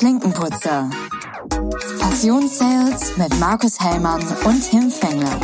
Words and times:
Klinkenputzer. 0.00 0.88
Passionssales 2.00 3.18
mit 3.18 3.38
Markus 3.38 3.78
Hellmann 3.78 4.22
und 4.46 4.62
Tim 4.62 4.90
Fengler. 4.90 5.38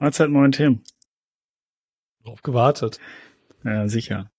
Mahlzeit, 0.00 0.30
moin 0.30 0.50
Tim. 0.50 0.80
Drauf 2.24 2.42
gewartet. 2.42 2.98
Ja, 3.62 3.86
sicher. 3.86 4.32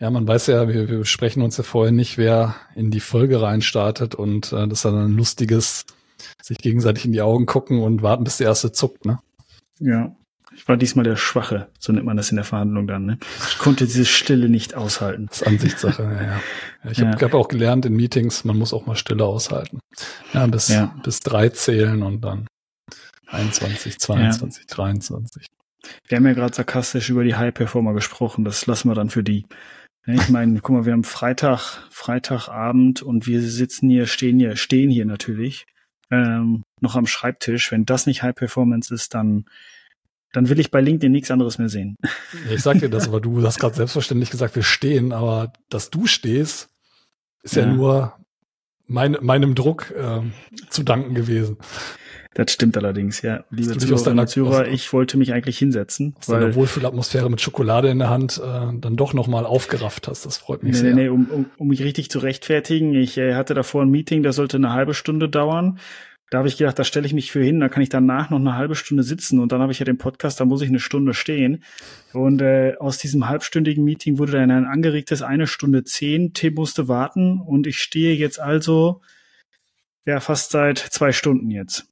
Ja, 0.00 0.10
man 0.10 0.26
weiß 0.26 0.46
ja, 0.46 0.66
wir, 0.66 0.88
wir 0.88 1.00
besprechen 1.00 1.42
uns 1.42 1.58
ja 1.58 1.62
vorher 1.62 1.92
nicht, 1.92 2.16
wer 2.16 2.54
in 2.74 2.90
die 2.90 3.00
Folge 3.00 3.42
reinstartet 3.42 4.14
und 4.14 4.50
äh, 4.54 4.66
das 4.66 4.78
ist 4.78 4.84
dann 4.86 4.94
ein 4.96 5.12
lustiges, 5.12 5.84
sich 6.42 6.58
gegenseitig 6.58 7.04
in 7.04 7.12
die 7.12 7.22
Augen 7.22 7.46
gucken 7.46 7.82
und 7.82 8.02
warten, 8.02 8.24
bis 8.24 8.38
der 8.38 8.48
erste 8.48 8.72
zuckt, 8.72 9.04
ne? 9.04 9.20
Ja. 9.78 10.14
Ich 10.54 10.66
war 10.66 10.78
diesmal 10.78 11.04
der 11.04 11.16
Schwache, 11.16 11.68
so 11.78 11.92
nennt 11.92 12.06
man 12.06 12.16
das 12.16 12.30
in 12.30 12.36
der 12.36 12.44
Verhandlung 12.44 12.86
dann, 12.86 13.04
ne? 13.04 13.18
Ich 13.48 13.58
konnte 13.58 13.84
diese 13.84 14.06
Stille 14.06 14.48
nicht 14.48 14.74
aushalten. 14.74 15.26
Das 15.26 15.42
ist 15.42 15.46
Ansichtssache, 15.46 16.02
ja, 16.02 16.22
ja. 16.22 16.40
Ich 16.90 17.00
habe 17.00 17.10
ja. 17.10 17.20
hab 17.20 17.34
auch 17.34 17.48
gelernt 17.48 17.84
in 17.84 17.94
Meetings, 17.94 18.44
man 18.44 18.56
muss 18.56 18.72
auch 18.72 18.86
mal 18.86 18.96
Stille 18.96 19.24
aushalten. 19.24 19.80
Ja, 20.32 20.46
bis, 20.46 20.68
ja. 20.68 20.94
bis 21.02 21.20
drei 21.20 21.50
zählen 21.50 22.02
und 22.02 22.22
dann 22.22 22.46
21, 23.26 23.98
22, 23.98 24.62
ja. 24.62 24.74
23. 24.74 25.46
Wir 26.08 26.16
haben 26.16 26.26
ja 26.26 26.32
gerade 26.32 26.54
sarkastisch 26.54 27.10
über 27.10 27.22
die 27.22 27.34
High 27.34 27.52
Performer 27.52 27.92
gesprochen, 27.92 28.44
das 28.44 28.66
lassen 28.66 28.88
wir 28.88 28.94
dann 28.94 29.10
für 29.10 29.22
die. 29.22 29.44
Ich 30.06 30.28
meine, 30.28 30.60
guck 30.60 30.74
mal, 30.74 30.84
wir 30.86 30.92
haben 30.92 31.04
Freitag, 31.04 31.82
Freitagabend 31.90 33.02
und 33.02 33.26
wir 33.26 33.42
sitzen 33.42 33.90
hier, 33.90 34.06
stehen 34.06 34.38
hier, 34.38 34.56
stehen 34.56 34.88
hier 34.88 35.04
natürlich 35.04 35.66
ähm, 36.10 36.62
noch 36.80 36.96
am 36.96 37.06
Schreibtisch. 37.06 37.72
Wenn 37.72 37.84
das 37.84 38.06
nicht 38.06 38.22
High 38.22 38.34
Performance 38.34 38.92
ist, 38.94 39.14
dann 39.14 39.46
dann 40.32 40.50
will 40.50 40.60
ich 40.60 40.70
bei 40.70 40.82
LinkedIn 40.82 41.10
nichts 41.10 41.30
anderes 41.30 41.56
mehr 41.56 41.70
sehen. 41.70 41.96
Ich 42.50 42.62
sag 42.62 42.80
dir 42.80 42.90
das, 42.90 43.08
aber 43.08 43.22
du 43.22 43.42
hast 43.42 43.58
gerade 43.58 43.74
selbstverständlich 43.74 44.30
gesagt, 44.30 44.54
wir 44.54 44.62
stehen, 44.62 45.12
aber 45.12 45.52
dass 45.70 45.88
du 45.88 46.06
stehst, 46.06 46.68
ist 47.42 47.56
ja, 47.56 47.62
ja 47.62 47.72
nur 47.72 48.12
mein, 48.86 49.16
meinem 49.22 49.54
Druck 49.54 49.92
äh, 49.92 50.20
zu 50.68 50.82
danken 50.82 51.14
gewesen. 51.14 51.56
Das 52.36 52.52
stimmt 52.52 52.76
allerdings, 52.76 53.22
ja. 53.22 53.44
Liebe 53.48 53.78
Zuhörerinnen 53.78 54.18
und 54.18 54.28
Zuhörer, 54.28 54.68
ich 54.68 54.92
wollte 54.92 55.16
mich 55.16 55.32
eigentlich 55.32 55.56
hinsetzen. 55.56 56.14
Aus 56.18 56.28
weil, 56.28 56.40
deiner 56.40 56.54
Wohlfühlatmosphäre 56.54 57.30
mit 57.30 57.40
Schokolade 57.40 57.88
in 57.88 57.98
der 57.98 58.10
Hand 58.10 58.38
äh, 58.44 58.78
dann 58.78 58.96
doch 58.96 59.14
nochmal 59.14 59.46
aufgerafft 59.46 60.06
hast. 60.06 60.26
Das 60.26 60.36
freut 60.36 60.62
mich 60.62 60.74
nee, 60.74 60.78
sehr. 60.78 60.94
Nee, 60.94 61.04
nee, 61.04 61.08
um, 61.08 61.30
um, 61.30 61.46
um 61.56 61.68
mich 61.68 61.82
richtig 61.82 62.10
zu 62.10 62.18
rechtfertigen. 62.18 62.94
Ich 62.94 63.16
äh, 63.16 63.34
hatte 63.34 63.54
davor 63.54 63.82
ein 63.82 63.88
Meeting, 63.88 64.22
das 64.22 64.36
sollte 64.36 64.58
eine 64.58 64.74
halbe 64.74 64.92
Stunde 64.92 65.30
dauern. 65.30 65.78
Da 66.28 66.38
habe 66.38 66.48
ich 66.48 66.58
gedacht, 66.58 66.78
da 66.78 66.84
stelle 66.84 67.06
ich 67.06 67.14
mich 67.14 67.32
für 67.32 67.42
hin, 67.42 67.58
da 67.58 67.70
kann 67.70 67.82
ich 67.82 67.88
danach 67.88 68.28
noch 68.28 68.38
eine 68.38 68.54
halbe 68.54 68.74
Stunde 68.74 69.02
sitzen 69.02 69.38
und 69.38 69.52
dann 69.52 69.62
habe 69.62 69.72
ich 69.72 69.78
ja 69.78 69.84
den 69.86 69.96
Podcast, 69.96 70.38
da 70.38 70.44
muss 70.44 70.60
ich 70.60 70.68
eine 70.68 70.80
Stunde 70.80 71.14
stehen. 71.14 71.64
Und 72.12 72.42
äh, 72.42 72.74
aus 72.78 72.98
diesem 72.98 73.28
halbstündigen 73.28 73.82
Meeting 73.82 74.18
wurde 74.18 74.32
dann 74.32 74.50
ein 74.50 74.66
angeregtes 74.66 75.22
eine 75.22 75.46
Stunde 75.46 75.84
zehn. 75.84 76.34
Tim 76.34 76.52
musste 76.54 76.86
warten 76.86 77.40
und 77.40 77.66
ich 77.66 77.78
stehe 77.78 78.14
jetzt 78.14 78.40
also 78.40 79.00
ja 80.04 80.20
fast 80.20 80.50
seit 80.50 80.78
zwei 80.78 81.12
Stunden 81.12 81.50
jetzt. 81.50 81.86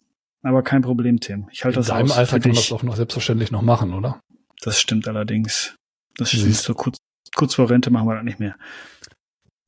Aber 0.44 0.62
kein 0.62 0.82
Problem, 0.82 1.20
Tim. 1.20 1.48
Ich 1.50 1.64
halte 1.64 1.78
das 1.78 1.90
aus. 1.90 2.00
In 2.00 2.06
deinem 2.06 2.18
Alter 2.18 2.38
kann 2.38 2.50
man 2.50 2.56
das 2.56 2.70
auch 2.70 2.82
noch 2.82 2.96
selbstverständlich 2.96 3.50
noch 3.50 3.62
machen, 3.62 3.94
oder? 3.94 4.20
Das 4.60 4.78
stimmt 4.78 5.08
allerdings. 5.08 5.74
Das 6.16 6.30
stimmt. 6.30 6.54
So 6.54 6.74
kurz, 6.74 6.98
kurz 7.34 7.54
vor 7.54 7.70
Rente 7.70 7.90
machen 7.90 8.06
wir 8.06 8.14
das 8.14 8.24
nicht 8.24 8.40
mehr. 8.40 8.54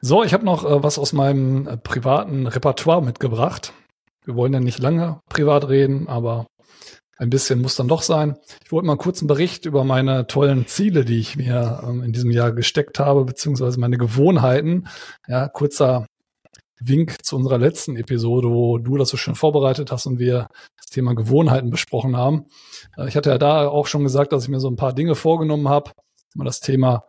So, 0.00 0.22
ich 0.22 0.34
habe 0.34 0.44
noch 0.44 0.64
äh, 0.64 0.82
was 0.82 0.98
aus 0.98 1.14
meinem 1.14 1.66
äh, 1.66 1.76
privaten 1.78 2.46
Repertoire 2.46 3.02
mitgebracht. 3.02 3.72
Wir 4.24 4.36
wollen 4.36 4.52
ja 4.52 4.60
nicht 4.60 4.78
lange 4.78 5.20
privat 5.30 5.68
reden, 5.68 6.08
aber 6.08 6.46
ein 7.16 7.30
bisschen 7.30 7.62
muss 7.62 7.76
dann 7.76 7.88
doch 7.88 8.02
sein. 8.02 8.36
Ich 8.62 8.70
wollte 8.70 8.86
mal 8.86 8.98
einen 8.98 9.26
Bericht 9.26 9.64
über 9.64 9.84
meine 9.84 10.26
tollen 10.26 10.66
Ziele, 10.66 11.06
die 11.06 11.18
ich 11.18 11.36
mir 11.36 11.82
ähm, 11.82 12.02
in 12.02 12.12
diesem 12.12 12.30
Jahr 12.30 12.52
gesteckt 12.52 12.98
habe, 12.98 13.24
beziehungsweise 13.24 13.80
meine 13.80 13.96
Gewohnheiten. 13.96 14.88
Ja, 15.26 15.48
kurzer 15.48 16.06
Wink 16.80 17.24
zu 17.24 17.36
unserer 17.36 17.58
letzten 17.58 17.96
Episode, 17.96 18.48
wo 18.48 18.78
du 18.78 18.96
das 18.96 19.08
so 19.08 19.16
schön 19.16 19.34
vorbereitet 19.34 19.90
hast 19.90 20.06
und 20.06 20.18
wir 20.18 20.48
das 20.76 20.86
Thema 20.86 21.14
Gewohnheiten 21.14 21.70
besprochen 21.70 22.16
haben. 22.16 22.46
Äh, 22.96 23.08
ich 23.08 23.16
hatte 23.16 23.30
ja 23.30 23.38
da 23.38 23.68
auch 23.68 23.86
schon 23.86 24.02
gesagt, 24.02 24.32
dass 24.32 24.44
ich 24.44 24.48
mir 24.48 24.60
so 24.60 24.68
ein 24.68 24.76
paar 24.76 24.92
Dinge 24.92 25.14
vorgenommen 25.14 25.68
habe, 25.68 25.92
mal 26.34 26.44
das 26.44 26.60
Thema 26.60 27.04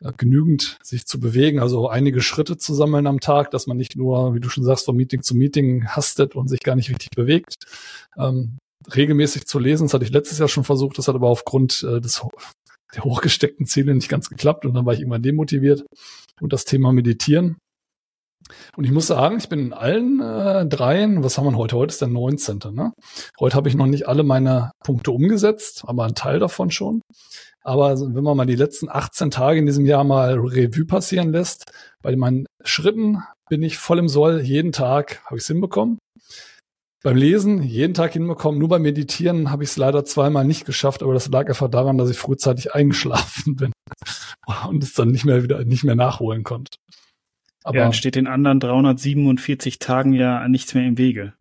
äh, 0.00 0.12
genügend 0.16 0.78
sich 0.82 1.06
zu 1.06 1.20
bewegen, 1.20 1.60
also 1.60 1.88
einige 1.88 2.20
Schritte 2.20 2.56
zu 2.56 2.74
sammeln 2.74 3.06
am 3.06 3.20
Tag, 3.20 3.50
dass 3.50 3.66
man 3.66 3.76
nicht 3.76 3.96
nur, 3.96 4.34
wie 4.34 4.40
du 4.40 4.48
schon 4.48 4.64
sagst, 4.64 4.86
von 4.86 4.96
Meeting 4.96 5.22
zu 5.22 5.34
Meeting 5.36 5.86
hastet 5.86 6.34
und 6.34 6.48
sich 6.48 6.60
gar 6.60 6.76
nicht 6.76 6.90
richtig 6.90 7.10
bewegt. 7.14 7.54
Ähm, 8.18 8.58
regelmäßig 8.94 9.46
zu 9.46 9.58
lesen, 9.58 9.86
das 9.86 9.94
hatte 9.94 10.04
ich 10.04 10.10
letztes 10.10 10.38
Jahr 10.38 10.48
schon 10.48 10.64
versucht, 10.64 10.98
das 10.98 11.06
hat 11.06 11.14
aber 11.14 11.28
aufgrund 11.28 11.84
äh, 11.88 12.00
des 12.00 12.22
der 12.94 13.04
hochgesteckten 13.04 13.64
Ziele 13.64 13.94
nicht 13.94 14.08
ganz 14.08 14.28
geklappt 14.28 14.66
und 14.66 14.74
dann 14.74 14.84
war 14.84 14.92
ich 14.92 15.00
irgendwann 15.00 15.22
demotiviert. 15.22 15.84
Und 16.40 16.52
das 16.52 16.64
Thema 16.64 16.92
Meditieren 16.92 17.56
und 18.76 18.84
ich 18.84 18.90
muss 18.90 19.06
sagen, 19.06 19.38
ich 19.38 19.48
bin 19.48 19.60
in 19.60 19.72
allen 19.72 20.20
äh, 20.20 20.66
dreien, 20.66 21.22
was 21.22 21.38
haben 21.38 21.46
wir 21.46 21.56
heute? 21.56 21.76
Heute 21.76 21.92
ist 21.92 22.00
der 22.00 22.08
19. 22.08 22.58
Ne? 22.72 22.92
Heute 23.38 23.56
habe 23.56 23.68
ich 23.68 23.74
noch 23.74 23.86
nicht 23.86 24.08
alle 24.08 24.22
meine 24.22 24.72
Punkte 24.84 25.10
umgesetzt, 25.12 25.84
aber 25.86 26.04
ein 26.04 26.14
Teil 26.14 26.38
davon 26.38 26.70
schon. 26.70 27.02
Aber 27.64 27.98
wenn 28.00 28.24
man 28.24 28.36
mal 28.36 28.46
die 28.46 28.56
letzten 28.56 28.88
18 28.88 29.30
Tage 29.30 29.58
in 29.58 29.66
diesem 29.66 29.86
Jahr 29.86 30.04
mal 30.04 30.34
Revue 30.34 30.84
passieren 30.84 31.30
lässt, 31.32 31.70
bei 32.02 32.14
meinen 32.16 32.46
Schritten 32.64 33.22
bin 33.48 33.62
ich 33.62 33.78
voll 33.78 33.98
im 33.98 34.08
Soll. 34.08 34.40
Jeden 34.40 34.72
Tag 34.72 35.22
habe 35.26 35.36
ich 35.36 35.42
es 35.42 35.48
hinbekommen. 35.48 35.98
Beim 37.04 37.16
Lesen 37.16 37.62
jeden 37.62 37.94
Tag 37.94 38.12
hinbekommen. 38.12 38.58
Nur 38.58 38.68
beim 38.68 38.82
Meditieren 38.82 39.50
habe 39.50 39.64
ich 39.64 39.70
es 39.70 39.76
leider 39.76 40.04
zweimal 40.04 40.44
nicht 40.44 40.64
geschafft, 40.64 41.02
aber 41.02 41.14
das 41.14 41.28
lag 41.28 41.48
einfach 41.48 41.68
daran, 41.68 41.98
dass 41.98 42.10
ich 42.10 42.18
frühzeitig 42.18 42.74
eingeschlafen 42.74 43.56
bin 43.56 43.72
und 44.68 44.82
es 44.82 44.94
dann 44.94 45.08
nicht 45.08 45.24
mehr 45.24 45.42
wieder 45.42 45.64
nicht 45.64 45.84
mehr 45.84 45.96
nachholen 45.96 46.44
konnte. 46.44 46.76
Aber 47.64 47.76
ja, 47.76 47.84
dann 47.84 47.92
steht 47.92 48.14
den 48.14 48.26
anderen 48.26 48.60
347 48.60 49.78
Tagen 49.78 50.12
ja 50.12 50.48
nichts 50.48 50.74
mehr 50.74 50.86
im 50.86 50.98
Wege. 50.98 51.32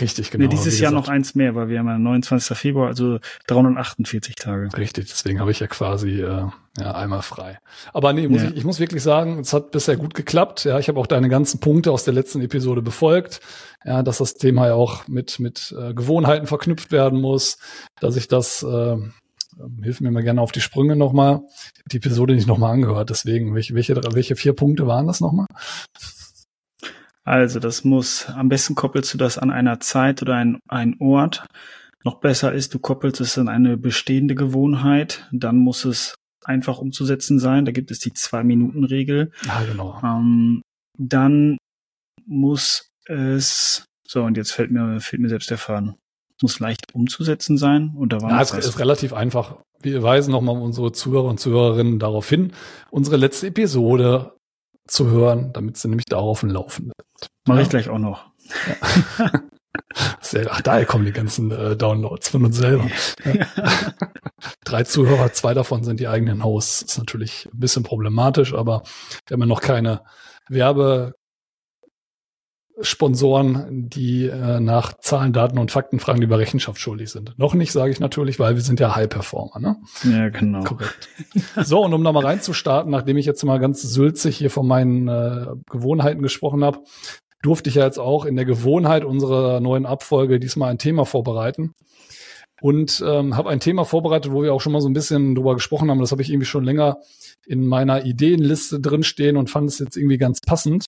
Richtig, 0.00 0.30
genau. 0.30 0.44
Nee, 0.44 0.48
dieses 0.48 0.78
Jahr 0.78 0.92
noch 0.92 1.08
eins 1.08 1.34
mehr, 1.34 1.54
weil 1.54 1.68
wir 1.68 1.78
haben 1.78 1.88
ja 1.88 1.98
29. 1.98 2.56
Februar, 2.56 2.88
also 2.88 3.18
348 3.48 4.36
Tage. 4.36 4.68
Richtig, 4.76 5.08
deswegen 5.08 5.40
habe 5.40 5.50
ich 5.50 5.60
ja 5.60 5.66
quasi 5.66 6.20
äh, 6.20 6.46
ja, 6.78 6.92
einmal 6.94 7.22
frei. 7.22 7.58
Aber 7.92 8.12
nee, 8.12 8.28
muss 8.28 8.42
ja. 8.42 8.48
ich, 8.48 8.58
ich 8.58 8.64
muss 8.64 8.78
wirklich 8.78 9.02
sagen, 9.02 9.40
es 9.40 9.52
hat 9.52 9.72
bisher 9.72 9.96
gut 9.96 10.14
geklappt. 10.14 10.64
Ja, 10.64 10.78
ich 10.78 10.88
habe 10.88 11.00
auch 11.00 11.06
deine 11.06 11.28
ganzen 11.28 11.58
Punkte 11.58 11.90
aus 11.90 12.04
der 12.04 12.14
letzten 12.14 12.40
Episode 12.42 12.82
befolgt. 12.82 13.40
Ja, 13.84 14.02
dass 14.02 14.18
das 14.18 14.34
Thema 14.34 14.68
ja 14.68 14.74
auch 14.74 15.08
mit, 15.08 15.40
mit 15.40 15.74
äh, 15.78 15.94
Gewohnheiten 15.94 16.46
verknüpft 16.46 16.92
werden 16.92 17.20
muss, 17.20 17.58
dass 18.00 18.16
ich 18.16 18.28
das 18.28 18.62
äh, 18.62 18.96
ähm, 19.58 19.82
hilf 19.82 20.00
mir 20.00 20.10
mal 20.10 20.22
gerne 20.22 20.40
auf 20.40 20.52
die 20.52 20.60
Sprünge 20.60 20.96
nochmal. 20.96 21.42
Ich 21.74 21.80
habe 21.80 21.88
die 21.90 21.96
Episode 21.96 22.34
nicht 22.34 22.46
nochmal 22.46 22.72
angehört, 22.72 23.10
deswegen, 23.10 23.54
welche, 23.54 23.74
welche, 23.74 23.96
welche 23.96 24.36
vier 24.36 24.52
Punkte 24.52 24.86
waren 24.86 25.06
das 25.06 25.20
nochmal? 25.20 25.46
Also, 27.24 27.60
das 27.60 27.84
muss, 27.84 28.26
am 28.28 28.48
besten 28.48 28.74
koppelst 28.74 29.12
du 29.12 29.18
das 29.18 29.36
an 29.38 29.50
einer 29.50 29.80
Zeit 29.80 30.22
oder 30.22 30.36
ein, 30.36 30.60
ein 30.68 30.96
Ort. 31.00 31.46
Noch 32.04 32.20
besser 32.20 32.52
ist, 32.52 32.72
du 32.74 32.78
koppelst 32.78 33.20
es 33.20 33.36
an 33.36 33.48
eine 33.48 33.76
bestehende 33.76 34.34
Gewohnheit. 34.34 35.28
Dann 35.32 35.58
muss 35.58 35.84
es 35.84 36.14
einfach 36.44 36.78
umzusetzen 36.78 37.38
sein. 37.38 37.64
Da 37.64 37.72
gibt 37.72 37.90
es 37.90 37.98
die 37.98 38.14
Zwei-Minuten-Regel. 38.14 39.32
Ja, 39.46 39.62
genau. 39.64 40.00
Ähm, 40.02 40.62
dann 40.96 41.58
muss 42.24 42.88
es, 43.06 43.84
so, 44.06 44.22
und 44.22 44.36
jetzt 44.36 44.52
fällt 44.52 44.70
mir, 44.70 45.00
fällt 45.00 45.20
mir 45.20 45.28
selbst 45.28 45.50
der 45.50 45.58
Faden 45.58 45.96
muss 46.42 46.60
leicht 46.60 46.94
umzusetzen 46.94 47.58
sein. 47.58 47.92
Und 47.96 48.12
da 48.12 48.20
war 48.20 48.30
ja, 48.30 48.40
es 48.40 48.52
ist 48.52 48.78
relativ 48.78 49.12
einfach. 49.12 49.56
Wir 49.80 50.02
weisen 50.02 50.32
nochmal 50.32 50.60
unsere 50.60 50.92
Zuhörer 50.92 51.28
und 51.28 51.38
Zuhörerinnen 51.38 51.98
darauf 51.98 52.28
hin, 52.28 52.52
unsere 52.90 53.16
letzte 53.16 53.48
Episode 53.48 54.32
zu 54.86 55.06
hören, 55.10 55.52
damit 55.52 55.76
sie 55.76 55.88
nämlich 55.88 56.06
darauf 56.06 56.42
laufen. 56.42 56.92
Mache 57.46 57.58
ja. 57.58 57.62
ich 57.62 57.68
gleich 57.68 57.88
auch 57.88 57.98
noch. 57.98 58.26
Ja. 59.18 59.30
Ach, 60.50 60.60
daher 60.62 60.86
kommen 60.86 61.04
die 61.04 61.12
ganzen 61.12 61.50
äh, 61.50 61.76
Downloads 61.76 62.28
von 62.30 62.44
uns 62.44 62.56
selber. 62.56 62.88
Ja. 63.24 63.46
Drei 64.64 64.84
Zuhörer, 64.84 65.32
zwei 65.32 65.54
davon 65.54 65.84
sind 65.84 66.00
die 66.00 66.08
eigenen 66.08 66.44
Hosts. 66.44 66.82
Ist 66.82 66.98
natürlich 66.98 67.48
ein 67.52 67.58
bisschen 67.58 67.82
problematisch, 67.82 68.54
aber 68.54 68.82
wir 69.26 69.34
haben 69.34 69.40
ja 69.40 69.46
noch 69.46 69.60
keine 69.60 70.02
Werbe 70.48 71.14
Sponsoren, 72.80 73.88
die 73.88 74.26
äh, 74.26 74.60
nach 74.60 74.96
Zahlen, 74.98 75.32
Daten 75.32 75.58
und 75.58 75.70
Fakten 75.70 75.98
fragen, 75.98 76.20
die 76.20 76.26
über 76.26 76.38
Rechenschaft 76.38 76.80
schuldig 76.80 77.10
sind. 77.10 77.34
Noch 77.38 77.54
nicht, 77.54 77.72
sage 77.72 77.90
ich 77.90 78.00
natürlich, 78.00 78.38
weil 78.38 78.54
wir 78.54 78.62
sind 78.62 78.80
ja 78.80 78.94
High-Performer. 78.94 79.58
Ne? 79.58 79.76
Ja, 80.04 80.28
genau. 80.28 80.62
Korrekt. 80.62 81.08
So, 81.56 81.84
und 81.84 81.92
um 81.92 82.02
nochmal 82.02 82.24
reinzustarten, 82.24 82.90
nachdem 82.90 83.16
ich 83.16 83.26
jetzt 83.26 83.44
mal 83.44 83.58
ganz 83.58 83.82
sülzig 83.82 84.36
hier 84.36 84.50
von 84.50 84.66
meinen 84.66 85.08
äh, 85.08 85.46
Gewohnheiten 85.70 86.22
gesprochen 86.22 86.64
habe, 86.64 86.78
durfte 87.42 87.70
ich 87.70 87.76
ja 87.76 87.84
jetzt 87.84 87.98
auch 87.98 88.24
in 88.24 88.36
der 88.36 88.44
Gewohnheit 88.44 89.04
unserer 89.04 89.60
neuen 89.60 89.86
Abfolge 89.86 90.38
diesmal 90.38 90.70
ein 90.70 90.78
Thema 90.78 91.04
vorbereiten. 91.04 91.74
Und 92.60 93.04
ähm, 93.06 93.36
habe 93.36 93.50
ein 93.50 93.60
Thema 93.60 93.84
vorbereitet, 93.84 94.32
wo 94.32 94.42
wir 94.42 94.52
auch 94.52 94.60
schon 94.60 94.72
mal 94.72 94.80
so 94.80 94.88
ein 94.88 94.94
bisschen 94.94 95.36
drüber 95.36 95.54
gesprochen 95.54 95.90
haben. 95.90 96.00
Das 96.00 96.10
habe 96.10 96.22
ich 96.22 96.30
irgendwie 96.30 96.46
schon 96.46 96.64
länger 96.64 96.98
in 97.46 97.64
meiner 97.64 98.04
Ideenliste 98.04 98.80
drinstehen 98.80 99.36
und 99.36 99.48
fand 99.48 99.68
es 99.68 99.78
jetzt 99.78 99.96
irgendwie 99.96 100.18
ganz 100.18 100.40
passend. 100.40 100.84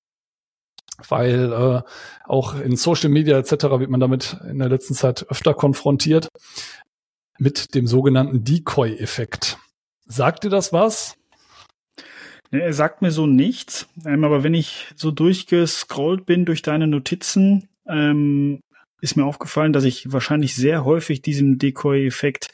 Weil 1.09 1.53
äh, 1.53 1.83
auch 2.25 2.59
in 2.61 2.77
Social 2.77 3.11
Media 3.11 3.39
etc. 3.39 3.53
wird 3.79 3.91
man 3.91 4.01
damit 4.01 4.37
in 4.49 4.59
der 4.59 4.69
letzten 4.69 4.95
Zeit 4.95 5.27
öfter 5.29 5.55
konfrontiert 5.55 6.29
mit 7.39 7.75
dem 7.75 7.87
sogenannten 7.87 8.45
Decoy-Effekt. 8.45 9.59
Sagt 10.07 10.45
dir 10.45 10.51
das 10.51 10.73
was? 10.73 11.17
Er 12.53 12.73
sagt 12.73 13.01
mir 13.01 13.13
so 13.13 13.27
nichts, 13.27 13.87
ähm, 14.05 14.25
aber 14.25 14.43
wenn 14.43 14.55
ich 14.55 14.89
so 14.97 15.11
durchgescrollt 15.11 16.27
bin 16.27 16.45
durch 16.45 16.63
deine 16.63 16.89
Notizen, 16.89 17.69
ähm, 17.89 18.61
ist 19.01 19.17
mir 19.17 19.25
aufgefallen, 19.25 19.73
dass 19.73 19.85
ich 19.85 20.13
wahrscheinlich 20.13 20.55
sehr 20.55 20.85
häufig 20.85 21.23
diesem 21.23 21.59
Decoy-Effekt, 21.59 22.49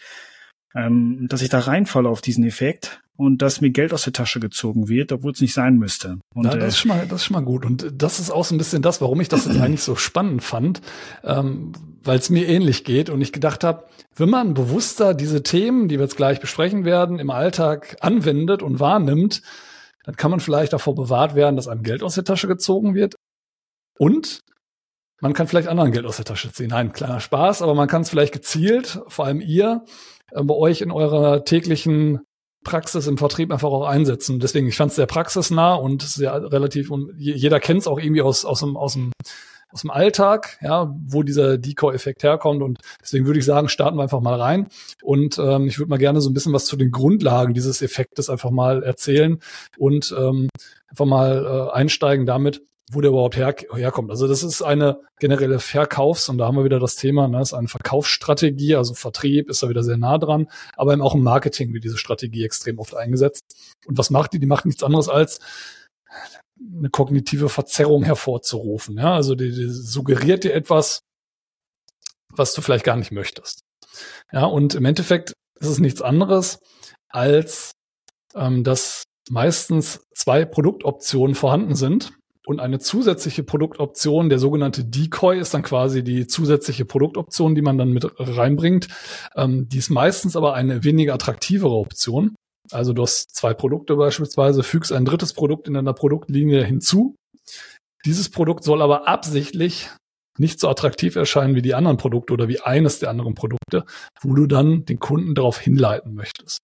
ähm, 0.74 1.26
dass 1.28 1.42
ich 1.42 1.48
da 1.48 1.60
reinfalle 1.60 2.08
auf 2.08 2.20
diesen 2.20 2.44
Effekt 2.44 3.00
und 3.16 3.42
dass 3.42 3.60
mir 3.60 3.70
Geld 3.70 3.92
aus 3.92 4.04
der 4.04 4.12
Tasche 4.12 4.40
gezogen 4.40 4.88
wird, 4.88 5.12
obwohl 5.12 5.32
es 5.32 5.40
nicht 5.40 5.54
sein 5.54 5.76
müsste. 5.76 6.18
Und, 6.34 6.44
ja, 6.44 6.56
das 6.56 6.74
ist 6.74 6.78
schon 6.78 6.88
mal, 6.90 7.06
das 7.06 7.20
ist 7.20 7.24
schon 7.26 7.34
mal 7.34 7.44
gut. 7.44 7.64
Und 7.64 7.90
das 7.94 8.20
ist 8.20 8.30
auch 8.30 8.44
so 8.44 8.54
ein 8.54 8.58
bisschen 8.58 8.82
das, 8.82 9.00
warum 9.00 9.20
ich 9.20 9.28
das 9.28 9.46
jetzt 9.46 9.58
eigentlich 9.60 9.82
so 9.82 9.96
spannend 9.96 10.42
fand, 10.42 10.80
ähm, 11.24 11.72
weil 12.02 12.18
es 12.18 12.30
mir 12.30 12.46
ähnlich 12.48 12.84
geht 12.84 13.10
und 13.10 13.20
ich 13.20 13.32
gedacht 13.32 13.64
habe, 13.64 13.84
wenn 14.14 14.30
man 14.30 14.54
bewusster 14.54 15.14
diese 15.14 15.42
Themen, 15.42 15.88
die 15.88 15.96
wir 15.96 16.04
jetzt 16.04 16.16
gleich 16.16 16.40
besprechen 16.40 16.84
werden, 16.84 17.18
im 17.18 17.30
Alltag 17.30 17.96
anwendet 18.00 18.62
und 18.62 18.80
wahrnimmt, 18.80 19.42
dann 20.04 20.16
kann 20.16 20.30
man 20.30 20.40
vielleicht 20.40 20.72
davor 20.72 20.94
bewahrt 20.94 21.34
werden, 21.34 21.56
dass 21.56 21.68
einem 21.68 21.82
Geld 21.82 22.02
aus 22.02 22.14
der 22.14 22.24
Tasche 22.24 22.46
gezogen 22.46 22.94
wird. 22.94 23.16
Und 23.98 24.40
man 25.20 25.32
kann 25.32 25.48
vielleicht 25.48 25.68
anderen 25.68 25.92
Geld 25.92 26.04
aus 26.04 26.16
der 26.16 26.26
Tasche 26.26 26.52
ziehen. 26.52 26.68
Nein, 26.68 26.92
kleiner 26.92 27.20
Spaß, 27.20 27.62
aber 27.62 27.74
man 27.74 27.88
kann 27.88 28.02
es 28.02 28.10
vielleicht 28.10 28.34
gezielt, 28.34 29.00
vor 29.08 29.24
allem 29.24 29.40
ihr, 29.40 29.84
äh, 30.30 30.42
bei 30.42 30.54
euch 30.54 30.82
in 30.82 30.90
eurer 30.90 31.44
täglichen 31.44 32.20
Praxis 32.66 33.06
im 33.06 33.16
Vertrieb 33.16 33.52
einfach 33.52 33.68
auch 33.70 33.86
einsetzen. 33.86 34.40
Deswegen, 34.40 34.66
ich 34.66 34.76
fand 34.76 34.90
es 34.90 34.96
sehr 34.96 35.06
praxisnah 35.06 35.74
und 35.74 36.02
sehr 36.02 36.52
relativ, 36.52 36.90
und 36.90 37.14
jeder 37.16 37.60
kennt 37.60 37.80
es 37.80 37.86
auch 37.86 37.98
irgendwie 37.98 38.22
aus, 38.22 38.44
aus, 38.44 38.60
dem, 38.60 38.76
aus, 38.76 38.94
dem, 38.94 39.12
aus 39.70 39.82
dem 39.82 39.90
Alltag, 39.90 40.58
ja, 40.60 40.92
wo 41.06 41.22
dieser 41.22 41.58
Decoy-Effekt 41.58 42.24
herkommt. 42.24 42.62
Und 42.62 42.78
deswegen 43.00 43.24
würde 43.24 43.38
ich 43.38 43.44
sagen, 43.44 43.68
starten 43.68 43.96
wir 43.96 44.02
einfach 44.02 44.20
mal 44.20 44.40
rein. 44.40 44.66
Und 45.00 45.38
ähm, 45.38 45.68
ich 45.68 45.78
würde 45.78 45.90
mal 45.90 45.98
gerne 45.98 46.20
so 46.20 46.28
ein 46.28 46.34
bisschen 46.34 46.52
was 46.52 46.66
zu 46.66 46.76
den 46.76 46.90
Grundlagen 46.90 47.54
dieses 47.54 47.82
Effektes 47.82 48.28
einfach 48.28 48.50
mal 48.50 48.82
erzählen 48.82 49.38
und 49.78 50.12
ähm, 50.18 50.48
einfach 50.88 51.06
mal 51.06 51.70
äh, 51.70 51.72
einsteigen 51.72 52.26
damit, 52.26 52.62
wo 52.92 53.00
der 53.00 53.10
überhaupt 53.10 53.36
her, 53.36 53.54
herkommt. 53.74 54.10
Also 54.10 54.28
das 54.28 54.42
ist 54.42 54.62
eine 54.62 55.00
generelle 55.18 55.58
Verkaufs- 55.58 56.28
und 56.28 56.38
da 56.38 56.46
haben 56.46 56.56
wir 56.56 56.64
wieder 56.64 56.78
das 56.78 56.96
Thema, 56.96 57.26
ne, 57.26 57.40
ist 57.40 57.52
eine 57.52 57.68
Verkaufsstrategie, 57.68 58.76
also 58.76 58.94
Vertrieb 58.94 59.50
ist 59.50 59.62
da 59.62 59.68
wieder 59.68 59.82
sehr 59.82 59.96
nah 59.96 60.18
dran, 60.18 60.48
aber 60.76 60.92
eben 60.92 61.02
auch 61.02 61.14
im 61.14 61.22
Marketing 61.22 61.72
wird 61.72 61.84
diese 61.84 61.98
Strategie 61.98 62.44
extrem 62.44 62.78
oft 62.78 62.94
eingesetzt. 62.94 63.42
Und 63.86 63.98
was 63.98 64.10
macht 64.10 64.32
die? 64.32 64.38
Die 64.38 64.46
macht 64.46 64.66
nichts 64.66 64.82
anderes 64.84 65.08
als 65.08 65.40
eine 66.58 66.90
kognitive 66.90 67.48
Verzerrung 67.48 68.04
hervorzurufen. 68.04 68.96
Ja? 68.96 69.14
Also 69.14 69.34
die, 69.34 69.50
die 69.50 69.68
suggeriert 69.68 70.44
dir 70.44 70.54
etwas, 70.54 71.00
was 72.30 72.54
du 72.54 72.62
vielleicht 72.62 72.84
gar 72.84 72.96
nicht 72.96 73.12
möchtest. 73.12 73.60
Ja, 74.32 74.44
und 74.44 74.74
im 74.74 74.84
Endeffekt 74.84 75.32
ist 75.58 75.68
es 75.68 75.78
nichts 75.78 76.02
anderes 76.02 76.58
als 77.08 77.72
ähm, 78.36 78.62
dass 78.62 79.04
meistens 79.30 80.06
zwei 80.14 80.44
Produktoptionen 80.44 81.34
vorhanden 81.34 81.74
sind 81.74 82.12
und 82.46 82.60
eine 82.60 82.78
zusätzliche 82.78 83.42
Produktoption, 83.42 84.28
der 84.28 84.38
sogenannte 84.38 84.84
Decoy, 84.84 85.38
ist 85.38 85.52
dann 85.52 85.62
quasi 85.62 86.04
die 86.04 86.28
zusätzliche 86.28 86.84
Produktoption, 86.84 87.56
die 87.56 87.62
man 87.62 87.76
dann 87.76 87.90
mit 87.92 88.06
reinbringt. 88.18 88.86
Ähm, 89.34 89.68
die 89.68 89.78
ist 89.78 89.90
meistens 89.90 90.36
aber 90.36 90.54
eine 90.54 90.84
weniger 90.84 91.14
attraktivere 91.14 91.74
Option. 91.74 92.36
Also 92.70 92.92
du 92.92 93.02
hast 93.02 93.34
zwei 93.34 93.52
Produkte 93.52 93.96
beispielsweise, 93.96 94.62
fügst 94.62 94.92
ein 94.92 95.04
drittes 95.04 95.32
Produkt 95.32 95.66
in 95.66 95.74
deiner 95.74 95.92
Produktlinie 95.92 96.64
hinzu. 96.64 97.16
Dieses 98.04 98.28
Produkt 98.28 98.62
soll 98.62 98.80
aber 98.80 99.08
absichtlich 99.08 99.90
nicht 100.38 100.60
so 100.60 100.68
attraktiv 100.68 101.16
erscheinen 101.16 101.56
wie 101.56 101.62
die 101.62 101.74
anderen 101.74 101.96
Produkte 101.96 102.32
oder 102.32 102.46
wie 102.46 102.60
eines 102.60 103.00
der 103.00 103.10
anderen 103.10 103.34
Produkte, 103.34 103.84
wo 104.20 104.34
du 104.34 104.46
dann 104.46 104.84
den 104.84 105.00
Kunden 105.00 105.34
darauf 105.34 105.58
hinleiten 105.58 106.14
möchtest. 106.14 106.58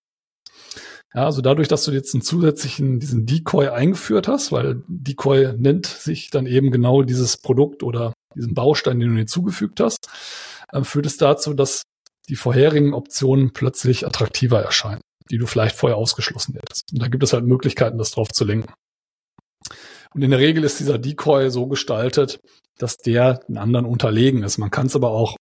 Ja, 1.15 1.27
also 1.27 1.43
dadurch, 1.43 1.69
dass 1.69 1.85
du 1.85 1.93
jetzt 1.93 2.15
einen 2.15 2.23
zusätzlichen, 2.23 2.99
diesen 2.99 3.27
Decoy 3.27 3.69
eingeführt 3.69 4.29
hast, 4.29 4.51
weil 4.51 4.83
Decoy 4.89 5.53
nennt 5.59 5.87
sich 5.87 6.31
dann 6.31 6.47
eben 6.47 6.71
genau 6.71 7.03
dieses 7.03 7.37
Produkt 7.37 7.83
oder 7.83 8.15
diesen 8.35 8.55
Baustein, 8.55 8.99
den 8.99 9.11
du 9.11 9.17
hinzugefügt 9.17 9.81
hast, 9.81 10.09
äh, 10.73 10.83
führt 10.85 11.07
es 11.07 11.19
dazu, 11.19 11.53
dass 11.53 11.83
die 12.29 12.37
vorherigen 12.37 12.95
Optionen 12.95 13.53
plötzlich 13.53 14.07
attraktiver 14.07 14.63
erscheinen, 14.63 15.03
die 15.31 15.39
du 15.39 15.47
vielleicht 15.47 15.77
vorher 15.77 15.99
ausgeschlossen 15.99 16.55
hättest. 16.55 16.93
Und 16.93 17.03
da 17.03 17.09
gibt 17.09 17.23
es 17.23 17.35
halt 17.35 17.45
Möglichkeiten, 17.45 17.99
das 17.99 18.13
drauf 18.13 18.29
zu 18.29 18.45
lenken. 18.45 18.73
Und 20.15 20.23
in 20.23 20.31
der 20.31 20.41
Regel 20.41 20.65
ist 20.65 20.81
dieser 20.81 20.99
Decoy 20.99 21.51
so 21.51 21.67
gestaltet, 21.67 22.41
dass 22.79 22.97
der 22.97 23.41
den 23.49 23.59
anderen 23.59 23.87
unterlegen 23.87 24.43
ist. 24.43 24.59
Man 24.59 24.71
kann 24.71 24.87
es 24.87 24.97
aber 24.97 25.11
auch 25.11 25.37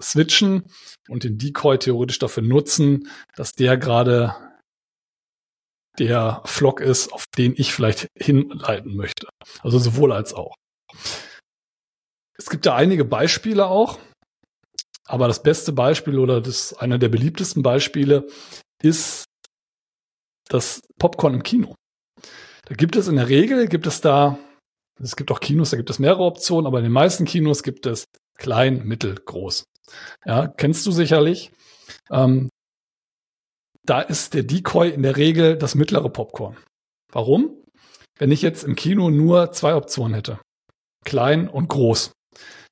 switchen 0.00 0.64
und 1.08 1.24
den 1.24 1.38
Decoy 1.38 1.78
theoretisch 1.78 2.18
dafür 2.18 2.42
nutzen, 2.42 3.08
dass 3.36 3.52
der 3.52 3.76
gerade 3.76 4.34
der 5.98 6.42
Flock 6.44 6.80
ist, 6.80 7.12
auf 7.12 7.24
den 7.36 7.54
ich 7.56 7.72
vielleicht 7.72 8.08
hinleiten 8.16 8.96
möchte. 8.96 9.28
Also 9.62 9.78
sowohl 9.78 10.12
als 10.12 10.34
auch. 10.34 10.54
Es 12.36 12.50
gibt 12.50 12.66
da 12.66 12.76
einige 12.76 13.04
Beispiele 13.04 13.66
auch, 13.66 13.98
aber 15.06 15.26
das 15.26 15.42
beste 15.42 15.72
Beispiel 15.72 16.18
oder 16.18 16.40
das 16.40 16.74
einer 16.74 16.98
der 16.98 17.08
beliebtesten 17.08 17.62
Beispiele 17.62 18.26
ist 18.82 19.24
das 20.48 20.80
Popcorn 20.98 21.34
im 21.34 21.42
Kino. 21.42 21.74
Da 22.66 22.74
gibt 22.74 22.96
es 22.96 23.08
in 23.08 23.16
der 23.16 23.28
Regel, 23.28 23.66
gibt 23.68 23.86
es 23.86 24.00
da, 24.00 24.38
es 25.00 25.16
gibt 25.16 25.30
auch 25.30 25.40
Kinos, 25.40 25.70
da 25.70 25.76
gibt 25.76 25.90
es 25.90 25.98
mehrere 25.98 26.24
Optionen, 26.24 26.66
aber 26.66 26.78
in 26.78 26.84
den 26.84 26.92
meisten 26.92 27.24
Kinos 27.24 27.62
gibt 27.62 27.86
es 27.86 28.04
klein, 28.36 28.84
mittel, 28.84 29.14
groß. 29.14 29.64
Ja, 30.24 30.48
kennst 30.48 30.86
du 30.86 30.92
sicherlich. 30.92 31.50
Ähm, 32.10 32.50
da 33.88 34.00
ist 34.00 34.34
der 34.34 34.42
Decoy 34.42 34.90
in 34.90 35.02
der 35.02 35.16
Regel 35.16 35.56
das 35.56 35.74
mittlere 35.74 36.10
Popcorn. 36.10 36.56
Warum? 37.10 37.56
Wenn 38.18 38.30
ich 38.30 38.42
jetzt 38.42 38.64
im 38.64 38.74
Kino 38.74 39.10
nur 39.10 39.52
zwei 39.52 39.74
Optionen 39.74 40.14
hätte, 40.14 40.40
klein 41.04 41.48
und 41.48 41.68
groß, 41.68 42.12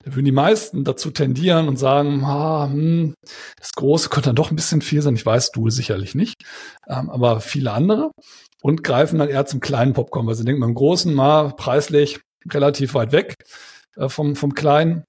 dann 0.04 0.14
würden 0.14 0.26
die 0.26 0.32
meisten 0.32 0.84
dazu 0.84 1.10
tendieren 1.10 1.68
und 1.68 1.78
sagen, 1.78 2.22
ah, 2.24 2.68
hm, 2.70 3.14
das 3.58 3.72
Große 3.72 4.08
könnte 4.10 4.28
dann 4.28 4.36
doch 4.36 4.50
ein 4.50 4.56
bisschen 4.56 4.82
viel 4.82 5.00
sein. 5.00 5.14
Ich 5.14 5.24
weiß, 5.24 5.52
du 5.52 5.70
sicherlich 5.70 6.14
nicht, 6.14 6.42
ähm, 6.86 7.08
aber 7.08 7.40
viele 7.40 7.72
andere 7.72 8.10
und 8.62 8.84
greifen 8.84 9.18
dann 9.18 9.28
eher 9.28 9.46
zum 9.46 9.60
kleinen 9.60 9.94
Popcorn, 9.94 10.26
weil 10.26 10.34
sie 10.34 10.44
denken, 10.44 10.60
beim 10.60 10.74
Großen 10.74 11.14
mal 11.14 11.54
preislich 11.56 12.20
relativ 12.50 12.94
weit 12.94 13.12
weg 13.12 13.34
äh, 13.96 14.08
vom, 14.08 14.36
vom 14.36 14.54
Kleinen 14.54 15.04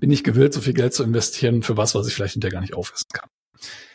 bin 0.00 0.10
ich 0.10 0.24
gewillt, 0.24 0.54
so 0.54 0.60
viel 0.60 0.74
Geld 0.74 0.94
zu 0.94 1.04
investieren 1.04 1.62
für 1.62 1.76
was, 1.76 1.94
was 1.94 2.06
ich 2.06 2.14
vielleicht 2.14 2.34
hinterher 2.34 2.52
gar 2.52 2.60
nicht 2.60 2.74
aufessen 2.74 3.08
kann. 3.12 3.28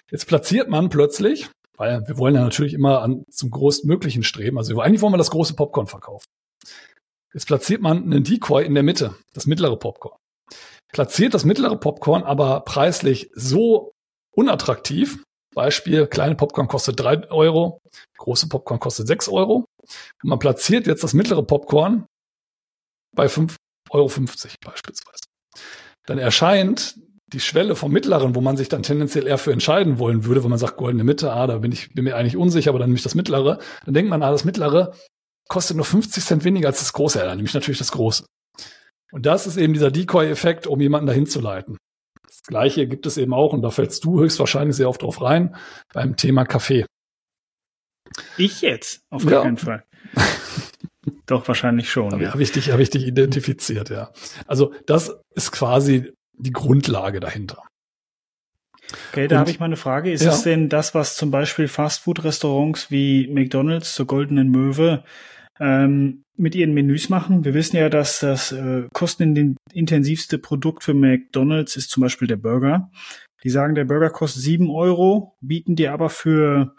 Jetzt 0.10 0.28
platziert 0.28 0.70
man 0.70 0.90
plötzlich, 0.90 1.50
weil 1.78 2.06
wir 2.08 2.18
wollen 2.18 2.36
ja 2.36 2.42
natürlich 2.42 2.74
immer 2.74 3.02
an, 3.02 3.24
zum 3.32 3.50
Größtmöglichen 3.50 4.24
streben. 4.24 4.58
Also 4.58 4.80
eigentlich 4.80 5.02
wollen 5.02 5.14
wir 5.14 5.18
das 5.18 5.32
große 5.32 5.56
Popcorn 5.56 5.88
verkaufen. 5.88 6.26
Jetzt 7.34 7.48
platziert 7.48 7.82
man 7.82 8.04
einen 8.04 8.24
Decoy 8.24 8.66
in 8.66 8.74
der 8.74 8.84
Mitte, 8.84 9.16
das 9.34 9.48
mittlere 9.48 9.78
Popcorn. 9.78 10.18
Platziert 10.92 11.34
das 11.34 11.46
mittlere 11.46 11.78
Popcorn 11.78 12.24
aber 12.24 12.62
preislich 12.62 13.32
so 13.34 13.92
unattraktiv. 14.36 15.24
Beispiel, 15.54 16.08
kleine 16.08 16.36
Popcorn 16.36 16.68
kostet 16.68 17.00
drei 17.00 17.30
Euro, 17.30 17.82
große 18.18 18.48
Popcorn 18.48 18.80
kostet 18.80 19.08
sechs 19.08 19.28
Euro. 19.28 19.66
Und 19.78 20.30
man 20.30 20.40
platziert 20.40 20.88
jetzt 20.88 21.04
das 21.04 21.14
mittlere 21.14 21.44
Popcorn 21.44 22.06
bei 23.16 23.28
fünf 23.28 23.58
Euro 23.90 24.08
beispielsweise. 24.08 25.24
Dann 26.06 26.18
erscheint 26.18 26.98
die 27.34 27.40
Schwelle 27.40 27.76
vom 27.76 27.92
Mittleren, 27.92 28.36
wo 28.36 28.42
man 28.42 28.58
sich 28.58 28.70
dann 28.70 28.84
tendenziell 28.84 29.28
eher 29.28 29.38
für 29.38 29.54
entscheiden 29.54 30.00
wollen 30.00 30.26
würde, 30.26 30.44
wenn 30.44 30.50
man 30.50 30.60
sagt, 30.60 30.78
goldene 30.78 31.04
Mitte, 31.04 31.32
ah, 31.32 31.48
da 31.48 31.60
bin 31.60 31.72
ich 31.72 31.94
bin 31.94 32.04
mir 32.04 32.16
eigentlich 32.16 32.38
unsicher, 32.38 32.70
aber 32.70 32.80
dann 32.80 32.90
nehme 32.90 32.98
ich 32.98 33.04
das 33.04 33.16
Mittlere, 33.16 33.60
dann 33.86 33.94
denkt 33.94 34.10
man, 34.10 34.22
ah, 34.24 34.32
das 34.32 34.46
Mittlere 34.46 34.94
kostet 35.48 35.78
nur 35.78 35.86
50 35.86 36.24
Cent 36.24 36.44
weniger 36.44 36.68
als 36.68 36.80
das 36.80 36.94
Große, 36.94 37.20
ja, 37.20 37.26
dann 37.26 37.38
nehme 37.38 37.48
ich 37.48 37.54
natürlich 37.54 37.78
das 37.78 37.92
Große. 37.92 38.26
Und 39.12 39.26
das 39.26 39.48
ist 39.48 39.58
eben 39.58 39.74
dieser 39.74 39.92
Decoy-Effekt, 39.92 40.68
um 40.68 40.80
jemanden 40.80 41.08
dahin 41.08 41.26
zu 41.26 41.42
leiten. 41.42 41.78
Das 42.26 42.42
Gleiche 42.44 42.88
gibt 42.88 43.06
es 43.06 43.18
eben 43.18 43.34
auch, 43.34 43.54
und 43.54 43.62
da 43.62 43.70
fällst 43.70 44.04
du 44.06 44.20
höchstwahrscheinlich 44.20 44.76
sehr 44.76 44.90
oft 44.90 45.02
drauf 45.02 45.22
rein, 45.22 45.56
beim 45.94 46.16
Thema 46.16 46.46
Kaffee. 46.46 46.86
Ich 48.38 48.62
jetzt? 48.62 49.02
Auf 49.10 49.24
gar 49.26 49.34
ja. 49.34 49.42
keinen 49.44 49.58
Fall. 49.58 49.84
Doch, 51.26 51.48
wahrscheinlich 51.48 51.90
schon. 51.90 52.12
Habe 52.12 52.24
ja. 52.24 52.34
hab 52.34 52.40
ich, 52.40 52.52
dich, 52.52 52.72
hab 52.72 52.80
ich 52.80 52.90
dich 52.90 53.06
identifiziert, 53.06 53.90
ja. 53.90 54.12
Also 54.48 54.74
das 54.86 55.16
ist 55.36 55.52
quasi 55.52 56.12
die 56.42 56.52
Grundlage 56.52 57.20
dahinter. 57.20 57.64
Okay, 59.10 59.28
da 59.28 59.40
habe 59.40 59.50
ich 59.50 59.60
mal 59.60 59.68
eine 59.68 59.78
Frage. 59.78 60.12
Ist 60.12 60.24
ja. 60.24 60.32
es 60.32 60.44
denn 60.44 60.70
das, 60.70 60.94
was 60.94 61.16
zum 61.16 61.32
Beispiel 61.32 61.68
Fastfood-Restaurants 61.68 62.92
wie 62.92 63.28
McDonald's 63.28 63.96
zur 63.96 64.06
Goldenen 64.06 64.50
Möwe 64.50 65.04
ähm, 65.60 66.24
mit 66.36 66.56
ihren 66.56 66.74
Menüs 66.74 67.10
machen? 67.10 67.46
Wir 67.46 67.54
wissen 67.54 67.78
ja, 67.78 67.90
dass 67.90 68.20
das 68.20 68.52
äh, 68.52 68.88
kostenintensivste 68.94 70.40
Produkt 70.40 70.84
für 70.84 70.94
McDonald's 70.94 71.76
ist 71.76 71.90
zum 71.90 72.02
Beispiel 72.02 72.28
der 72.28 72.38
Burger. 72.38 72.90
Die 73.44 73.50
sagen, 73.50 73.76
der 73.76 73.86
Burger 73.86 74.10
kostet 74.10 74.44
sieben 74.44 74.70
Euro, 74.70 75.38
bieten 75.42 75.76
dir 75.76 75.94
aber 75.94 76.10
für 76.10 76.76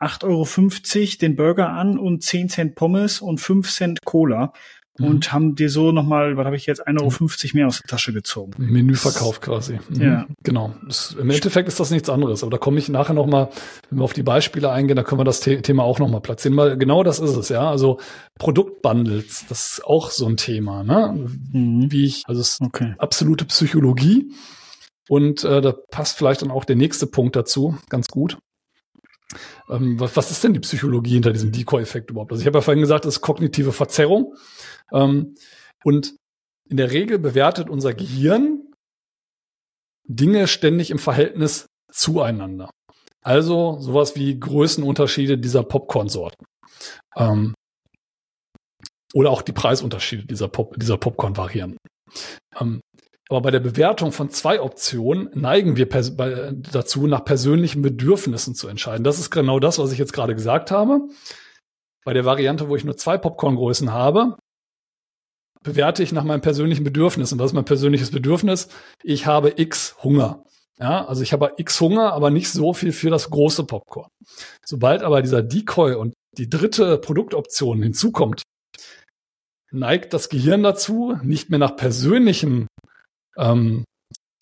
8,50 0.00 0.24
Euro 0.24 1.18
den 1.20 1.36
Burger 1.36 1.70
an 1.70 1.98
und 1.98 2.22
10 2.22 2.48
Cent 2.48 2.74
Pommes 2.74 3.20
und 3.20 3.40
5 3.40 3.70
Cent 3.70 4.04
Cola. 4.04 4.52
Mhm. 4.98 5.06
und 5.06 5.32
haben 5.32 5.54
dir 5.54 5.70
so 5.70 5.92
nochmal, 5.92 6.36
was 6.36 6.46
habe 6.46 6.56
ich 6.56 6.66
jetzt, 6.66 6.86
1,50 6.86 7.00
Euro 7.00 7.30
mehr 7.54 7.66
aus 7.66 7.80
der 7.80 7.88
Tasche 7.88 8.12
gezogen. 8.12 8.52
Menüverkauf 8.58 9.40
quasi. 9.40 9.78
Mhm. 9.88 10.02
Ja. 10.02 10.26
Genau. 10.42 10.74
Das, 10.86 11.16
Im 11.18 11.30
Endeffekt 11.30 11.68
ist 11.68 11.80
das 11.80 11.90
nichts 11.90 12.08
anderes, 12.08 12.42
aber 12.42 12.50
da 12.50 12.58
komme 12.58 12.78
ich 12.78 12.88
nachher 12.88 13.14
nochmal, 13.14 13.48
wenn 13.90 13.98
wir 13.98 14.04
auf 14.04 14.12
die 14.12 14.22
Beispiele 14.22 14.70
eingehen, 14.70 14.96
da 14.96 15.02
können 15.02 15.20
wir 15.20 15.24
das 15.24 15.42
The 15.42 15.62
Thema 15.62 15.84
auch 15.84 15.98
nochmal 15.98 16.20
platzieren, 16.20 16.56
weil 16.56 16.76
genau 16.76 17.02
das 17.02 17.18
ist 17.18 17.36
es, 17.36 17.48
ja. 17.48 17.70
Also 17.70 17.98
Produktbundles, 18.38 19.46
das 19.48 19.72
ist 19.72 19.84
auch 19.84 20.10
so 20.10 20.26
ein 20.26 20.36
Thema, 20.36 20.82
ne? 20.82 21.28
Mhm. 21.52 21.90
Wie 21.90 22.04
ich, 22.04 22.22
also 22.26 22.40
es 22.40 22.52
ist 22.52 22.60
okay. 22.60 22.94
absolute 22.98 23.44
Psychologie. 23.44 24.30
Und 25.08 25.44
äh, 25.44 25.60
da 25.60 25.72
passt 25.72 26.18
vielleicht 26.18 26.42
dann 26.42 26.50
auch 26.50 26.64
der 26.64 26.74
nächste 26.74 27.06
Punkt 27.06 27.36
dazu, 27.36 27.78
ganz 27.88 28.08
gut. 28.08 28.38
Ähm, 29.68 29.98
was, 29.98 30.16
was 30.16 30.30
ist 30.30 30.44
denn 30.44 30.54
die 30.54 30.60
Psychologie 30.60 31.14
hinter 31.14 31.32
diesem 31.32 31.52
Decoy-Effekt 31.52 32.10
überhaupt? 32.10 32.32
Also 32.32 32.40
ich 32.40 32.46
habe 32.46 32.58
ja 32.58 32.62
vorhin 32.62 32.80
gesagt, 32.80 33.04
das 33.04 33.16
ist 33.16 33.20
kognitive 33.20 33.72
Verzerrung. 33.72 34.34
Ähm, 34.92 35.34
und 35.84 36.16
in 36.68 36.76
der 36.76 36.90
Regel 36.90 37.18
bewertet 37.18 37.70
unser 37.70 37.94
Gehirn 37.94 38.72
Dinge 40.08 40.46
ständig 40.46 40.90
im 40.90 40.98
Verhältnis 40.98 41.66
zueinander. 41.90 42.70
Also 43.22 43.78
sowas 43.80 44.14
wie 44.16 44.38
Größenunterschiede 44.38 45.38
dieser 45.38 45.64
Popcorn-Sorten. 45.64 46.44
Ähm, 47.16 47.54
oder 49.14 49.30
auch 49.30 49.42
die 49.42 49.52
Preisunterschiede 49.52 50.26
dieser, 50.26 50.48
Pop 50.48 50.78
dieser 50.78 50.96
Popcorn-Varianten. 50.96 51.78
Ähm, 52.60 52.80
aber 53.28 53.40
bei 53.42 53.50
der 53.50 53.60
Bewertung 53.60 54.12
von 54.12 54.30
zwei 54.30 54.60
Optionen 54.60 55.30
neigen 55.34 55.76
wir 55.76 55.88
bei, 55.88 56.52
dazu, 56.54 57.06
nach 57.08 57.24
persönlichen 57.24 57.82
Bedürfnissen 57.82 58.54
zu 58.54 58.68
entscheiden. 58.68 59.02
Das 59.02 59.18
ist 59.18 59.30
genau 59.30 59.58
das, 59.58 59.78
was 59.78 59.90
ich 59.90 59.98
jetzt 59.98 60.12
gerade 60.12 60.34
gesagt 60.34 60.70
habe. 60.70 61.08
Bei 62.04 62.12
der 62.12 62.24
Variante, 62.24 62.68
wo 62.68 62.76
ich 62.76 62.84
nur 62.84 62.96
zwei 62.96 63.18
Popcorngrößen 63.18 63.92
habe, 63.92 64.36
bewerte 65.66 66.02
ich 66.02 66.12
nach 66.12 66.24
meinem 66.24 66.40
persönlichen 66.40 66.84
Bedürfnis. 66.84 67.32
Und 67.32 67.40
was 67.40 67.46
ist 67.46 67.54
mein 67.54 67.64
persönliches 67.64 68.12
Bedürfnis? 68.12 68.68
Ich 69.02 69.26
habe 69.26 69.54
X 69.56 69.96
Hunger. 70.02 70.44
Ja, 70.78 71.04
also 71.06 71.22
ich 71.22 71.32
habe 71.32 71.54
X 71.56 71.80
Hunger, 71.80 72.12
aber 72.12 72.30
nicht 72.30 72.50
so 72.50 72.72
viel 72.72 72.92
für 72.92 73.10
das 73.10 73.30
große 73.30 73.64
Popcorn. 73.64 74.08
Sobald 74.64 75.02
aber 75.02 75.22
dieser 75.22 75.42
Decoy 75.42 75.94
und 75.94 76.14
die 76.38 76.48
dritte 76.48 76.98
Produktoption 76.98 77.82
hinzukommt, 77.82 78.42
neigt 79.72 80.14
das 80.14 80.28
Gehirn 80.28 80.62
dazu, 80.62 81.18
nicht 81.22 81.50
mehr 81.50 81.58
nach 81.58 81.76
persönlichen 81.76 82.68
ähm, 83.36 83.84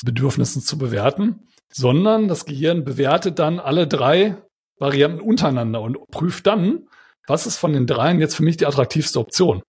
Bedürfnissen 0.05 0.61
zu 0.61 0.77
bewerten, 0.77 1.49
sondern 1.73 2.29
das 2.29 2.45
Gehirn 2.45 2.85
bewertet 2.85 3.39
dann 3.39 3.61
alle 3.61 3.87
drei 3.87 4.37
Varianten 4.79 5.21
untereinander 5.21 5.81
und 5.81 6.07
prüft 6.11 6.47
dann, 6.47 6.89
was 7.27 7.47
ist 7.47 7.57
von 7.57 7.73
den 7.73 7.87
dreien 7.87 8.21
jetzt 8.21 8.35
für 8.35 8.43
mich 8.43 8.59
die 8.59 8.67
attraktivste 8.67 9.21
Option. 9.21 9.63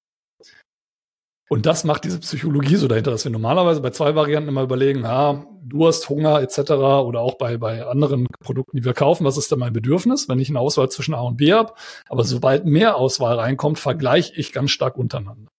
Und 1.48 1.68
das 1.68 1.84
macht 1.84 2.04
diese 2.06 2.20
Psychologie 2.20 2.76
so 2.76 2.88
dahinter, 2.88 3.12
dass 3.12 3.24
wir 3.24 3.32
normalerweise 3.32 3.80
bei 3.80 3.92
zwei 3.92 4.16
Varianten 4.16 4.50
immer 4.50 4.64
überlegen, 4.64 5.04
ja, 5.04 5.46
Durst, 5.62 6.10
Hunger 6.10 6.42
etc. 6.42 6.72
oder 6.72 7.22
auch 7.22 7.36
bei, 7.36 7.58
bei 7.58 7.86
anderen 7.86 8.28
Produkten, 8.40 8.78
die 8.78 8.86
wir 8.86 8.94
kaufen, 8.94 9.26
was 9.26 9.38
ist 9.38 9.52
denn 9.52 9.60
mein 9.60 9.74
Bedürfnis, 9.74 10.28
wenn 10.28 10.40
ich 10.40 10.50
eine 10.50 10.60
Auswahl 10.60 10.90
zwischen 10.90 11.14
A 11.14 11.22
und 11.22 11.38
B 11.38 11.54
habe. 11.54 11.74
Aber 12.10 12.24
sobald 12.24 12.66
mehr 12.66 12.96
Auswahl 12.96 13.38
reinkommt, 13.38 13.78
vergleiche 13.78 14.34
ich 14.36 14.54
ganz 14.54 14.72
stark 14.72 14.98
untereinander. 14.98 15.50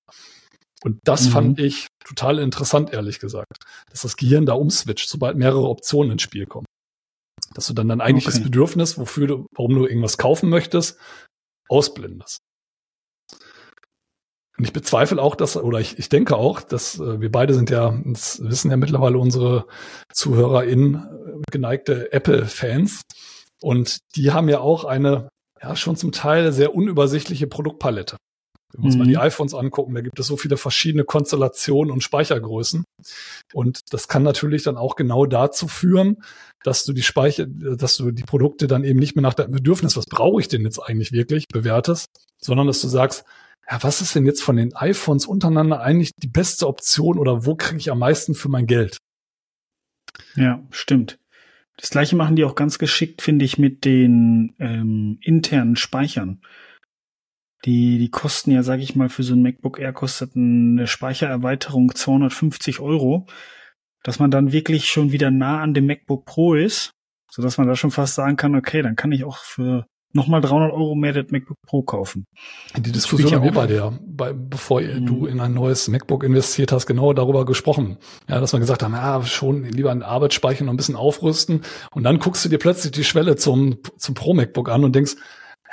Und 0.83 1.01
das 1.05 1.27
mhm. 1.27 1.31
fand 1.31 1.61
ich 1.61 1.87
total 2.05 2.39
interessant, 2.39 2.93
ehrlich 2.93 3.19
gesagt, 3.21 3.65
dass 3.91 4.03
das 4.03 4.17
Gehirn 4.17 4.47
da 4.47 4.55
umswitcht, 4.55 5.09
sobald 5.09 5.37
mehrere 5.37 5.69
Optionen 5.69 6.13
ins 6.13 6.23
Spiel 6.23 6.47
kommen. 6.47 6.67
Dass 7.55 7.67
du 7.69 7.75
dann 7.75 7.89
dein 7.89 8.01
eigentliches 8.01 8.37
okay. 8.37 8.45
Bedürfnis, 8.45 8.99
wofür 8.99 9.27
du, 9.27 9.47
warum 9.55 9.75
du 9.75 9.87
irgendwas 9.87 10.19
kaufen 10.19 10.49
möchtest, 10.49 10.99
ausblendest. 11.69 12.39
Und 14.59 14.65
ich 14.65 14.73
bezweifle 14.73 15.21
auch, 15.21 15.35
dass, 15.35 15.57
oder 15.57 15.81
ich, 15.81 15.99
ich 15.99 16.09
denke 16.09 16.37
auch, 16.37 16.61
dass 16.63 16.99
äh, 16.99 17.21
wir 17.21 17.31
beide 17.31 17.53
sind 17.53 17.71
ja, 17.71 17.99
das 18.05 18.43
wissen 18.43 18.71
ja 18.71 18.77
mittlerweile 18.77 19.19
unsere 19.19 19.67
ZuhörerInnen, 20.13 20.95
äh, 20.95 21.43
geneigte 21.51 22.13
Apple-Fans. 22.13 23.03
Und 23.61 23.99
die 24.17 24.33
haben 24.33 24.49
ja 24.49 24.61
auch 24.61 24.85
eine, 24.85 25.29
ja, 25.63 25.77
schon 25.77 25.97
zum 25.97 26.13
Teil 26.13 26.53
sehr 26.53 26.75
unübersichtliche 26.75 27.47
Produktpalette. 27.47 28.17
Wenn 28.73 28.83
wir 28.83 28.87
uns 28.87 28.95
mhm. 28.95 29.01
mal 29.01 29.09
die 29.09 29.19
iPhones 29.19 29.55
angucken, 29.55 29.95
da 29.95 30.01
gibt 30.01 30.19
es 30.19 30.27
so 30.27 30.37
viele 30.37 30.57
verschiedene 30.57 31.05
Konstellationen 31.05 31.93
und 31.93 32.03
Speichergrößen. 32.03 32.85
Und 33.53 33.81
das 33.91 34.09
kann 34.09 34.23
natürlich 34.23 34.63
dann 34.63 34.77
auch 34.77 34.97
genau 34.97 35.27
dazu 35.27 35.69
führen, 35.69 36.23
dass 36.65 36.85
du 36.85 36.93
die 36.93 37.03
Speicher, 37.03 37.47
dass 37.47 37.97
du 37.97 38.11
die 38.11 38.25
Produkte 38.25 38.67
dann 38.67 38.85
eben 38.85 38.99
nicht 38.99 39.17
mehr 39.17 39.23
nach 39.23 39.35
deinem 39.35 39.53
Bedürfnis, 39.53 39.97
was 39.97 40.07
brauche 40.07 40.41
ich 40.41 40.49
denn 40.49 40.63
jetzt 40.63 40.79
eigentlich 40.79 41.13
wirklich, 41.13 41.47
bewertest, 41.49 42.07
sondern 42.41 42.67
dass 42.67 42.81
du 42.81 42.89
sagst, 42.89 43.25
ja, 43.69 43.83
was 43.83 44.01
ist 44.01 44.15
denn 44.15 44.27
jetzt 44.27 44.43
von 44.43 44.57
den 44.57 44.75
iPhones 44.75 45.27
untereinander 45.27 45.81
eigentlich 45.81 46.13
die 46.17 46.29
beste 46.29 46.67
Option 46.67 47.19
oder 47.19 47.47
wo 47.47 47.57
kriege 47.57 47.79
ich 47.79 47.91
am 47.91 47.99
meisten 47.99 48.35
für 48.35 48.49
mein 48.49 48.67
Geld? 48.67 48.99
Ja, 50.37 50.65
stimmt. 50.71 51.19
Das 51.77 51.91
gleiche 51.91 52.17
machen 52.17 52.37
die 52.37 52.45
auch 52.45 52.55
ganz 52.55 52.79
geschickt, 52.79 53.23
finde 53.23 53.45
ich, 53.45 53.59
mit 53.59 53.85
den 53.85 54.55
ähm, 54.59 55.19
internen 55.21 55.77
Speichern. 55.77 56.41
Die, 57.65 57.99
die 57.99 58.11
kosten 58.11 58.53
ja, 58.53 58.63
sage 58.63 58.83
ich 58.83 58.95
mal, 58.95 59.09
für 59.09 59.23
so 59.23 59.35
ein 59.35 59.43
MacBook 59.43 59.79
Air 59.79 59.93
kostet 59.93 60.37
eine 60.37 60.87
Speichererweiterung 60.87 61.95
250 61.95 62.81
Euro, 62.81 63.27
dass 64.03 64.19
man 64.19 64.31
dann 64.31 64.53
wirklich 64.53 64.87
schon 64.87 65.11
wieder 65.11 65.31
nah 65.31 65.61
an 65.61 65.75
dem 65.75 65.87
MacBook 65.87 66.25
Pro 66.25 66.55
ist, 66.55 66.93
so 67.31 67.43
dass 67.43 67.59
man 67.59 67.67
da 67.67 67.75
schon 67.75 67.91
fast 67.91 68.15
sagen 68.15 68.37
kann, 68.37 68.55
okay, 68.55 68.83
dann 68.83 68.97
kann 68.97 69.13
ich 69.13 69.25
auch 69.25 69.39
für 69.39 69.87
nochmal 70.17 70.41
300 70.41 70.73
Euro 70.73 70.95
mehr 70.95 71.13
das 71.13 71.31
MacBook 71.31 71.59
Pro 71.63 71.83
kaufen. 71.83 72.27
Die 72.77 72.91
Diskussion 72.91 73.33
haben 73.33 73.45
wir 73.45 73.53
bei 73.53 73.67
dir, 73.67 73.99
bei, 74.05 74.33
bevor 74.33 74.81
mhm. 74.81 75.07
du 75.07 75.27
in 75.27 75.39
ein 75.41 75.55
neues 75.55 75.87
MacBook 75.89 76.25
investiert 76.25 76.73
hast, 76.73 76.87
genau 76.87 77.13
darüber 77.13 77.45
gesprochen. 77.45 77.99
Ja, 78.29 78.41
dass 78.41 78.53
wir 78.53 78.59
gesagt 78.59 78.83
haben, 78.83 78.95
ja, 78.95 79.23
schon 79.23 79.65
lieber 79.65 79.91
einen 79.93 80.03
Arbeitsspeicher 80.03 80.65
noch 80.65 80.73
ein 80.73 80.77
bisschen 80.77 80.97
aufrüsten 80.97 81.63
und 81.93 82.03
dann 82.03 82.19
guckst 82.19 82.45
du 82.45 82.49
dir 82.49 82.59
plötzlich 82.59 82.93
die 82.93 83.05
Schwelle 83.05 83.37
zum, 83.37 83.79
zum 83.97 84.15
Pro 84.15 84.35
MacBook 84.35 84.69
an 84.69 84.85
und 84.85 84.97
denkst, 84.97 85.17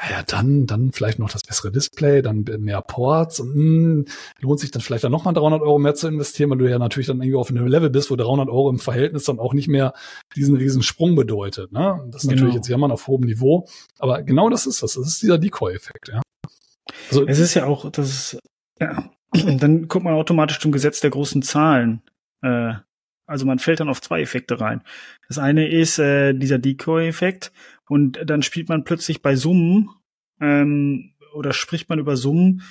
ja, 0.09 0.23
dann, 0.23 0.65
dann 0.65 0.91
vielleicht 0.91 1.19
noch 1.19 1.29
das 1.29 1.43
bessere 1.43 1.71
Display, 1.71 2.21
dann 2.21 2.45
mehr 2.59 2.81
Ports 2.81 3.39
und 3.39 3.55
mh, 3.55 3.55
hm, 3.55 4.05
lohnt 4.39 4.59
sich 4.59 4.71
dann 4.71 4.81
vielleicht 4.81 5.03
dann 5.03 5.11
nochmal 5.11 5.33
300 5.33 5.61
Euro 5.61 5.79
mehr 5.79 5.95
zu 5.95 6.07
investieren, 6.07 6.49
weil 6.49 6.57
du 6.57 6.69
ja 6.69 6.79
natürlich 6.79 7.07
dann 7.07 7.21
irgendwie 7.21 7.37
auf 7.37 7.49
einem 7.49 7.67
Level 7.67 7.89
bist, 7.89 8.11
wo 8.11 8.15
300 8.15 8.49
Euro 8.49 8.69
im 8.69 8.79
Verhältnis 8.79 9.23
dann 9.23 9.39
auch 9.39 9.53
nicht 9.53 9.67
mehr 9.67 9.93
diesen 10.35 10.55
riesen 10.55 10.83
Sprung 10.83 11.15
bedeutet. 11.15 11.71
Ne? 11.71 12.03
Das 12.07 12.23
ist 12.23 12.29
genau. 12.29 12.41
natürlich 12.41 12.55
jetzt 12.55 12.67
jammern 12.67 12.91
auf 12.91 13.07
hohem 13.07 13.21
Niveau, 13.21 13.67
aber 13.99 14.23
genau 14.23 14.49
das 14.49 14.65
ist 14.65 14.83
das. 14.83 14.93
Das 14.93 15.07
ist 15.07 15.21
dieser 15.21 15.37
Decoy-Effekt. 15.37 16.09
Ja? 16.09 16.21
Also, 17.09 17.27
es 17.27 17.39
ist 17.39 17.53
ja 17.53 17.65
auch, 17.65 17.89
das 17.91 18.09
ist, 18.09 18.39
ja, 18.79 19.09
dann 19.33 19.87
guckt 19.87 20.03
man 20.03 20.15
automatisch 20.15 20.59
zum 20.59 20.71
Gesetz 20.71 20.99
der 20.99 21.11
großen 21.11 21.41
Zahlen. 21.41 22.01
Äh, 22.41 22.73
also 23.25 23.45
man 23.45 23.59
fällt 23.59 23.79
dann 23.79 23.89
auf 23.89 24.01
zwei 24.01 24.21
Effekte 24.21 24.59
rein. 24.59 24.83
Das 25.27 25.37
eine 25.37 25.67
ist 25.67 25.97
äh, 25.97 26.33
dieser 26.33 26.59
Decoy-Effekt 26.59 27.51
und 27.87 28.19
dann 28.25 28.41
spielt 28.41 28.69
man 28.69 28.83
plötzlich 28.83 29.21
bei 29.21 29.35
Summen 29.35 29.89
ähm, 30.39 31.13
oder 31.33 31.53
spricht 31.53 31.89
man 31.89 31.99
über 31.99 32.15
Summen, 32.15 32.63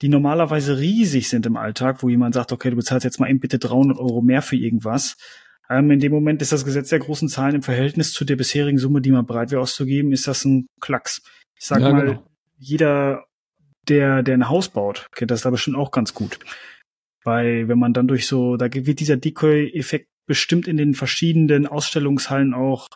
die 0.00 0.08
normalerweise 0.08 0.78
riesig 0.78 1.28
sind 1.28 1.46
im 1.46 1.56
Alltag, 1.56 2.02
wo 2.02 2.08
jemand 2.08 2.34
sagt, 2.34 2.52
okay, 2.52 2.70
du 2.70 2.76
bezahlst 2.76 3.04
jetzt 3.04 3.20
mal 3.20 3.30
eben 3.30 3.40
bitte 3.40 3.58
300 3.58 3.98
Euro 3.98 4.20
mehr 4.20 4.42
für 4.42 4.56
irgendwas. 4.56 5.16
Ähm, 5.70 5.90
in 5.90 6.00
dem 6.00 6.12
Moment 6.12 6.42
ist 6.42 6.52
das 6.52 6.64
Gesetz 6.64 6.88
der 6.88 6.98
großen 6.98 7.28
Zahlen 7.28 7.54
im 7.54 7.62
Verhältnis 7.62 8.12
zu 8.12 8.24
der 8.24 8.36
bisherigen 8.36 8.78
Summe, 8.78 9.00
die 9.00 9.12
man 9.12 9.26
bereit 9.26 9.52
wäre 9.52 9.62
auszugeben, 9.62 10.12
ist 10.12 10.26
das 10.26 10.44
ein 10.44 10.66
Klacks. 10.80 11.22
Ich 11.56 11.66
sag 11.66 11.80
ja, 11.80 11.92
mal, 11.92 12.06
genau. 12.06 12.26
jeder, 12.58 13.24
der, 13.88 14.24
der 14.24 14.34
ein 14.34 14.48
Haus 14.48 14.68
baut, 14.68 15.06
kennt 15.14 15.30
das 15.30 15.42
da 15.42 15.50
bestimmt 15.50 15.76
auch 15.76 15.92
ganz 15.92 16.14
gut. 16.14 16.40
Weil 17.22 17.68
wenn 17.68 17.78
man 17.78 17.92
dann 17.92 18.08
durch 18.08 18.26
so, 18.26 18.56
da 18.56 18.66
wird 18.72 18.98
dieser 18.98 19.16
Decoy-Effekt 19.16 20.08
bestimmt 20.26 20.66
in 20.66 20.76
den 20.76 20.94
verschiedenen 20.94 21.66
Ausstellungshallen 21.66 22.54
auch 22.54 22.88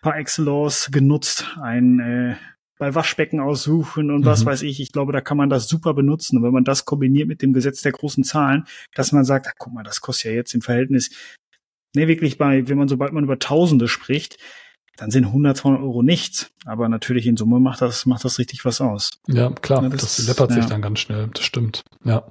par 0.00 0.16
excellence 0.16 0.90
genutzt. 0.90 1.56
Ein 1.60 2.00
äh, 2.00 2.36
bei 2.78 2.94
Waschbecken 2.94 3.40
aussuchen 3.40 4.10
und 4.10 4.20
mhm. 4.20 4.24
was 4.24 4.44
weiß 4.46 4.62
ich. 4.62 4.80
Ich 4.80 4.92
glaube, 4.92 5.12
da 5.12 5.20
kann 5.20 5.36
man 5.36 5.50
das 5.50 5.68
super 5.68 5.94
benutzen. 5.94 6.38
Und 6.38 6.44
wenn 6.44 6.52
man 6.52 6.64
das 6.64 6.84
kombiniert 6.84 7.28
mit 7.28 7.42
dem 7.42 7.52
Gesetz 7.52 7.82
der 7.82 7.92
großen 7.92 8.24
Zahlen, 8.24 8.64
dass 8.94 9.12
man 9.12 9.24
sagt, 9.24 9.46
ach, 9.48 9.54
guck 9.58 9.72
mal, 9.72 9.82
das 9.82 10.00
kostet 10.00 10.26
ja 10.26 10.32
jetzt 10.32 10.54
im 10.54 10.62
Verhältnis, 10.62 11.10
ne, 11.94 12.08
wirklich 12.08 12.38
bei, 12.38 12.68
wenn 12.68 12.78
man, 12.78 12.88
sobald 12.88 13.12
man 13.12 13.24
über 13.24 13.38
Tausende 13.38 13.88
spricht, 13.88 14.38
dann 14.96 15.10
sind 15.10 15.26
100, 15.26 15.56
200 15.56 15.82
Euro 15.82 16.02
nichts. 16.02 16.50
Aber 16.64 16.88
natürlich 16.88 17.26
in 17.26 17.36
Summe 17.36 17.60
macht 17.60 17.82
das, 17.82 18.06
macht 18.06 18.24
das 18.24 18.38
richtig 18.38 18.64
was 18.64 18.80
aus. 18.80 19.10
Ja, 19.26 19.50
klar, 19.50 19.82
ja, 19.82 19.88
das, 19.88 20.16
das 20.16 20.26
läppert 20.26 20.52
sich 20.52 20.66
dann 20.66 20.82
ganz 20.82 21.00
schnell. 21.00 21.28
Das 21.32 21.44
stimmt. 21.44 21.82
Ja. 22.04 22.30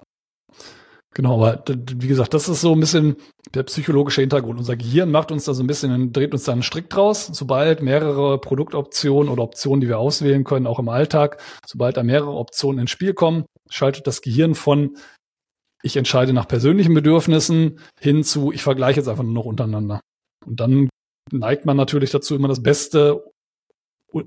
Genau, 1.18 1.44
aber 1.44 1.64
wie 1.68 2.08
gesagt, 2.08 2.36
das 2.36 2.48
ist 2.48 2.62
so 2.62 2.74
ein 2.74 2.80
bisschen 2.80 3.16
der 3.56 3.64
psychologische 3.64 4.22
Hintergrund. 4.22 4.60
Unser 4.60 4.78
Gehirn 4.78 5.10
macht 5.10 5.32
uns 5.32 5.46
da 5.46 5.56
so 5.56 5.64
ein 5.64 5.68
bisschen, 5.68 6.14
dreht 6.14 6.32
uns 6.32 6.44
da 6.44 6.52
einen 6.52 6.62
Strick 6.62 6.92
draus. 6.92 7.26
Sobald 7.34 7.82
mehrere 7.82 8.40
Produktoptionen 8.40 9.32
oder 9.32 9.42
Optionen, 9.42 9.82
die 9.82 9.88
wir 9.88 9.98
auswählen 9.98 10.44
können, 10.44 10.68
auch 10.68 10.78
im 10.78 10.90
Alltag, 10.90 11.42
sobald 11.66 11.98
da 11.98 12.04
mehrere 12.04 12.36
Optionen 12.36 12.82
ins 12.82 12.92
Spiel 12.92 13.16
kommen, 13.16 13.46
schaltet 13.68 14.06
das 14.06 14.22
Gehirn 14.22 14.54
von 14.54 14.96
ich 15.82 15.98
entscheide 15.98 16.34
nach 16.34 16.48
persönlichen 16.48 16.94
Bedürfnissen 16.94 17.80
hin 18.00 18.24
zu 18.24 18.52
ich 18.52 18.62
vergleiche 18.62 19.00
jetzt 19.00 19.10
einfach 19.10 19.24
nur 19.24 19.34
noch 19.34 19.46
untereinander. 19.46 20.02
Und 20.46 20.60
dann 20.60 20.88
neigt 21.32 21.66
man 21.66 21.78
natürlich 21.78 22.12
dazu, 22.12 22.36
immer 22.36 22.48
das 22.48 22.62
Beste 22.62 23.24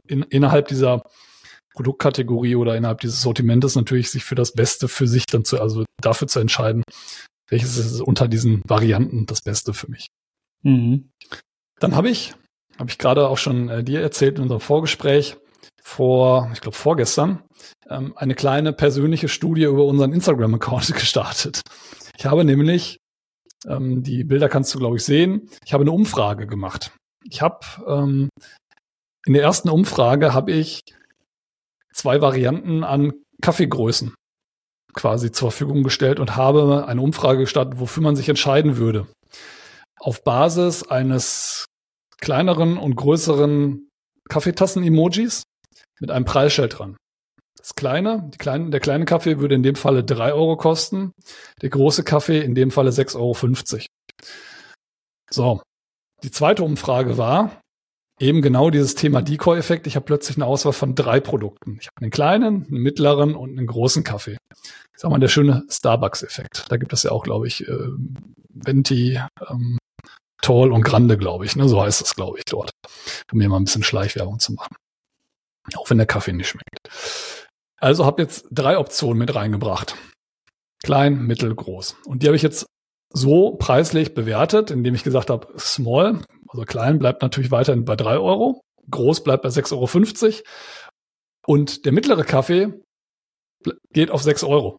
in, 0.09 0.23
innerhalb 0.23 0.66
dieser 0.66 1.04
Produktkategorie 1.80 2.56
oder 2.56 2.76
innerhalb 2.76 3.00
dieses 3.00 3.22
Sortimentes 3.22 3.75
natürlich 3.75 4.10
sich 4.10 4.22
für 4.22 4.34
das 4.34 4.52
Beste 4.52 4.87
für 4.87 5.06
sich 5.06 5.25
dann 5.25 5.46
zu, 5.46 5.58
also 5.58 5.87
dafür 6.02 6.28
zu 6.28 6.38
entscheiden, 6.38 6.82
welches 7.49 7.78
ist 7.78 8.02
unter 8.02 8.28
diesen 8.28 8.60
Varianten 8.68 9.25
das 9.25 9.40
Beste 9.40 9.72
für 9.72 9.90
mich. 9.90 10.08
Mhm. 10.62 11.08
Dann 11.78 11.96
habe 11.96 12.10
ich, 12.10 12.34
habe 12.78 12.90
ich 12.90 12.99
gerade 12.99 13.28
auch 13.28 13.38
schon 13.38 13.70
äh, 13.70 13.82
dir 13.82 14.02
erzählt 14.02 14.37
in 14.37 14.42
unserem 14.42 14.60
Vorgespräch, 14.60 15.38
vor, 15.82 16.50
ich 16.52 16.60
glaube 16.60 16.76
vorgestern, 16.76 17.42
ähm, 17.88 18.12
eine 18.14 18.34
kleine 18.34 18.75
persönliche 18.75 19.28
Studie 19.28 19.64
über 19.64 19.87
unseren 19.87 20.12
Instagram-Account 20.12 20.88
gestartet. 20.94 21.62
Ich 22.18 22.26
habe 22.26 22.44
nämlich, 22.44 22.99
ähm, 23.66 24.02
die 24.02 24.25
Bilder 24.25 24.50
kannst 24.50 24.75
du, 24.75 24.78
glaube 24.78 24.99
ich, 24.99 25.04
sehen, 25.04 25.49
ich 25.64 25.72
habe 25.72 25.80
eine 25.80 25.92
Umfrage 25.92 26.46
gemacht. 26.46 26.92
Ich 27.25 27.40
habe 27.40 27.60
ähm, 27.87 28.28
in 29.25 29.32
der 29.32 29.42
ersten 29.42 29.70
Umfrage 29.70 30.34
habe 30.34 30.52
ich 30.52 30.82
zwei 31.92 32.20
Varianten 32.20 32.85
an 32.85 33.12
Kaffeegrößen 33.42 34.14
quasi 34.94 35.30
zur 35.32 35.50
Verfügung 35.50 35.82
gestellt 35.82 36.20
und 36.20 36.37
habe 36.37 36.87
eine 36.87 37.00
Umfrage 37.00 37.40
gestartet, 37.40 37.78
wofür 37.78 38.02
man 38.02 38.16
sich 38.16 38.28
entscheiden 38.28 38.76
würde. 38.76 39.06
Auf 39.99 40.25
Basis 40.25 40.82
eines 40.82 41.66
kleineren 42.20 42.76
und 42.76 42.97
größeren 42.97 43.88
Kaffeetassen-Emojis 44.28 45.42
mit 46.00 46.11
einem 46.11 46.25
Preisschild 46.25 46.78
dran. 46.78 46.97
Das 47.56 47.75
kleine, 47.75 48.30
kleine, 48.38 48.70
der 48.70 48.80
kleine 48.80 49.04
Kaffee 49.04 49.38
würde 49.38 49.54
in 49.54 49.62
dem 49.62 49.76
Falle 49.76 50.02
drei 50.02 50.32
Euro 50.32 50.56
kosten, 50.56 51.12
der 51.61 51.68
große 51.68 52.04
Kaffee 52.04 52.40
in 52.40 52.54
dem 52.54 52.70
Falle 52.70 52.90
6,50 52.90 53.16
Euro. 53.16 53.87
So, 55.30 55.62
die 56.23 56.30
zweite 56.30 56.62
Umfrage 56.62 57.18
war 57.18 57.61
eben 58.20 58.42
genau 58.42 58.70
dieses 58.70 58.94
Thema 58.94 59.22
Decoy-Effekt. 59.22 59.86
Ich 59.86 59.96
habe 59.96 60.04
plötzlich 60.04 60.36
eine 60.36 60.46
Auswahl 60.46 60.72
von 60.72 60.94
drei 60.94 61.20
Produkten. 61.20 61.78
Ich 61.80 61.88
habe 61.88 62.02
einen 62.02 62.10
kleinen, 62.10 62.66
einen 62.66 62.82
mittleren 62.82 63.34
und 63.34 63.58
einen 63.58 63.66
großen 63.66 64.04
Kaffee. 64.04 64.36
Ich 64.52 65.00
sag 65.00 65.10
mal, 65.10 65.18
der 65.18 65.28
schöne 65.28 65.64
Starbucks-Effekt. 65.68 66.66
Da 66.68 66.76
gibt 66.76 66.92
es 66.92 67.02
ja 67.02 67.10
auch, 67.10 67.24
glaube 67.24 67.46
ich, 67.46 67.66
äh, 67.66 67.88
Venti, 68.50 69.18
ähm, 69.48 69.78
Tall 70.42 70.72
und 70.72 70.82
Grande, 70.82 71.16
glaube 71.16 71.46
ich. 71.46 71.56
Ne? 71.56 71.68
So 71.68 71.82
heißt 71.82 72.02
es, 72.02 72.14
glaube 72.14 72.38
ich, 72.38 72.44
dort. 72.44 72.70
Um 73.32 73.38
mir 73.38 73.48
mal 73.48 73.56
ein 73.56 73.64
bisschen 73.64 73.82
Schleichwerbung 73.82 74.38
zu 74.38 74.52
machen. 74.52 74.76
Auch 75.74 75.88
wenn 75.88 75.98
der 75.98 76.06
Kaffee 76.06 76.32
nicht 76.32 76.48
schmeckt. 76.48 76.88
Also 77.78 78.04
habe 78.04 78.20
jetzt 78.22 78.46
drei 78.50 78.76
Optionen 78.78 79.18
mit 79.18 79.34
reingebracht. 79.34 79.96
Klein, 80.82 81.26
mittel, 81.26 81.54
groß. 81.54 81.96
Und 82.06 82.22
die 82.22 82.26
habe 82.26 82.36
ich 82.36 82.42
jetzt 82.42 82.66
so 83.12 83.52
preislich 83.52 84.14
bewertet, 84.14 84.70
indem 84.70 84.94
ich 84.94 85.02
gesagt 85.02 85.30
habe, 85.30 85.48
small, 85.58 86.20
also 86.50 86.64
klein 86.64 86.99
bleibt 86.99 87.23
natürlich 87.23 87.50
weiterhin 87.50 87.85
bei 87.85 87.97
drei 87.97 88.19
Euro, 88.19 88.61
groß 88.90 89.23
bleibt 89.23 89.42
bei 89.42 89.49
6,50 89.49 90.25
Euro 90.25 90.42
und 91.47 91.85
der 91.85 91.92
mittlere 91.92 92.25
Kaffee 92.25 92.73
geht 93.92 94.11
auf 94.11 94.23
sechs 94.23 94.42
Euro. 94.42 94.78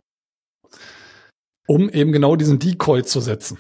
Um 1.68 1.90
eben 1.90 2.12
genau 2.12 2.36
diesen 2.36 2.60
Decoy 2.60 3.04
zu 3.04 3.22
setzen. 3.22 3.60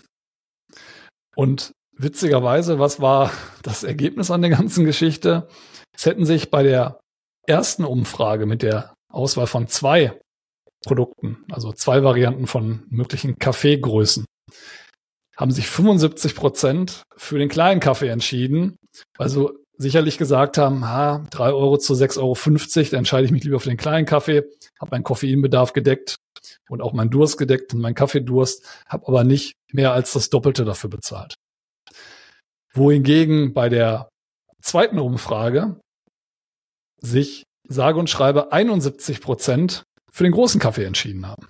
Und 1.36 1.72
witzigerweise, 1.94 2.80
was 2.80 3.00
war 3.00 3.32
das 3.64 3.84
Ergebnis 3.84 4.32
an 4.32 4.42
der 4.42 4.52
ganzen 4.52 4.86
Geschichte? 4.86 5.48
Es 5.96 6.06
hätten 6.06 6.26
sich 6.26 6.50
bei 6.50 6.64
der 6.64 7.00
ersten 7.48 7.86
Umfrage 7.86 8.46
mit 8.46 8.62
der 8.62 8.94
Auswahl 9.10 9.48
von 9.48 9.68
zwei 9.68 10.20
Produkten, 10.86 11.46
also 11.52 11.72
zwei 11.74 12.04
Varianten 12.04 12.48
von 12.48 12.86
möglichen 12.90 13.38
Kaffeegrößen, 13.38 14.26
haben 15.42 15.52
sich 15.52 15.68
75 15.68 16.36
Prozent 16.36 17.02
für 17.18 17.40
den 17.40 17.50
kleinen 17.50 17.80
Kaffee 17.80 18.10
entschieden, 18.10 18.78
also 19.18 19.54
sicherlich 19.76 20.20
gesagt 20.20 20.60
haben, 20.60 20.88
ha, 20.88 21.26
drei 21.32 21.52
Euro 21.52 21.80
zu 21.80 21.94
6,50 21.94 22.20
Euro, 22.20 22.90
da 22.92 22.98
entscheide 22.98 23.26
ich 23.26 23.32
mich 23.32 23.44
lieber 23.44 23.60
für 23.60 23.70
den 23.70 23.78
kleinen 23.78 24.06
Kaffee, 24.06 24.44
habe 24.80 24.92
meinen 24.92 25.04
Koffeinbedarf 25.04 25.74
gedeckt 25.74 26.18
und 26.70 26.84
auch 26.84 26.94
meinen 26.94 27.10
Durst 27.10 27.40
gedeckt 27.40 27.74
und 27.74 27.82
meinen 27.82 27.96
Kaffeedurst, 27.96 28.64
habe 28.88 29.08
aber 29.08 29.24
nicht 29.24 29.56
mehr 29.72 29.94
als 29.94 30.14
das 30.14 30.30
Doppelte 30.30 30.64
dafür 30.64 30.92
bezahlt. 30.92 31.34
Wohingegen 32.74 33.56
bei 33.56 33.68
der 33.68 34.10
zweiten 34.62 35.00
Umfrage 35.00 35.80
sich 37.00 37.46
sage 37.68 37.98
und 37.98 38.12
schreibe 38.12 38.52
71 38.52 39.22
Prozent 39.22 39.82
für 40.12 40.24
den 40.24 40.34
großen 40.34 40.62
Kaffee 40.62 40.86
entschieden 40.86 41.28
haben. 41.28 41.48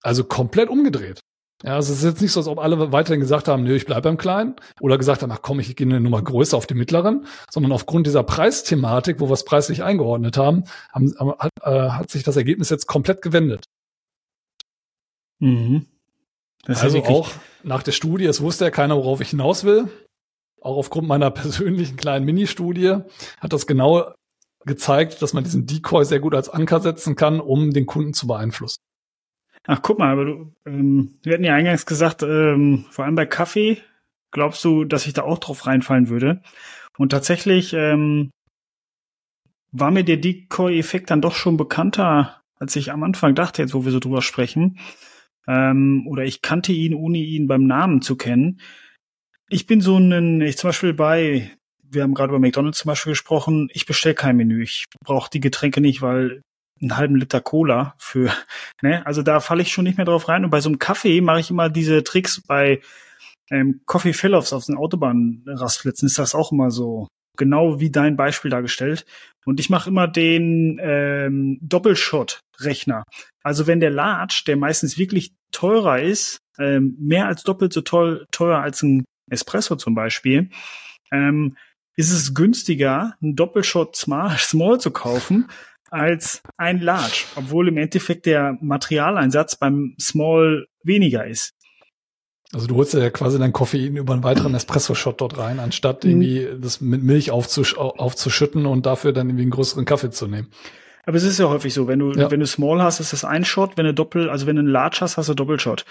Also 0.00 0.24
komplett 0.24 0.70
umgedreht. 0.70 1.20
Ja, 1.62 1.74
also 1.74 1.92
es 1.92 1.98
ist 1.98 2.04
jetzt 2.04 2.22
nicht 2.22 2.32
so, 2.32 2.40
als 2.40 2.46
ob 2.48 2.58
alle 2.58 2.90
weiterhin 2.90 3.20
gesagt 3.20 3.46
haben, 3.46 3.64
nö, 3.64 3.74
ich 3.74 3.84
bleibe 3.84 4.02
beim 4.02 4.16
Kleinen 4.16 4.56
oder 4.80 4.96
gesagt 4.96 5.22
haben, 5.22 5.30
ach 5.30 5.42
komm, 5.42 5.60
ich 5.60 5.76
gehe 5.76 5.86
eine 5.86 6.00
Nummer 6.00 6.22
größer 6.22 6.56
auf 6.56 6.66
die 6.66 6.74
mittleren, 6.74 7.26
sondern 7.50 7.72
aufgrund 7.72 8.06
dieser 8.06 8.22
Preisthematik, 8.22 9.20
wo 9.20 9.28
wir 9.28 9.34
es 9.34 9.44
preislich 9.44 9.82
eingeordnet 9.82 10.38
haben, 10.38 10.64
haben 10.90 11.14
hat, 11.38 11.50
äh, 11.62 11.90
hat 11.90 12.10
sich 12.10 12.22
das 12.22 12.36
Ergebnis 12.36 12.70
jetzt 12.70 12.86
komplett 12.86 13.20
gewendet. 13.20 13.66
Mhm. 15.38 15.86
also 16.66 17.02
auch 17.04 17.30
nach 17.62 17.82
der 17.82 17.92
Studie, 17.92 18.26
es 18.26 18.40
wusste 18.40 18.64
ja 18.64 18.70
keiner, 18.70 18.96
worauf 18.96 19.20
ich 19.20 19.30
hinaus 19.30 19.64
will. 19.64 19.88
Auch 20.62 20.76
aufgrund 20.76 21.08
meiner 21.08 21.30
persönlichen 21.30 21.96
kleinen 21.96 22.24
Mini-Studie 22.24 22.98
hat 23.38 23.52
das 23.52 23.66
genau 23.66 24.14
gezeigt, 24.64 25.20
dass 25.20 25.34
man 25.34 25.44
diesen 25.44 25.66
Decoy 25.66 26.04
sehr 26.04 26.20
gut 26.20 26.34
als 26.34 26.48
Anker 26.48 26.80
setzen 26.80 27.16
kann, 27.16 27.40
um 27.40 27.72
den 27.72 27.86
Kunden 27.86 28.14
zu 28.14 28.26
beeinflussen. 28.26 28.80
Ach, 29.66 29.82
guck 29.82 29.98
mal, 29.98 30.10
aber 30.10 30.24
du, 30.24 30.54
ähm, 30.66 31.18
wir 31.22 31.34
hatten 31.34 31.44
ja 31.44 31.54
eingangs 31.54 31.86
gesagt, 31.86 32.22
ähm, 32.22 32.86
vor 32.90 33.04
allem 33.04 33.14
bei 33.14 33.26
Kaffee, 33.26 33.78
glaubst 34.30 34.64
du, 34.64 34.84
dass 34.84 35.06
ich 35.06 35.12
da 35.12 35.22
auch 35.22 35.38
drauf 35.38 35.66
reinfallen 35.66 36.08
würde? 36.08 36.42
Und 36.98 37.10
tatsächlich 37.10 37.72
ähm, 37.74 38.30
war 39.72 39.90
mir 39.90 40.04
der 40.04 40.16
Decoy-Effekt 40.16 41.10
dann 41.10 41.20
doch 41.20 41.34
schon 41.34 41.56
bekannter, 41.56 42.42
als 42.58 42.74
ich 42.76 42.90
am 42.90 43.02
Anfang 43.02 43.34
dachte, 43.34 43.62
jetzt 43.62 43.74
wo 43.74 43.84
wir 43.84 43.92
so 43.92 44.00
drüber 44.00 44.22
sprechen. 44.22 44.78
Ähm, 45.46 46.06
oder 46.08 46.24
ich 46.24 46.42
kannte 46.42 46.72
ihn, 46.72 46.94
ohne 46.94 47.18
ihn 47.18 47.46
beim 47.46 47.66
Namen 47.66 48.02
zu 48.02 48.16
kennen. 48.16 48.60
Ich 49.48 49.66
bin 49.66 49.80
so 49.80 49.98
ein, 49.98 50.40
ich 50.40 50.56
zum 50.56 50.68
Beispiel 50.68 50.94
bei 50.94 51.50
wir 51.90 52.02
haben 52.02 52.14
gerade 52.14 52.30
über 52.30 52.38
McDonald's 52.38 52.78
zum 52.78 52.88
Beispiel 52.88 53.12
gesprochen, 53.12 53.68
ich 53.72 53.84
bestelle 53.84 54.14
kein 54.14 54.36
Menü. 54.36 54.62
Ich 54.62 54.86
brauche 55.04 55.30
die 55.30 55.40
Getränke 55.40 55.80
nicht, 55.80 56.02
weil 56.02 56.42
einen 56.80 56.96
halben 56.96 57.16
Liter 57.16 57.40
Cola 57.40 57.94
für, 57.98 58.32
ne, 58.82 59.04
also 59.06 59.22
da 59.22 59.40
falle 59.40 59.62
ich 59.62 59.72
schon 59.72 59.84
nicht 59.84 59.96
mehr 59.96 60.06
drauf 60.06 60.28
rein. 60.28 60.44
Und 60.44 60.50
bei 60.50 60.60
so 60.60 60.68
einem 60.68 60.78
Kaffee 60.78 61.20
mache 61.20 61.40
ich 61.40 61.50
immer 61.50 61.68
diese 61.68 62.02
Tricks 62.02 62.40
bei 62.40 62.80
ähm, 63.50 63.80
Coffee 63.84 64.12
Fill-Offs 64.12 64.52
auf 64.52 64.66
den 64.66 64.76
Autobahnrastplätzen 64.76 66.06
ist 66.06 66.18
das 66.18 66.34
auch 66.34 66.52
immer 66.52 66.70
so 66.70 67.08
genau 67.36 67.80
wie 67.80 67.90
dein 67.90 68.16
Beispiel 68.16 68.50
dargestellt. 68.50 69.04
Und 69.44 69.58
ich 69.60 69.70
mache 69.70 69.90
immer 69.90 70.06
den 70.06 70.78
ähm, 70.80 71.58
Doppelshot-Rechner. 71.62 73.02
Also 73.42 73.66
wenn 73.66 73.80
der 73.80 73.90
Large, 73.90 74.42
der 74.46 74.56
meistens 74.56 74.98
wirklich 74.98 75.32
teurer 75.50 76.00
ist, 76.00 76.38
ähm, 76.58 76.96
mehr 77.00 77.26
als 77.26 77.42
doppelt 77.42 77.72
so 77.72 77.80
toll, 77.80 78.26
teuer 78.30 78.58
als 78.58 78.82
ein 78.82 79.04
Espresso 79.30 79.76
zum 79.76 79.94
Beispiel, 79.94 80.50
ähm, 81.10 81.56
ist 81.96 82.12
es 82.12 82.34
günstiger, 82.34 83.16
einen 83.22 83.36
Doppelshot 83.36 83.96
Small 83.96 84.80
zu 84.80 84.90
kaufen, 84.90 85.48
als 85.90 86.42
ein 86.56 86.80
Large, 86.80 87.24
obwohl 87.36 87.68
im 87.68 87.76
Endeffekt 87.76 88.26
der 88.26 88.56
Materialeinsatz 88.60 89.56
beim 89.56 89.94
Small 90.00 90.66
weniger 90.82 91.26
ist. 91.26 91.54
Also 92.52 92.66
du 92.66 92.76
holst 92.76 92.94
ja 92.94 93.10
quasi 93.10 93.38
dein 93.38 93.52
Koffein 93.52 93.96
über 93.96 94.12
einen 94.12 94.24
weiteren 94.24 94.54
Espresso-Shot 94.54 95.20
dort 95.20 95.38
rein, 95.38 95.60
anstatt 95.60 96.04
mhm. 96.04 96.10
irgendwie 96.10 96.48
das 96.60 96.80
mit 96.80 97.02
Milch 97.02 97.30
aufzusch 97.30 97.76
aufzuschütten 97.76 98.66
und 98.66 98.86
dafür 98.86 99.12
dann 99.12 99.28
irgendwie 99.28 99.42
einen 99.42 99.52
größeren 99.52 99.84
Kaffee 99.84 100.10
zu 100.10 100.26
nehmen. 100.26 100.48
Aber 101.04 101.16
es 101.16 101.22
ist 101.22 101.38
ja 101.38 101.48
häufig 101.48 101.72
so, 101.72 101.88
wenn 101.88 101.98
du, 101.98 102.12
ja. 102.12 102.30
wenn 102.30 102.40
du 102.40 102.46
Small 102.46 102.82
hast, 102.82 103.00
ist 103.00 103.12
das 103.12 103.24
ein 103.24 103.44
Shot, 103.44 103.76
wenn 103.76 103.86
du 103.86 103.94
Doppel, 103.94 104.28
also 104.28 104.46
wenn 104.46 104.56
du 104.56 104.60
einen 104.60 104.70
Large 104.70 104.98
hast, 105.00 105.16
hast 105.16 105.28
du 105.28 105.34
Doppelshot. 105.34 105.84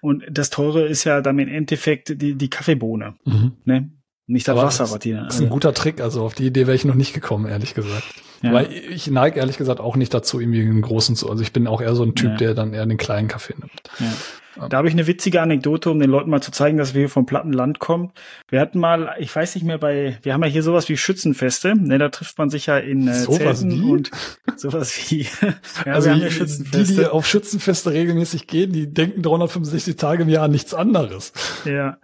Und 0.00 0.24
das 0.30 0.50
Teure 0.50 0.86
ist 0.86 1.04
ja 1.04 1.20
dann 1.20 1.38
im 1.38 1.48
Endeffekt 1.48 2.20
die, 2.20 2.34
die 2.34 2.50
Kaffeebohne. 2.50 3.14
Mhm. 3.24 3.52
Ne? 3.64 3.90
Nicht 4.32 4.48
das 4.48 4.56
Wasser, 4.56 4.90
was 4.90 4.98
die 4.98 5.12
Das 5.12 5.34
ist 5.34 5.42
ein 5.42 5.50
guter 5.50 5.74
Trick. 5.74 6.00
Also 6.00 6.24
auf 6.24 6.34
die 6.34 6.46
Idee 6.46 6.66
wäre 6.66 6.74
ich 6.74 6.86
noch 6.86 6.94
nicht 6.94 7.12
gekommen, 7.12 7.46
ehrlich 7.46 7.74
gesagt. 7.74 8.04
Ja. 8.40 8.52
Weil 8.52 8.72
ich 8.72 9.08
neige 9.08 9.38
ehrlich 9.38 9.58
gesagt 9.58 9.78
auch 9.78 9.94
nicht 9.94 10.12
dazu, 10.14 10.40
irgendwie 10.40 10.62
einen 10.62 10.80
großen 10.80 11.14
zu. 11.14 11.30
Also 11.30 11.42
ich 11.42 11.52
bin 11.52 11.66
auch 11.66 11.80
eher 11.82 11.94
so 11.94 12.02
ein 12.02 12.14
Typ, 12.14 12.30
ja. 12.30 12.36
der 12.36 12.54
dann 12.54 12.72
eher 12.72 12.86
den 12.86 12.96
kleinen 12.96 13.28
Kaffee 13.28 13.54
nimmt. 13.58 13.82
Ja. 14.00 14.68
Da 14.68 14.76
habe 14.78 14.88
ich 14.88 14.94
eine 14.94 15.06
witzige 15.06 15.40
Anekdote, 15.40 15.90
um 15.90 15.98
den 15.98 16.10
Leuten 16.10 16.28
mal 16.30 16.42
zu 16.42 16.50
zeigen, 16.50 16.76
dass 16.76 16.92
wir 16.94 17.00
hier 17.00 17.08
vom 17.08 17.24
Plattenland 17.24 17.78
kommen. 17.78 18.12
Wir 18.48 18.60
hatten 18.60 18.78
mal, 18.78 19.14
ich 19.18 19.34
weiß 19.34 19.54
nicht 19.54 19.64
mehr 19.64 19.78
bei, 19.78 20.18
wir 20.22 20.34
haben 20.34 20.42
ja 20.42 20.48
hier 20.48 20.62
sowas 20.62 20.88
wie 20.88 20.96
Schützenfeste. 20.96 21.74
Ne, 21.74 21.98
da 21.98 22.08
trifft 22.08 22.36
man 22.38 22.50
sich 22.50 22.66
ja 22.66 22.76
in 22.76 23.08
äh, 23.08 23.14
sowas 23.14 23.60
Zelten 23.60 23.70
wie? 23.70 23.90
und 23.90 24.10
sowas 24.56 25.10
wie. 25.10 25.22
ja, 25.86 25.92
also 25.92 26.12
die, 26.12 26.28
die, 26.70 26.84
die 26.84 27.06
auf 27.06 27.26
Schützenfeste 27.26 27.92
regelmäßig 27.92 28.46
gehen, 28.46 28.72
die 28.72 28.92
denken 28.92 29.22
365 29.22 29.96
Tage 29.96 30.22
im 30.22 30.28
Jahr 30.28 30.44
an 30.44 30.50
nichts 30.50 30.74
anderes. 30.74 31.32
Ja. 31.64 31.98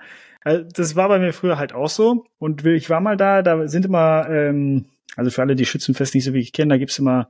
Also 0.49 0.65
das 0.73 0.97
war 0.97 1.09
bei 1.09 1.19
mir 1.19 1.33
früher 1.33 1.59
halt 1.59 1.75
auch 1.75 1.91
so. 1.91 2.25
Und 2.39 2.65
ich 2.65 2.89
war 2.89 3.01
mal 3.01 3.17
da, 3.17 3.43
da 3.43 3.69
sind 3.69 3.85
immer, 3.85 4.29
ähm, 4.31 4.87
also 5.17 5.31
für 5.31 5.43
alle, 5.43 5.57
die 5.57 5.67
Schützenfest 5.67 6.15
nicht 6.15 6.25
so 6.25 6.33
wie 6.33 6.41
ich 6.41 6.53
kennen, 6.53 6.71
da 6.71 6.79
gibt's 6.79 6.99
immer 6.99 7.29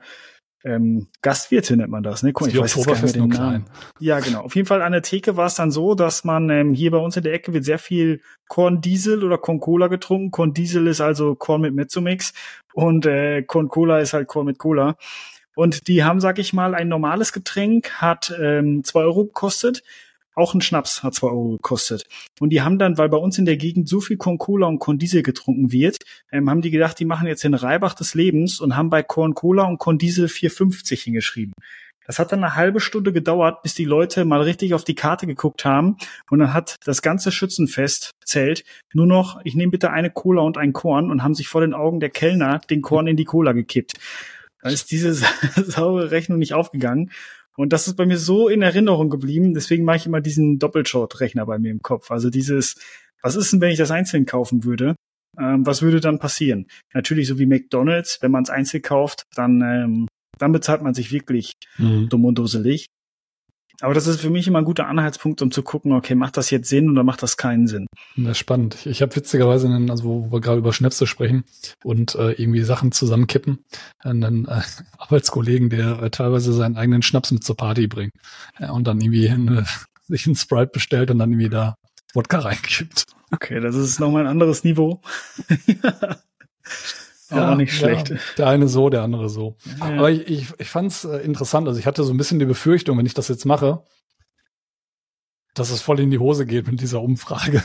ähm, 0.65 1.09
Gastwirte 1.23 1.77
nennt 1.77 1.91
man 1.91 2.03
das, 2.03 2.23
ne? 2.23 2.33
Guck, 2.33 2.49
ich 2.49 2.59
weiß 2.59 2.75
jetzt 2.75 2.87
gar 2.87 3.01
nicht 3.01 3.15
den 3.15 3.29
Namen. 3.29 3.67
Ja, 4.01 4.19
genau. 4.21 4.43
Auf 4.43 4.57
jeden 4.57 4.67
Fall 4.67 4.83
an 4.83 4.93
der 4.93 5.03
Theke 5.03 5.37
war 5.37 5.47
es 5.47 5.55
dann 5.55 5.71
so, 5.71 5.95
dass 5.95 6.25
man 6.25 6.51
ähm, 6.51 6.75
hier 6.75 6.91
bei 6.91 6.99
uns 6.99 7.17
in 7.17 7.23
der 7.23 7.33
Ecke 7.33 7.53
wird 7.53 7.65
sehr 7.65 7.79
viel 7.79 8.21
Korn 8.49 8.81
Diesel 8.81 9.23
oder 9.25 9.39
Korn 9.39 9.61
Cola 9.61 9.87
getrunken. 9.87 10.31
Korn 10.31 10.55
Diesel 10.55 10.87
ist 10.89 11.01
also 11.01 11.37
Korn 11.37 11.61
mit 11.61 11.75
Mezzomix 11.75 12.35
und 12.75 13.07
äh, 13.07 13.43
Korn 13.43 13.69
Cola 13.69 14.01
ist 14.01 14.13
halt 14.13 14.27
Korn 14.27 14.47
mit 14.47 14.59
Cola. 14.59 14.97
Und 15.55 15.89
die 15.89 16.05
haben, 16.05 16.21
sag 16.21 16.39
ich 16.39 16.53
mal, 16.53 16.75
ein 16.75 16.89
normales 16.89 17.33
Getränk, 17.33 17.91
hat 17.93 18.33
ähm, 18.41 18.85
zwei 18.85 19.01
Euro 19.01 19.25
gekostet. 19.27 19.83
Auch 20.39 20.55
ein 20.55 20.61
Schnaps 20.61 21.03
hat 21.03 21.15
zwei 21.15 21.27
Euro 21.27 21.51
gekostet. 21.51 22.07
Und 22.39 22.51
die 22.51 22.63
haben 22.63 22.79
dann, 22.79 22.97
weil 22.97 23.09
bei 23.09 23.17
uns 23.17 23.39
in 23.39 23.45
der 23.45 23.57
Gegend 23.57 23.89
so 23.89 24.01
viel 24.01 24.17
Corn 24.17 24.39
Cola 24.39 24.69
und 24.69 24.79
Corn 24.79 24.97
Diesel 24.97 25.25
getrunken 25.25 25.73
wird, 25.73 25.97
ähm, 26.31 26.49
haben 26.49 26.63
die 26.63 26.71
gedacht, 26.71 27.01
die 27.01 27.05
machen 27.05 27.27
jetzt 27.27 27.43
den 27.43 27.55
Reibach 27.55 27.95
des 27.95 28.15
Lebens 28.15 28.61
und 28.61 28.77
haben 28.77 28.89
bei 28.89 29.03
Corn 29.03 29.35
Cola 29.35 29.65
und 29.65 29.79
Corn 29.79 29.99
Diesel 29.99 30.27
4,50 30.27 31.03
hingeschrieben. 31.03 31.55
Das 32.07 32.21
hat 32.21 32.31
dann 32.31 32.45
eine 32.45 32.55
halbe 32.55 32.79
Stunde 32.79 33.13
gedauert, 33.13 33.63
bis 33.63 33.75
die 33.75 33.85
Leute 33.85 34.25
mal 34.25 34.41
richtig 34.41 34.75
auf 34.75 34.85
die 34.85 34.95
Karte 34.95 35.27
geguckt 35.27 35.65
haben. 35.65 35.97
Und 36.31 36.39
dann 36.39 36.55
hat 36.55 36.77
das 36.85 37.03
ganze 37.03 37.33
Schützenfest-Zelt 37.33 38.63
nur 38.95 39.07
noch, 39.07 39.41
ich 39.43 39.57
nehme 39.57 39.73
bitte 39.73 39.91
eine 39.91 40.09
Cola 40.09 40.43
und 40.43 40.57
ein 40.57 40.73
Korn 40.73 41.11
und 41.11 41.25
haben 41.25 41.35
sich 41.35 41.49
vor 41.49 41.63
den 41.63 41.75
Augen 41.75 41.99
der 41.99 42.11
Kellner 42.11 42.61
den 42.71 42.81
Korn 42.81 43.09
in 43.09 43.17
die 43.17 43.25
Cola 43.25 43.53
gekippt. 43.53 43.95
Da 44.63 44.71
ist 44.71 44.91
diese 44.91 45.15
saure 45.57 46.13
Rechnung 46.13 46.39
nicht 46.39 46.55
aufgegangen. 46.55 47.11
Und 47.59 47.73
das 47.73 47.89
ist 47.89 47.97
bei 47.97 48.07
mir 48.07 48.19
so 48.19 48.49
in 48.49 48.63
Erinnerung 48.63 49.11
geblieben. 49.11 49.53
Deswegen 49.53 49.85
mache 49.85 49.97
ich 49.97 50.07
immer 50.07 50.21
diesen 50.21 50.61
Doppelshot-Rechner 50.61 51.45
bei 51.45 51.59
mir 51.59 51.73
im 51.73 51.83
Kopf. 51.83 52.13
Also 52.13 52.31
dieses, 52.31 52.77
was 53.21 53.35
ist 53.35 53.53
denn, 53.53 53.61
wenn 53.61 53.73
ich 53.73 53.79
das 53.79 53.91
einzeln 53.91 54.27
kaufen 54.27 54.63
würde? 54.63 54.95
Ähm, 55.37 55.67
was 55.67 55.83
würde 55.83 55.99
dann 55.99 56.21
passieren? 56.21 56.69
Natürlich 56.95 57.27
so 57.27 57.41
wie 57.41 57.47
McDonald's, 57.47 58.19
wenn 58.21 58.31
man 58.31 58.45
es 58.45 58.51
einzeln 58.51 58.83
kauft, 58.83 59.25
dann, 59.35 59.61
ähm, 59.61 60.07
dann 60.39 60.53
bezahlt 60.53 60.83
man 60.83 60.95
sich 60.95 61.11
wirklich 61.11 61.55
mhm. 61.79 62.09
dumm 62.09 62.27
und 62.27 62.39
dusselig. 62.39 62.87
Aber 63.81 63.95
das 63.95 64.09
ist 64.09 64.21
für 64.21 64.31
mich 64.31 64.49
immer 64.49 64.59
ein 64.59 64.65
guter 64.65 64.89
Anhaltspunkt, 64.89 65.41
um 65.41 65.53
zu 65.53 65.63
gucken, 65.63 65.93
okay, 65.93 66.17
macht 66.17 66.37
das 66.37 66.51
jetzt 66.51 66.69
Sinn 66.69 66.91
oder 66.91 67.05
macht 67.05 67.23
das 67.23 67.37
keinen 67.37 67.69
Sinn? 67.69 67.87
Das 68.17 68.33
ist 68.33 68.39
spannend. 68.39 68.75
Ich, 68.75 68.87
ich 68.87 69.03
habe 69.03 69.15
witzigerweise, 69.15 69.69
einen, 69.69 69.91
also 69.91 70.05
wo 70.05 70.33
wir 70.33 70.41
gerade 70.41 70.59
über 70.59 70.73
Schnäpse 70.73 71.07
sprechen 71.07 71.45
und 71.85 72.17
äh, 72.17 72.33
irgendwie 72.33 72.63
Sachen 72.63 72.91
zusammenkippen, 72.91 73.65
einen 74.01 74.47
äh, 74.47 74.63
Arbeitskollegen, 74.99 75.71
der 75.71 76.03
äh, 76.03 76.11
teilweise 76.11 76.53
seinen 76.53 76.77
eigenen 76.77 77.03
Schnaps 77.03 77.31
mit 77.31 77.45
zur 77.45 77.57
Party 77.57 77.87
bringt 77.87 78.13
ja, 78.59 78.73
und 78.73 78.87
dann 78.89 79.01
irgendwie 79.01 79.29
eine, 79.29 79.65
sich 80.09 80.27
einen 80.27 80.37
Sprite 80.37 80.71
bestellt 80.73 81.11
und 81.13 81.19
dann 81.19 81.31
irgendwie 81.31 81.51
da 81.51 81.77
Wodka 82.15 82.39
reinkippt. 82.41 83.07
Okay, 83.31 83.61
das 83.61 83.77
ist 83.77 84.01
nochmal 84.01 84.23
ein 84.23 84.29
anderes 84.29 84.65
Niveau. 84.65 85.03
Ja, 87.31 87.53
auch 87.53 87.57
nicht 87.57 87.73
schlecht. 87.73 88.11
Ja, 88.11 88.17
der 88.39 88.47
eine 88.49 88.69
so, 88.69 88.89
der 88.89 89.03
andere 89.03 89.29
so. 89.29 89.57
Ja. 89.79 89.87
Aber 89.87 90.11
ich, 90.11 90.27
ich, 90.29 90.47
ich 90.59 90.71
fand 90.71 90.93
es 90.93 91.05
äh, 91.05 91.19
interessant. 91.19 91.69
Also 91.69 91.79
ich 91.79 91.87
hatte 91.87 92.05
so 92.05 92.13
ein 92.13 92.17
bisschen 92.17 92.39
die 92.39 92.47
Befürchtung, 92.47 92.97
wenn 92.99 93.07
ich 93.07 93.15
das 93.15 93.29
jetzt 93.29 93.45
mache, 93.45 93.85
dass 95.55 95.71
es 95.71 95.83
voll 95.83 96.01
in 96.01 96.11
die 96.11 96.19
Hose 96.19 96.47
geht 96.47 96.71
mit 96.71 96.81
dieser 96.81 97.03
Umfrage 97.03 97.63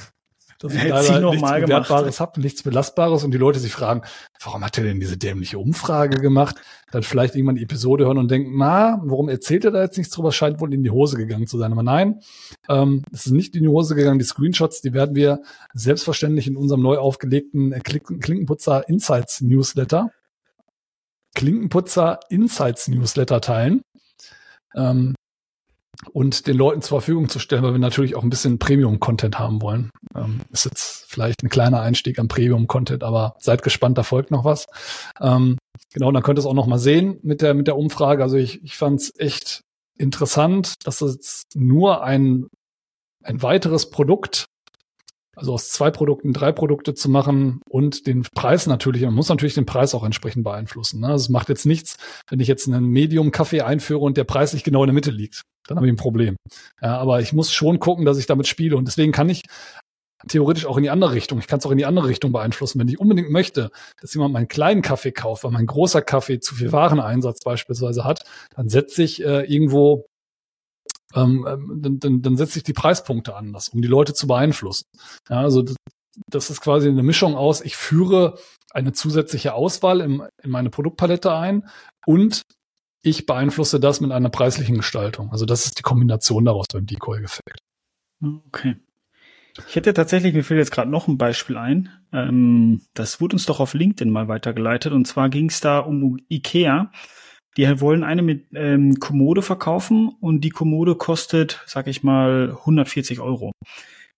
dass 0.64 0.74
ich 0.74 0.84
leider 0.84 1.30
nichts 1.32 1.52
Bewertbares 1.52 2.20
habe, 2.20 2.40
nichts 2.40 2.64
Belastbares 2.64 3.24
und 3.24 3.32
die 3.32 3.38
Leute 3.38 3.60
sich 3.60 3.74
fragen, 3.74 4.02
warum 4.42 4.64
hat 4.64 4.78
er 4.78 4.86
denn 4.86 5.00
diese 5.00 5.18
dämliche 5.18 5.60
Umfrage 5.60 6.22
gemacht? 6.22 6.56
Dann 6.92 7.04
vielleicht 7.04 7.36
irgendwann 7.36 7.56
die 7.56 7.64
Episode 7.64 8.06
hören 8.06 8.18
und 8.18 8.32
denken, 8.32 8.58
na, 8.58 9.02
warum 9.04 9.28
erzählt 9.28 9.66
er 9.66 9.72
da 9.72 9.82
jetzt 9.82 9.98
nichts 9.98 10.14
drüber? 10.14 10.32
Scheint 10.32 10.62
wohl 10.62 10.74
in 10.74 10.84
die 10.84 10.92
Hose 10.92 11.18
gegangen 11.18 11.48
zu 11.48 11.58
sein. 11.58 11.72
Aber 11.72 11.84
nein, 11.84 12.22
ähm, 12.70 13.04
es 13.12 13.26
ist 13.26 13.34
nicht 13.34 13.56
in 13.56 13.64
die 13.64 13.70
Hose 13.70 13.94
gegangen. 13.96 14.20
Die 14.20 14.26
Screenshots, 14.26 14.82
die 14.82 14.94
werden 14.94 15.16
wir 15.16 15.42
selbstverständlich 15.74 16.48
in 16.48 16.56
unserem 16.56 16.82
neu 16.82 16.98
aufgelegten 16.98 17.72
Klinkenputzer 17.84 18.88
Insights 18.88 19.42
Newsletter 19.42 20.12
Klinkenputzer 21.36 22.20
Insights 22.30 22.88
Newsletter 22.88 23.42
teilen. 23.42 23.82
Ähm, 24.76 25.16
und 26.12 26.48
den 26.48 26.58
Leuten 26.58 26.82
zur 26.82 27.00
Verfügung 27.00 27.30
zu 27.30 27.40
stellen, 27.40 27.64
weil 27.64 27.74
wir 27.74 27.80
natürlich 27.80 28.16
auch 28.16 28.24
ein 28.24 28.30
bisschen 28.30 28.60
Premium-Content 28.60 29.40
haben 29.40 29.62
wollen. 29.62 29.90
Ähm, 30.16 30.42
ist 30.52 30.66
jetzt 30.66 31.06
vielleicht 31.08 31.44
ein 31.44 31.50
kleiner 31.50 31.82
Einstieg 31.82 32.20
am 32.20 32.28
Premium-Content, 32.28 33.04
aber 33.04 33.36
seid 33.40 33.64
gespannt, 33.64 33.98
da 33.98 34.04
folgt 34.04 34.32
noch 34.32 34.44
was. 34.44 34.66
Ähm, 35.22 35.58
genau, 35.94 36.12
dann 36.12 36.24
könnt 36.24 36.38
ihr 36.38 36.42
es 36.42 36.46
auch 36.46 36.54
noch 36.54 36.68
mal 36.68 36.80
sehen 36.80 37.20
mit 37.24 37.42
der, 37.42 37.54
mit 37.54 37.68
der 37.68 37.78
Umfrage. 37.78 38.24
Also 38.24 38.38
ich, 38.38 38.64
ich 38.64 38.76
fand 38.76 39.02
es 39.02 39.14
echt 39.18 39.62
interessant, 39.98 40.86
dass 40.86 41.02
es 41.02 41.44
nur 41.54 42.04
ein, 42.04 42.48
ein 43.24 43.42
weiteres 43.42 43.90
Produkt 43.90 44.46
also 45.36 45.54
aus 45.54 45.70
zwei 45.70 45.92
Produkten 45.92 46.34
drei 46.34 46.52
Produkte 46.52 46.94
zu 46.94 47.10
machen 47.10 47.62
und 47.70 48.08
den 48.08 48.26
Preis 48.36 48.68
natürlich, 48.68 49.02
man 49.04 49.14
muss 49.14 49.30
natürlich 49.30 49.56
den 49.56 49.66
Preis 49.66 49.96
auch 49.96 50.04
entsprechend 50.04 50.44
beeinflussen. 50.44 51.02
Ne? 51.02 51.08
Also 51.08 51.24
es 51.24 51.30
macht 51.30 51.50
jetzt 51.50 51.66
nichts, 51.66 51.98
wenn 52.30 52.40
ich 52.40 52.48
jetzt 52.48 52.68
einen 52.68 52.86
Medium-Kaffee 52.86 53.62
einführe 53.62 54.00
und 54.00 54.18
der 54.18 54.26
Preis 54.26 54.54
nicht 54.54 54.64
genau 54.64 54.84
in 54.84 54.88
der 54.88 54.94
Mitte 54.94 55.12
liegt. 55.12 55.42
Dann 55.68 55.78
habe 55.78 55.88
ich 55.88 55.94
ein 55.94 55.98
Problem. 55.98 56.36
Ja, 56.82 56.98
aber 56.98 57.22
ich 57.22 57.34
muss 57.34 57.52
schon 57.52 57.80
gucken, 57.80 58.06
dass 58.06 58.18
ich 58.18 58.26
damit 58.26 58.48
spiele. 58.48 58.76
Und 58.76 58.88
deswegen 58.88 59.12
kann 59.12 59.30
ich 59.30 59.44
theoretisch 60.28 60.66
auch 60.66 60.78
in 60.78 60.84
die 60.84 60.90
andere 60.90 61.14
Richtung. 61.14 61.40
Ich 61.40 61.48
kann 61.48 61.60
es 61.60 61.66
auch 61.66 61.72
in 61.72 61.78
die 61.78 61.86
andere 61.86 62.08
Richtung 62.08 62.32
beeinflussen. 62.32 62.80
Wenn 62.80 62.88
ich 62.88 63.00
unbedingt 63.00 63.30
möchte, 63.30 63.72
dass 64.02 64.14
jemand 64.14 64.34
meinen 64.34 64.48
kleinen 64.48 64.82
Kaffee 64.82 65.12
kauft, 65.12 65.44
weil 65.44 65.52
mein 65.52 65.66
großer 65.66 66.02
Kaffee 66.02 66.40
zu 66.40 66.56
viel 66.56 66.72
Wareneinsatz 66.72 67.40
beispielsweise 67.44 68.04
hat, 68.04 68.24
dann 68.56 68.70
setze 68.70 69.04
ich 69.04 69.24
äh, 69.24 69.44
irgendwo 69.44 70.06
ähm, 71.16 71.46
ähm, 71.48 71.80
dann, 71.82 72.00
dann, 72.00 72.22
dann 72.22 72.38
setze 72.38 72.58
ich 72.58 72.64
die 72.64 72.74
Preispunkte 72.74 73.36
anders, 73.36 73.70
um 73.70 73.82
die 73.82 73.88
Leute 73.88 74.14
zu 74.14 74.28
beeinflussen. 74.28 74.86
Ja, 75.30 75.42
also 75.42 75.64
das, 76.28 76.50
ist 76.50 76.62
quasi 76.62 76.90
eine 76.90 77.04
Mischung 77.04 77.36
aus, 77.36 77.62
ich 77.62 77.76
führe 77.76 78.38
eine 78.72 78.94
zusätzliche 78.94 79.54
Auswahl 79.54 80.02
in, 80.02 80.24
in 80.42 80.50
meine 80.50 80.70
Produktpalette 80.70 81.34
ein 81.34 81.68
und 82.06 82.42
ich 83.04 83.26
beeinflusse 83.26 83.80
das 83.80 84.02
mit 84.02 84.12
einer 84.12 84.30
preislichen 84.30 84.78
Gestaltung. 84.78 85.32
Also 85.32 85.46
das 85.46 85.66
ist 85.66 85.78
die 85.78 85.84
Kombination 85.84 86.46
daraus 86.46 86.68
beim 86.72 86.86
Decoy-Effekt. 86.86 87.60
Okay. 88.22 88.78
Ich 89.68 89.76
hätte 89.76 89.94
tatsächlich, 89.94 90.34
mir 90.34 90.44
fällt 90.44 90.60
jetzt 90.60 90.72
gerade 90.72 90.90
noch 90.90 91.08
ein 91.08 91.18
Beispiel 91.18 91.58
ein. 91.58 91.90
Ähm, 92.12 92.82
das 92.94 93.22
wurde 93.22 93.36
uns 93.36 93.46
doch 93.46 93.60
auf 93.60 93.74
LinkedIn 93.74 94.12
mal 94.12 94.28
weitergeleitet. 94.28 94.94
Und 94.94 95.06
zwar 95.06 95.30
ging 95.30 95.50
es 95.50 95.60
da 95.60 95.80
um 95.80 96.18
Ikea. 96.30 96.92
Die 97.58 97.82
wollen 97.82 98.04
eine 98.04 98.22
mit 98.22 98.48
ähm, 98.56 99.00
Kommode 99.00 99.42
verkaufen 99.42 100.10
und 100.20 100.42
die 100.42 100.50
Kommode 100.50 100.96
kostet, 100.96 101.62
sag 101.66 101.88
ich 101.88 102.04
mal, 102.04 102.56
140 102.60 103.20
Euro. 103.20 103.52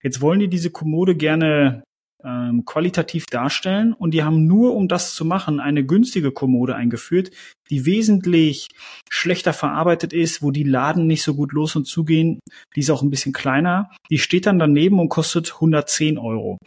Jetzt 0.01 0.21
wollen 0.21 0.39
die 0.39 0.47
diese 0.47 0.71
Kommode 0.71 1.15
gerne 1.15 1.83
ähm, 2.23 2.63
qualitativ 2.65 3.25
darstellen 3.25 3.93
und 3.93 4.13
die 4.13 4.23
haben 4.23 4.47
nur, 4.47 4.75
um 4.75 4.87
das 4.87 5.15
zu 5.15 5.25
machen, 5.25 5.59
eine 5.59 5.85
günstige 5.85 6.31
Kommode 6.31 6.75
eingeführt, 6.75 7.31
die 7.69 7.85
wesentlich 7.85 8.69
schlechter 9.09 9.53
verarbeitet 9.53 10.13
ist, 10.13 10.41
wo 10.41 10.51
die 10.51 10.63
Laden 10.63 11.07
nicht 11.07 11.23
so 11.23 11.35
gut 11.35 11.51
los 11.51 11.75
und 11.75 11.85
zugehen. 11.85 12.39
Die 12.75 12.79
ist 12.79 12.89
auch 12.89 13.01
ein 13.01 13.09
bisschen 13.09 13.33
kleiner. 13.33 13.91
Die 14.09 14.17
steht 14.17 14.45
dann 14.45 14.59
daneben 14.59 14.99
und 14.99 15.09
kostet 15.09 15.55
110 15.55 16.17
Euro 16.17 16.57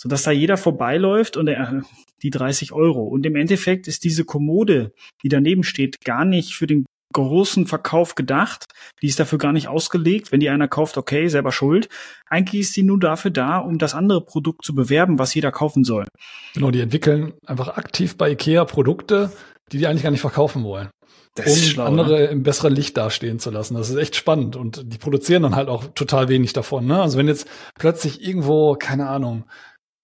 sodass 0.00 0.22
da 0.22 0.30
jeder 0.30 0.56
vorbeiläuft 0.56 1.36
und 1.36 1.46
er, 1.46 1.82
die 2.22 2.30
30 2.30 2.72
Euro. 2.72 3.02
Und 3.02 3.26
im 3.26 3.36
Endeffekt 3.36 3.86
ist 3.86 4.02
diese 4.02 4.24
Kommode, 4.24 4.92
die 5.22 5.28
daneben 5.28 5.62
steht, 5.62 6.02
gar 6.04 6.24
nicht 6.24 6.54
für 6.54 6.66
den 6.66 6.86
großen 7.12 7.66
Verkauf 7.66 8.14
gedacht. 8.14 8.64
Die 9.02 9.08
ist 9.08 9.20
dafür 9.20 9.36
gar 9.36 9.52
nicht 9.52 9.68
ausgelegt. 9.68 10.32
Wenn 10.32 10.40
die 10.40 10.48
einer 10.48 10.68
kauft, 10.68 10.96
okay, 10.96 11.28
selber 11.28 11.52
schuld. 11.52 11.88
Eigentlich 12.28 12.62
ist 12.62 12.72
sie 12.72 12.82
nur 12.82 12.98
dafür 12.98 13.30
da, 13.30 13.58
um 13.58 13.76
das 13.76 13.94
andere 13.94 14.24
Produkt 14.24 14.64
zu 14.64 14.74
bewerben, 14.74 15.18
was 15.18 15.34
jeder 15.34 15.52
kaufen 15.52 15.84
soll. 15.84 16.06
Genau, 16.54 16.70
die 16.70 16.80
entwickeln 16.80 17.34
einfach 17.44 17.76
aktiv 17.76 18.16
bei 18.16 18.30
Ikea 18.30 18.64
Produkte, 18.64 19.30
die 19.70 19.78
die 19.78 19.86
eigentlich 19.86 20.04
gar 20.04 20.12
nicht 20.12 20.20
verkaufen 20.20 20.64
wollen. 20.64 20.88
Das 21.34 21.46
um 21.46 21.56
schlau, 21.56 21.84
andere 21.84 22.18
ne? 22.18 22.24
im 22.26 22.42
besseren 22.42 22.74
Licht 22.74 22.96
dastehen 22.96 23.38
zu 23.38 23.50
lassen. 23.50 23.74
Das 23.74 23.90
ist 23.90 23.96
echt 23.96 24.16
spannend. 24.16 24.56
Und 24.56 24.92
die 24.92 24.98
produzieren 24.98 25.42
dann 25.42 25.54
halt 25.54 25.68
auch 25.68 25.84
total 25.94 26.28
wenig 26.28 26.52
davon. 26.52 26.86
Ne? 26.86 27.00
Also 27.00 27.18
wenn 27.18 27.28
jetzt 27.28 27.46
plötzlich 27.78 28.26
irgendwo, 28.26 28.74
keine 28.74 29.08
Ahnung, 29.08 29.44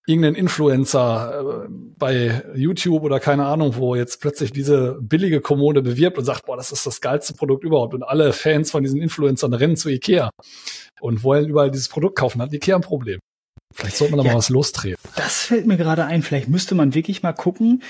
irgendein 0.07 0.37
Influencer 0.37 1.65
äh, 1.65 1.69
bei 1.99 2.43
YouTube 2.55 3.03
oder 3.03 3.21
keine 3.21 3.47
Ahnung 3.47 3.77
wo 3.77 3.95
jetzt 3.95 4.21
plötzlich 4.21 4.53
diese 4.53 4.99
billige 5.01 5.41
Kommode 5.41 5.83
bewirbt 5.83 6.17
und 6.17 6.25
sagt, 6.25 6.47
boah, 6.47 6.57
das 6.57 6.73
ist 6.73 6.87
das 6.87 7.01
geilste 7.01 7.35
Produkt 7.35 7.65
überhaupt 7.65 7.93
und 7.95 8.03
alle 8.03 8.33
Fans 8.33 8.71
von 8.71 8.83
diesen 8.83 9.03
Influencern 9.03 9.53
rennen 9.53 9.77
zu 9.77 9.89
Ikea 9.89 10.31
und 11.01 11.25
wollen 11.25 11.49
überall 11.49 11.71
dieses 11.71 11.89
Produkt 11.89 12.17
kaufen, 12.17 12.41
hat 12.41 12.53
Ikea 12.53 12.77
ein 12.77 12.83
Problem. 12.83 13.19
Vielleicht 13.75 13.97
sollte 13.97 14.13
man 14.15 14.25
da 14.25 14.27
ja, 14.27 14.33
mal 14.33 14.39
was 14.39 14.49
lostreten. 14.49 14.97
Das 15.17 15.43
fällt 15.43 15.67
mir 15.67 15.77
gerade 15.77 16.05
ein. 16.07 16.23
Vielleicht 16.23 16.49
müsste 16.49 16.75
man 16.75 16.95
wirklich 16.95 17.23
mal 17.23 17.33
gucken, 17.33 17.83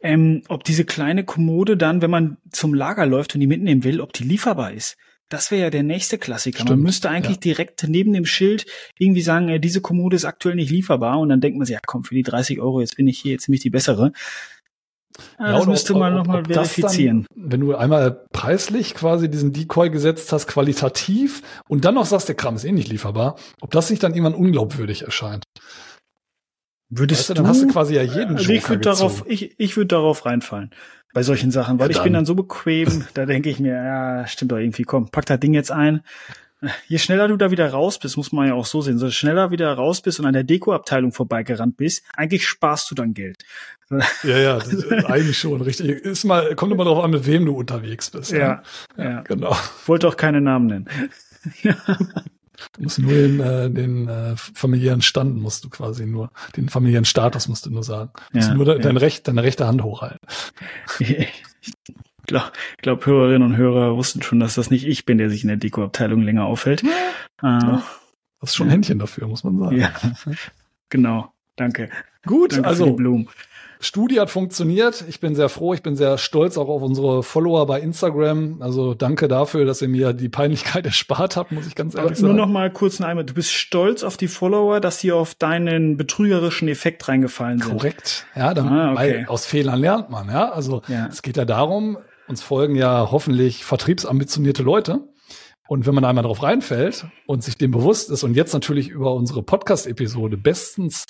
ähm, 0.00 0.42
ob 0.48 0.64
diese 0.64 0.84
kleine 0.84 1.24
Kommode 1.24 1.76
dann, 1.76 2.00
wenn 2.00 2.10
man 2.10 2.38
zum 2.50 2.72
Lager 2.72 3.04
läuft 3.04 3.34
und 3.34 3.40
die 3.40 3.46
mitnehmen 3.46 3.84
will, 3.84 4.00
ob 4.00 4.12
die 4.12 4.24
lieferbar 4.24 4.72
ist. 4.72 4.96
Das 5.28 5.50
wäre 5.50 5.62
ja 5.62 5.70
der 5.70 5.82
nächste 5.82 6.18
Klassiker. 6.18 6.58
Stimmt, 6.58 6.70
man 6.70 6.80
müsste 6.80 7.10
eigentlich 7.10 7.36
ja. 7.36 7.40
direkt 7.40 7.84
neben 7.88 8.12
dem 8.12 8.26
Schild 8.26 8.66
irgendwie 8.98 9.22
sagen, 9.22 9.48
äh, 9.48 9.58
diese 9.58 9.80
Kommode 9.80 10.16
ist 10.16 10.24
aktuell 10.24 10.54
nicht 10.54 10.70
lieferbar 10.70 11.18
und 11.18 11.28
dann 11.28 11.40
denkt 11.40 11.58
man 11.58 11.66
sich, 11.66 11.74
ja 11.74 11.80
komm, 11.84 12.04
für 12.04 12.14
die 12.14 12.22
30 12.22 12.60
Euro, 12.60 12.80
jetzt 12.80 12.96
bin 12.96 13.08
ich 13.08 13.18
hier, 13.18 13.32
jetzt 13.32 13.48
nämlich 13.48 13.62
die 13.62 13.70
bessere. 13.70 14.12
Ja, 15.38 15.52
das 15.52 15.66
müsste 15.66 15.94
man 15.94 16.14
nochmal 16.14 16.44
verifizieren. 16.44 17.26
Dann, 17.34 17.52
wenn 17.52 17.60
du 17.60 17.74
einmal 17.76 18.24
preislich 18.32 18.94
quasi 18.94 19.30
diesen 19.30 19.52
Decoy 19.52 19.90
gesetzt 19.90 20.32
hast, 20.32 20.46
qualitativ 20.46 21.42
und 21.68 21.84
dann 21.84 21.94
noch 21.94 22.06
sagst, 22.06 22.28
der 22.28 22.34
Kram 22.34 22.56
ist 22.56 22.64
eh 22.64 22.72
nicht 22.72 22.88
lieferbar, 22.88 23.36
ob 23.60 23.70
das 23.70 23.90
nicht 23.90 24.02
dann 24.02 24.12
irgendwann 24.12 24.34
unglaubwürdig 24.34 25.02
erscheint. 25.02 25.44
Würdest 26.96 27.20
weißt 27.20 27.30
du, 27.30 27.34
dann 27.34 27.46
hast 27.48 27.62
du 27.62 27.66
quasi 27.68 27.94
ja 27.94 28.02
jeden 28.02 28.36
also 28.36 28.52
ich 28.52 28.68
würde 28.68 28.82
darauf, 28.82 29.24
ich, 29.26 29.54
ich 29.58 29.76
würde 29.76 29.88
darauf 29.88 30.26
reinfallen 30.26 30.70
bei 31.12 31.22
solchen 31.22 31.50
Sachen, 31.50 31.78
weil 31.78 31.90
ja, 31.90 31.96
ich 31.96 32.02
bin 32.02 32.12
dann 32.12 32.26
so 32.26 32.34
bequem, 32.34 33.04
da 33.14 33.24
denke 33.24 33.48
ich 33.48 33.60
mir, 33.60 33.74
ja, 33.74 34.26
stimmt 34.26 34.52
doch 34.52 34.58
irgendwie, 34.58 34.82
komm, 34.82 35.08
pack 35.10 35.26
das 35.26 35.40
Ding 35.40 35.54
jetzt 35.54 35.70
ein. 35.70 36.02
Je 36.88 36.98
schneller 36.98 37.28
du 37.28 37.36
da 37.36 37.50
wieder 37.50 37.68
raus 37.70 37.98
bist, 37.98 38.16
muss 38.16 38.32
man 38.32 38.48
ja 38.48 38.54
auch 38.54 38.64
so 38.64 38.80
sehen, 38.80 38.98
so 38.98 39.10
schneller 39.10 39.50
wieder 39.50 39.72
raus 39.74 40.00
bist 40.00 40.18
und 40.18 40.26
an 40.26 40.32
der 40.32 40.44
Dekoabteilung 40.44 41.12
vorbeigerannt 41.12 41.76
bist, 41.76 42.04
eigentlich 42.14 42.46
sparst 42.46 42.90
du 42.90 42.94
dann 42.94 43.12
Geld. 43.12 43.44
Ja, 44.22 44.38
ja, 44.38 44.54
das 44.58 44.72
ist 44.72 44.92
eigentlich 45.04 45.38
schon 45.38 45.60
richtig. 45.60 45.90
Ist 45.90 46.24
mal, 46.24 46.54
kommt 46.54 46.72
immer 46.72 46.84
darauf 46.84 47.04
an, 47.04 47.10
mit 47.10 47.26
wem 47.26 47.44
du 47.44 47.54
unterwegs 47.54 48.10
bist. 48.10 48.32
Ja, 48.32 48.62
ja, 48.96 49.04
ja. 49.04 49.20
genau. 49.22 49.56
Wollte 49.86 50.08
auch 50.08 50.16
keine 50.16 50.40
Namen 50.40 50.66
nennen. 50.66 50.88
ja. 51.62 51.76
Du 52.72 52.82
musst 52.82 52.98
nur 52.98 53.12
den, 53.12 53.40
äh, 53.40 53.70
den 53.70 54.08
äh, 54.08 54.36
familiären 54.36 55.02
Stand 55.02 55.36
musst 55.36 55.64
du 55.64 55.68
quasi 55.68 56.06
nur, 56.06 56.30
den 56.56 56.68
familiären 56.68 57.04
Status 57.04 57.48
musst 57.48 57.66
du 57.66 57.70
nur 57.70 57.82
sagen. 57.84 58.10
Du 58.32 58.38
musst 58.38 58.48
Ja, 58.48 58.54
nur 58.54 58.64
de 58.64 58.76
ja. 58.76 58.82
dein 58.82 58.96
Recht, 58.96 59.26
deine 59.28 59.42
rechte 59.42 59.66
Hand 59.66 59.82
hochhalten. 59.82 60.20
Ich 60.98 62.26
glaube, 62.26 62.52
glaub, 62.78 63.04
Hörerinnen 63.06 63.42
und 63.42 63.56
Hörer 63.56 63.96
wussten 63.96 64.22
schon, 64.22 64.40
dass 64.40 64.54
das 64.54 64.70
nicht 64.70 64.86
ich 64.86 65.04
bin, 65.04 65.18
der 65.18 65.28
sich 65.30 65.42
in 65.42 65.48
der 65.48 65.56
Dekoabteilung 65.58 66.22
länger 66.22 66.44
aufhält. 66.46 66.82
Äh, 66.82 66.86
Das 67.42 68.50
ist 68.50 68.56
schon 68.56 68.68
ein 68.68 68.70
Händchen 68.70 68.98
dafür, 68.98 69.26
muss 69.28 69.44
man 69.44 69.58
sagen. 69.58 69.76
ja, 69.76 69.92
genau. 70.88 71.32
Danke. 71.56 71.90
Gut, 72.26 72.52
Danke 72.54 72.68
also 72.68 72.92
Blumen. 72.94 73.28
Studie 73.84 74.18
hat 74.20 74.30
funktioniert. 74.30 75.04
Ich 75.08 75.20
bin 75.20 75.34
sehr 75.34 75.48
froh. 75.48 75.74
Ich 75.74 75.82
bin 75.82 75.94
sehr 75.94 76.18
stolz 76.18 76.56
auch 76.58 76.68
auf 76.68 76.82
unsere 76.82 77.22
Follower 77.22 77.66
bei 77.66 77.80
Instagram. 77.80 78.56
Also 78.60 78.94
danke 78.94 79.28
dafür, 79.28 79.64
dass 79.64 79.82
ihr 79.82 79.88
mir 79.88 80.12
die 80.12 80.28
Peinlichkeit 80.28 80.84
erspart 80.86 81.36
habt, 81.36 81.52
muss 81.52 81.66
ich 81.66 81.74
ganz 81.74 81.94
Aber 81.94 82.04
ehrlich 82.04 82.20
nur 82.20 82.30
sagen. 82.30 82.38
noch 82.38 82.48
mal 82.48 82.72
kurz 82.72 83.00
ein 83.00 83.04
einmal. 83.04 83.24
Du 83.24 83.34
bist 83.34 83.52
stolz 83.52 84.02
auf 84.02 84.16
die 84.16 84.28
Follower, 84.28 84.80
dass 84.80 85.00
sie 85.00 85.12
auf 85.12 85.34
deinen 85.34 85.96
betrügerischen 85.96 86.68
Effekt 86.68 87.06
reingefallen 87.08 87.60
sind. 87.60 87.70
Korrekt. 87.70 88.26
Ja, 88.34 88.54
dann, 88.54 88.68
Ah, 88.68 88.92
okay. 88.92 88.96
weil 88.98 89.26
aus 89.28 89.46
Fehlern 89.46 89.78
lernt 89.78 90.10
man. 90.10 90.28
Ja, 90.28 90.50
also 90.50 90.82
Ja. 90.88 91.06
es 91.10 91.22
geht 91.22 91.36
ja 91.36 91.44
darum, 91.44 91.98
uns 92.26 92.42
folgen 92.42 92.74
ja 92.76 93.10
hoffentlich 93.10 93.64
vertriebsambitionierte 93.64 94.62
Leute. 94.62 95.00
Und 95.68 95.86
wenn 95.86 95.94
man 95.94 96.04
einmal 96.04 96.24
drauf 96.24 96.42
reinfällt 96.42 97.06
und 97.26 97.42
sich 97.42 97.56
dem 97.56 97.70
bewusst 97.70 98.10
ist 98.10 98.22
und 98.22 98.34
jetzt 98.34 98.52
natürlich 98.52 98.88
über 98.88 99.14
unsere 99.14 99.42
Podcast-Episode 99.42 100.36
bestens 100.36 101.06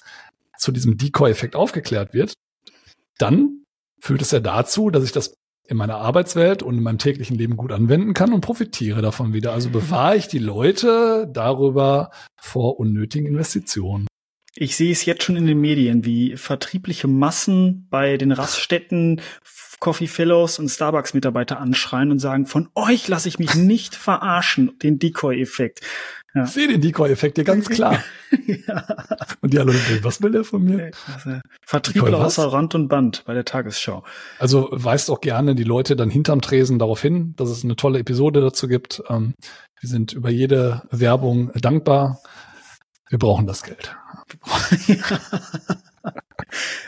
zu 0.58 0.70
diesem 0.70 0.96
Decoy-Effekt 0.96 1.56
aufgeklärt 1.56 2.14
wird, 2.14 2.34
dann 3.18 3.64
führt 4.00 4.22
es 4.22 4.30
ja 4.30 4.40
dazu, 4.40 4.90
dass 4.90 5.04
ich 5.04 5.12
das 5.12 5.34
in 5.66 5.76
meiner 5.76 5.96
Arbeitswelt 5.96 6.62
und 6.62 6.76
in 6.76 6.82
meinem 6.82 6.98
täglichen 6.98 7.38
Leben 7.38 7.56
gut 7.56 7.72
anwenden 7.72 8.12
kann 8.12 8.32
und 8.32 8.42
profitiere 8.42 9.00
davon 9.00 9.32
wieder. 9.32 9.52
Also 9.52 9.70
bewahre 9.70 10.16
ich 10.16 10.28
die 10.28 10.38
Leute 10.38 11.28
darüber 11.32 12.10
vor 12.38 12.78
unnötigen 12.78 13.26
Investitionen. 13.26 14.06
Ich 14.56 14.76
sehe 14.76 14.92
es 14.92 15.04
jetzt 15.04 15.24
schon 15.24 15.36
in 15.36 15.46
den 15.46 15.60
Medien, 15.60 16.04
wie 16.04 16.36
vertriebliche 16.36 17.08
Massen 17.08 17.88
bei 17.90 18.16
den 18.18 18.30
Raststätten 18.30 19.20
Coffee 19.80 20.06
Fellows 20.06 20.58
und 20.58 20.68
Starbucks 20.68 21.12
Mitarbeiter 21.12 21.60
anschreien 21.60 22.10
und 22.10 22.18
sagen, 22.18 22.46
von 22.46 22.68
euch 22.74 23.08
lasse 23.08 23.28
ich 23.28 23.38
mich 23.38 23.54
nicht 23.54 23.94
verarschen, 23.94 24.78
den 24.78 24.98
Decoy-Effekt. 24.98 25.80
Ja. 26.34 26.44
Ich 26.44 26.50
sehe 26.50 26.66
den 26.66 26.80
Decoy-Effekt 26.80 27.36
hier 27.36 27.44
ganz 27.44 27.68
klar. 27.70 28.02
ja. 28.46 28.84
Und 29.40 29.52
die 29.52 29.58
alle, 29.58 29.72
was 30.02 30.20
will 30.20 30.32
der 30.32 30.44
von 30.44 30.64
mir? 30.64 30.90
Also, 31.12 31.40
Vertriebler 31.64 32.18
außer 32.24 32.52
Rand 32.52 32.74
und 32.74 32.88
Band 32.88 33.22
bei 33.24 33.34
der 33.34 33.44
Tagesschau. 33.44 34.02
Also 34.38 34.68
weist 34.72 35.10
auch 35.10 35.20
gerne 35.20 35.54
die 35.54 35.64
Leute 35.64 35.94
dann 35.94 36.10
hinterm 36.10 36.40
Tresen 36.40 36.78
darauf 36.78 37.00
hin, 37.00 37.34
dass 37.36 37.50
es 37.50 37.62
eine 37.62 37.76
tolle 37.76 38.00
Episode 38.00 38.40
dazu 38.40 38.66
gibt. 38.66 39.02
Ähm, 39.08 39.34
wir 39.80 39.88
sind 39.88 40.12
über 40.12 40.30
jede 40.30 40.82
Werbung 40.90 41.52
dankbar. 41.54 42.20
Wir 43.08 43.18
brauchen 43.18 43.46
das 43.46 43.62
Geld. 43.62 43.94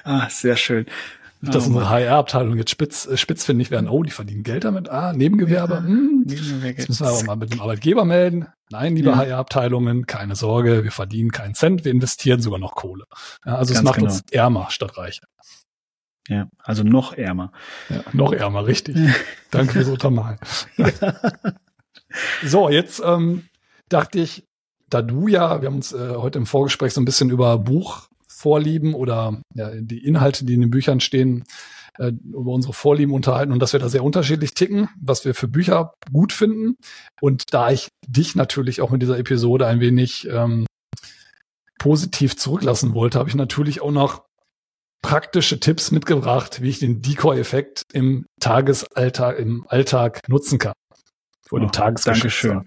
ah, 0.04 0.28
sehr 0.28 0.56
schön. 0.56 0.86
Nicht, 1.40 1.54
dass 1.54 1.64
Oh 1.64 1.68
unsere 1.68 1.90
HR-Abteilung 1.90 2.56
jetzt 2.56 2.70
spitz, 2.70 3.06
äh, 3.06 3.16
spitzfindig 3.16 3.70
werden. 3.70 3.88
Oh, 3.88 4.02
die 4.02 4.10
verdienen 4.10 4.42
Geld 4.42 4.64
damit. 4.64 4.88
Ah, 4.88 5.12
Nebengewerbe. 5.12 5.78
Hm. 5.78 6.24
Jetzt 6.26 6.88
müssen 6.88 7.06
wir 7.06 7.10
aber 7.10 7.24
mal 7.24 7.36
mit 7.36 7.52
dem 7.52 7.60
Arbeitgeber 7.60 8.04
melden. 8.04 8.46
Nein, 8.70 8.96
liebe 8.96 9.10
Ja. 9.10 9.16
HR-Abteilungen, 9.16 10.06
keine 10.06 10.34
Sorge, 10.34 10.82
wir 10.82 10.92
verdienen 10.92 11.30
keinen 11.30 11.54
Cent, 11.54 11.84
wir 11.84 11.92
investieren 11.92 12.40
sogar 12.40 12.58
noch 12.58 12.74
Kohle. 12.74 13.04
Ja, 13.44 13.56
also 13.56 13.72
es 13.72 13.78
Ganz 13.78 13.84
macht 13.84 13.98
genau. 13.98 14.10
uns 14.10 14.22
ärmer 14.30 14.66
statt 14.70 14.96
reicher. 14.98 15.26
Ja, 16.28 16.48
also 16.58 16.82
noch 16.82 17.12
ärmer. 17.12 17.52
Ja, 17.88 18.02
noch 18.12 18.32
ärmer, 18.32 18.66
richtig. 18.66 18.96
Danke 19.50 19.74
fürs 19.74 19.88
Untermalen. 19.88 20.38
so, 22.44 22.68
jetzt 22.68 23.00
ähm, 23.04 23.44
dachte 23.88 24.18
ich, 24.18 24.44
da 24.88 25.02
du 25.02 25.28
ja, 25.28 25.60
wir 25.60 25.68
haben 25.68 25.76
uns 25.76 25.92
äh, 25.92 26.14
heute 26.16 26.38
im 26.38 26.46
Vorgespräch 26.46 26.92
so 26.92 27.00
ein 27.00 27.04
bisschen 27.04 27.30
über 27.30 27.58
Buchvorlieben 28.36 28.94
oder 28.94 29.40
ja, 29.54 29.70
die 29.74 30.04
Inhalte, 30.04 30.44
die 30.44 30.54
in 30.54 30.60
den 30.60 30.70
Büchern 30.70 31.00
stehen, 31.00 31.44
äh, 31.98 32.12
über 32.24 32.52
unsere 32.52 32.74
Vorlieben 32.74 33.14
unterhalten 33.14 33.52
und 33.52 33.60
dass 33.60 33.72
wir 33.72 33.80
da 33.80 33.88
sehr 33.88 34.04
unterschiedlich 34.04 34.54
ticken, 34.54 34.88
was 35.00 35.24
wir 35.24 35.34
für 35.34 35.48
Bücher 35.48 35.94
gut 36.12 36.32
finden. 36.32 36.76
Und 37.20 37.44
da 37.52 37.70
ich 37.70 37.88
dich 38.06 38.34
natürlich 38.34 38.80
auch 38.80 38.90
mit 38.90 39.02
dieser 39.02 39.18
Episode 39.18 39.66
ein 39.66 39.80
wenig 39.80 40.28
ähm, 40.30 40.66
positiv 41.78 42.36
zurücklassen 42.36 42.94
wollte, 42.94 43.18
habe 43.18 43.28
ich 43.28 43.34
natürlich 43.34 43.80
auch 43.80 43.92
noch 43.92 44.24
praktische 45.02 45.60
Tipps 45.60 45.90
mitgebracht, 45.90 46.60
wie 46.60 46.68
ich 46.68 46.78
den 46.78 47.00
Decoy-Effekt 47.00 47.82
im 47.92 48.26
Tagesalltag, 48.40 49.38
im 49.38 49.66
Alltag 49.68 50.20
nutzen 50.28 50.58
kann. 50.58 50.74
Oder 51.50 51.62
im 51.62 51.68
Oh, 51.68 51.72
Tagesgeschäft. 51.72 52.54
Dankeschön. 52.54 52.64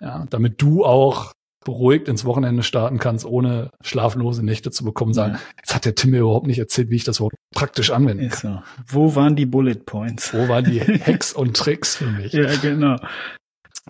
Ja, 0.00 0.26
damit 0.28 0.60
du 0.60 0.84
auch 0.84 1.32
beruhigt 1.66 2.08
ins 2.08 2.24
Wochenende 2.24 2.62
starten 2.62 2.98
kannst, 2.98 3.26
ohne 3.26 3.68
schlaflose 3.82 4.42
Nächte 4.44 4.70
zu 4.70 4.84
bekommen, 4.84 5.12
sagen, 5.12 5.34
Ja. 5.34 5.40
jetzt 5.58 5.74
hat 5.74 5.84
der 5.84 5.94
Tim 5.94 6.10
mir 6.12 6.20
überhaupt 6.20 6.46
nicht 6.46 6.58
erzählt, 6.58 6.88
wie 6.90 6.96
ich 6.96 7.04
das 7.04 7.18
überhaupt 7.18 7.34
praktisch 7.54 7.90
anwenden 7.90 8.30
kann. 8.30 8.62
so. 8.86 8.94
Wo 8.98 9.14
waren 9.16 9.36
die 9.36 9.44
Bullet 9.46 9.74
Points? 9.84 10.32
Wo 10.32 10.48
waren 10.48 10.64
die 10.64 10.80
Hacks 11.06 11.32
und 11.34 11.56
Tricks 11.56 11.96
für 11.96 12.06
mich? 12.06 12.32
Ja, 12.32 12.54
genau. 12.56 12.96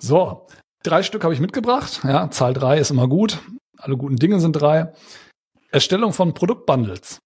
So, 0.01 0.47
drei 0.83 1.03
Stück 1.03 1.23
habe 1.23 1.35
ich 1.35 1.41
mitgebracht. 1.41 2.01
Ja, 2.03 2.31
Zahl 2.31 2.53
drei 2.55 2.79
ist 2.79 2.91
immer 2.91 3.09
gut. 3.09 3.39
Alle 3.79 3.97
guten 3.97 4.17
Dinge 4.17 4.41
sind 4.41 4.53
drei. 4.53 4.93
Erstellung 5.71 6.12
von 6.12 6.35
Produktbundles. 6.35 7.19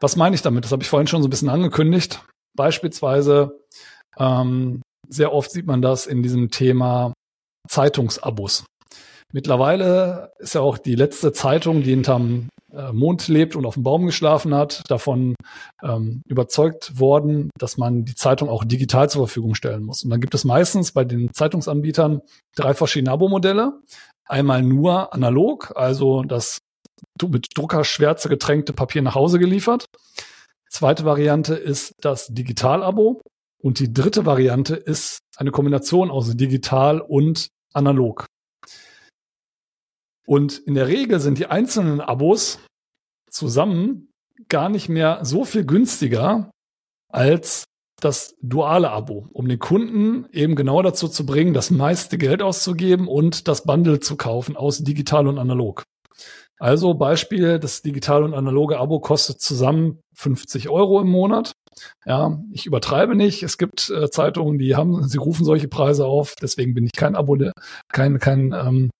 Was 0.00 0.16
meine 0.16 0.34
ich 0.34 0.42
damit? 0.42 0.64
Das 0.64 0.72
habe 0.72 0.82
ich 0.82 0.88
vorhin 0.88 1.06
schon 1.06 1.22
so 1.22 1.28
ein 1.28 1.30
bisschen 1.30 1.48
angekündigt. 1.48 2.22
Beispielsweise, 2.56 3.60
ähm, 4.18 4.82
sehr 5.08 5.32
oft 5.32 5.50
sieht 5.50 5.66
man 5.66 5.80
das 5.82 6.06
in 6.06 6.22
diesem 6.22 6.50
Thema 6.50 7.12
Zeitungsabos. 7.68 8.64
Mittlerweile 9.32 10.32
ist 10.38 10.54
ja 10.54 10.60
auch 10.60 10.78
die 10.78 10.94
letzte 10.94 11.32
Zeitung, 11.32 11.82
die 11.82 11.90
hinterm 11.90 12.48
äh, 12.72 12.92
Mond 12.92 13.28
lebt 13.28 13.56
und 13.56 13.66
auf 13.66 13.74
dem 13.74 13.82
Baum 13.82 14.06
geschlafen 14.06 14.54
hat, 14.54 14.82
davon 14.88 15.34
ähm, 15.82 16.22
überzeugt 16.26 16.98
worden, 16.98 17.50
dass 17.58 17.76
man 17.76 18.04
die 18.04 18.14
Zeitung 18.14 18.48
auch 18.48 18.64
digital 18.64 19.10
zur 19.10 19.26
Verfügung 19.26 19.54
stellen 19.54 19.82
muss. 19.82 20.04
Und 20.04 20.10
dann 20.10 20.20
gibt 20.20 20.34
es 20.34 20.44
meistens 20.44 20.92
bei 20.92 21.04
den 21.04 21.32
Zeitungsanbietern 21.32 22.20
drei 22.54 22.74
verschiedene 22.74 23.10
Abo-Modelle. 23.10 23.80
Einmal 24.28 24.62
nur 24.62 25.12
analog, 25.12 25.72
also 25.76 26.22
das 26.22 26.58
mit 27.22 27.48
Druckerschwärze 27.54 28.28
getränkte 28.28 28.72
Papier 28.72 29.02
nach 29.02 29.14
Hause 29.14 29.38
geliefert. 29.38 29.86
Zweite 30.68 31.04
Variante 31.04 31.54
ist 31.54 31.94
das 32.00 32.26
Digital-Abo. 32.28 33.20
Und 33.62 33.78
die 33.80 33.92
dritte 33.92 34.26
Variante 34.26 34.76
ist 34.76 35.20
eine 35.36 35.50
Kombination 35.50 36.10
aus 36.10 36.36
digital 36.36 37.00
und 37.00 37.48
analog. 37.72 38.26
Und 40.26 40.58
in 40.58 40.74
der 40.74 40.88
Regel 40.88 41.20
sind 41.20 41.38
die 41.38 41.46
einzelnen 41.46 42.00
Abos 42.00 42.58
zusammen 43.30 44.10
gar 44.48 44.68
nicht 44.68 44.88
mehr 44.88 45.24
so 45.24 45.44
viel 45.44 45.64
günstiger 45.64 46.50
als 47.10 47.64
das 48.00 48.34
duale 48.42 48.90
Abo, 48.90 49.26
um 49.32 49.48
den 49.48 49.58
Kunden 49.58 50.26
eben 50.30 50.54
genau 50.54 50.82
dazu 50.82 51.08
zu 51.08 51.24
bringen, 51.24 51.54
das 51.54 51.70
meiste 51.70 52.18
Geld 52.18 52.42
auszugeben 52.42 53.08
und 53.08 53.48
das 53.48 53.64
Bundle 53.64 54.00
zu 54.00 54.16
kaufen 54.16 54.56
aus 54.56 54.78
digital 54.78 55.26
und 55.26 55.38
analog. 55.38 55.84
Also 56.58 56.94
Beispiel, 56.94 57.58
das 57.58 57.82
digital 57.82 58.22
und 58.22 58.34
analoge 58.34 58.78
Abo 58.78 59.00
kostet 59.00 59.40
zusammen 59.40 60.00
50 60.14 60.68
Euro 60.68 61.00
im 61.00 61.08
Monat. 61.08 61.52
Ja, 62.06 62.42
ich 62.52 62.64
übertreibe 62.64 63.14
nicht. 63.14 63.42
Es 63.42 63.58
gibt 63.58 63.90
äh, 63.90 64.10
Zeitungen, 64.10 64.58
die 64.58 64.74
haben, 64.76 65.06
sie 65.06 65.18
rufen 65.18 65.44
solche 65.44 65.68
Preise 65.68 66.06
auf. 66.06 66.34
Deswegen 66.40 66.72
bin 66.72 66.86
ich 66.86 66.92
kein 66.92 67.14
Abo, 67.14 67.36
kein, 67.92 68.18
kein 68.18 68.52
ähm, 68.52 68.90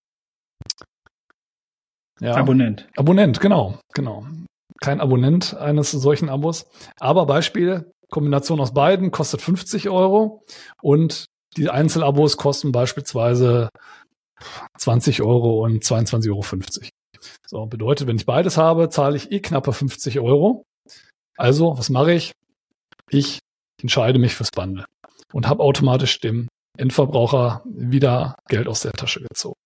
ja, 2.20 2.34
Abonnent. 2.34 2.88
Abonnent, 2.96 3.40
genau, 3.40 3.78
genau. 3.92 4.26
Kein 4.80 5.00
Abonnent 5.00 5.56
eines 5.56 5.90
solchen 5.90 6.28
Abos. 6.28 6.66
Aber 6.98 7.26
Beispiel, 7.26 7.90
Kombination 8.10 8.60
aus 8.60 8.72
beiden 8.74 9.10
kostet 9.10 9.42
50 9.42 9.88
Euro 9.88 10.42
und 10.82 11.26
die 11.56 11.70
Einzelabos 11.70 12.36
kosten 12.36 12.72
beispielsweise 12.72 13.68
20 14.78 15.22
Euro 15.22 15.64
und 15.64 15.82
22,50 15.82 16.30
Euro. 16.30 16.88
So, 17.46 17.66
bedeutet, 17.66 18.06
wenn 18.06 18.16
ich 18.16 18.26
beides 18.26 18.56
habe, 18.58 18.88
zahle 18.90 19.16
ich 19.16 19.32
eh 19.32 19.40
knappe 19.40 19.72
50 19.72 20.20
Euro. 20.20 20.64
Also, 21.36 21.76
was 21.76 21.90
mache 21.90 22.12
ich? 22.12 22.32
Ich 23.10 23.38
entscheide 23.82 24.18
mich 24.18 24.34
fürs 24.34 24.50
Bundle 24.50 24.84
und 25.32 25.48
habe 25.48 25.62
automatisch 25.62 26.20
dem 26.20 26.48
Endverbraucher 26.78 27.62
wieder 27.64 28.36
Geld 28.48 28.68
aus 28.68 28.80
der 28.82 28.92
Tasche 28.92 29.20
gezogen. 29.20 29.56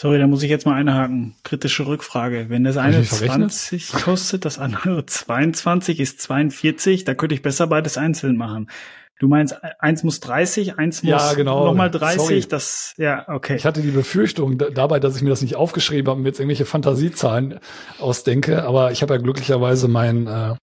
Sorry, 0.00 0.20
da 0.20 0.28
muss 0.28 0.44
ich 0.44 0.50
jetzt 0.50 0.64
mal 0.64 0.76
einhaken. 0.76 1.34
Kritische 1.42 1.84
Rückfrage. 1.84 2.46
Wenn 2.50 2.62
das 2.62 2.76
eine 2.76 3.00
mich 3.00 3.08
verrechnet? 3.08 3.50
20 3.50 3.92
kostet, 3.94 4.44
das 4.44 4.56
andere 4.56 5.04
22 5.06 5.98
ist 5.98 6.20
42, 6.20 7.02
da 7.02 7.16
könnte 7.16 7.34
ich 7.34 7.42
besser 7.42 7.66
beides 7.66 7.98
einzeln 7.98 8.36
machen. 8.36 8.70
Du 9.18 9.26
meinst, 9.28 9.56
eins 9.80 10.04
muss 10.04 10.20
30, 10.20 10.78
eins 10.78 11.02
muss 11.02 11.10
Ja, 11.10 11.32
genau. 11.34 11.64
nochmal 11.66 11.90
30, 11.90 12.20
Sorry. 12.20 12.40
das, 12.48 12.94
ja, 12.98 13.28
okay. 13.28 13.56
Ich 13.56 13.64
hatte 13.64 13.82
die 13.82 13.90
Befürchtung 13.90 14.58
da- 14.58 14.70
dabei, 14.70 15.00
dass 15.00 15.16
ich 15.16 15.22
mir 15.22 15.30
das 15.30 15.42
nicht 15.42 15.56
aufgeschrieben 15.56 16.06
habe 16.08 16.16
und 16.18 16.22
mir 16.22 16.28
jetzt 16.28 16.38
irgendwelche 16.38 16.66
Fantasiezahlen 16.66 17.58
ausdenke, 17.98 18.62
aber 18.64 18.92
ich 18.92 19.02
habe 19.02 19.14
ja 19.14 19.20
glücklicherweise 19.20 19.88
meinen 19.88 20.26
äh, 20.28 20.54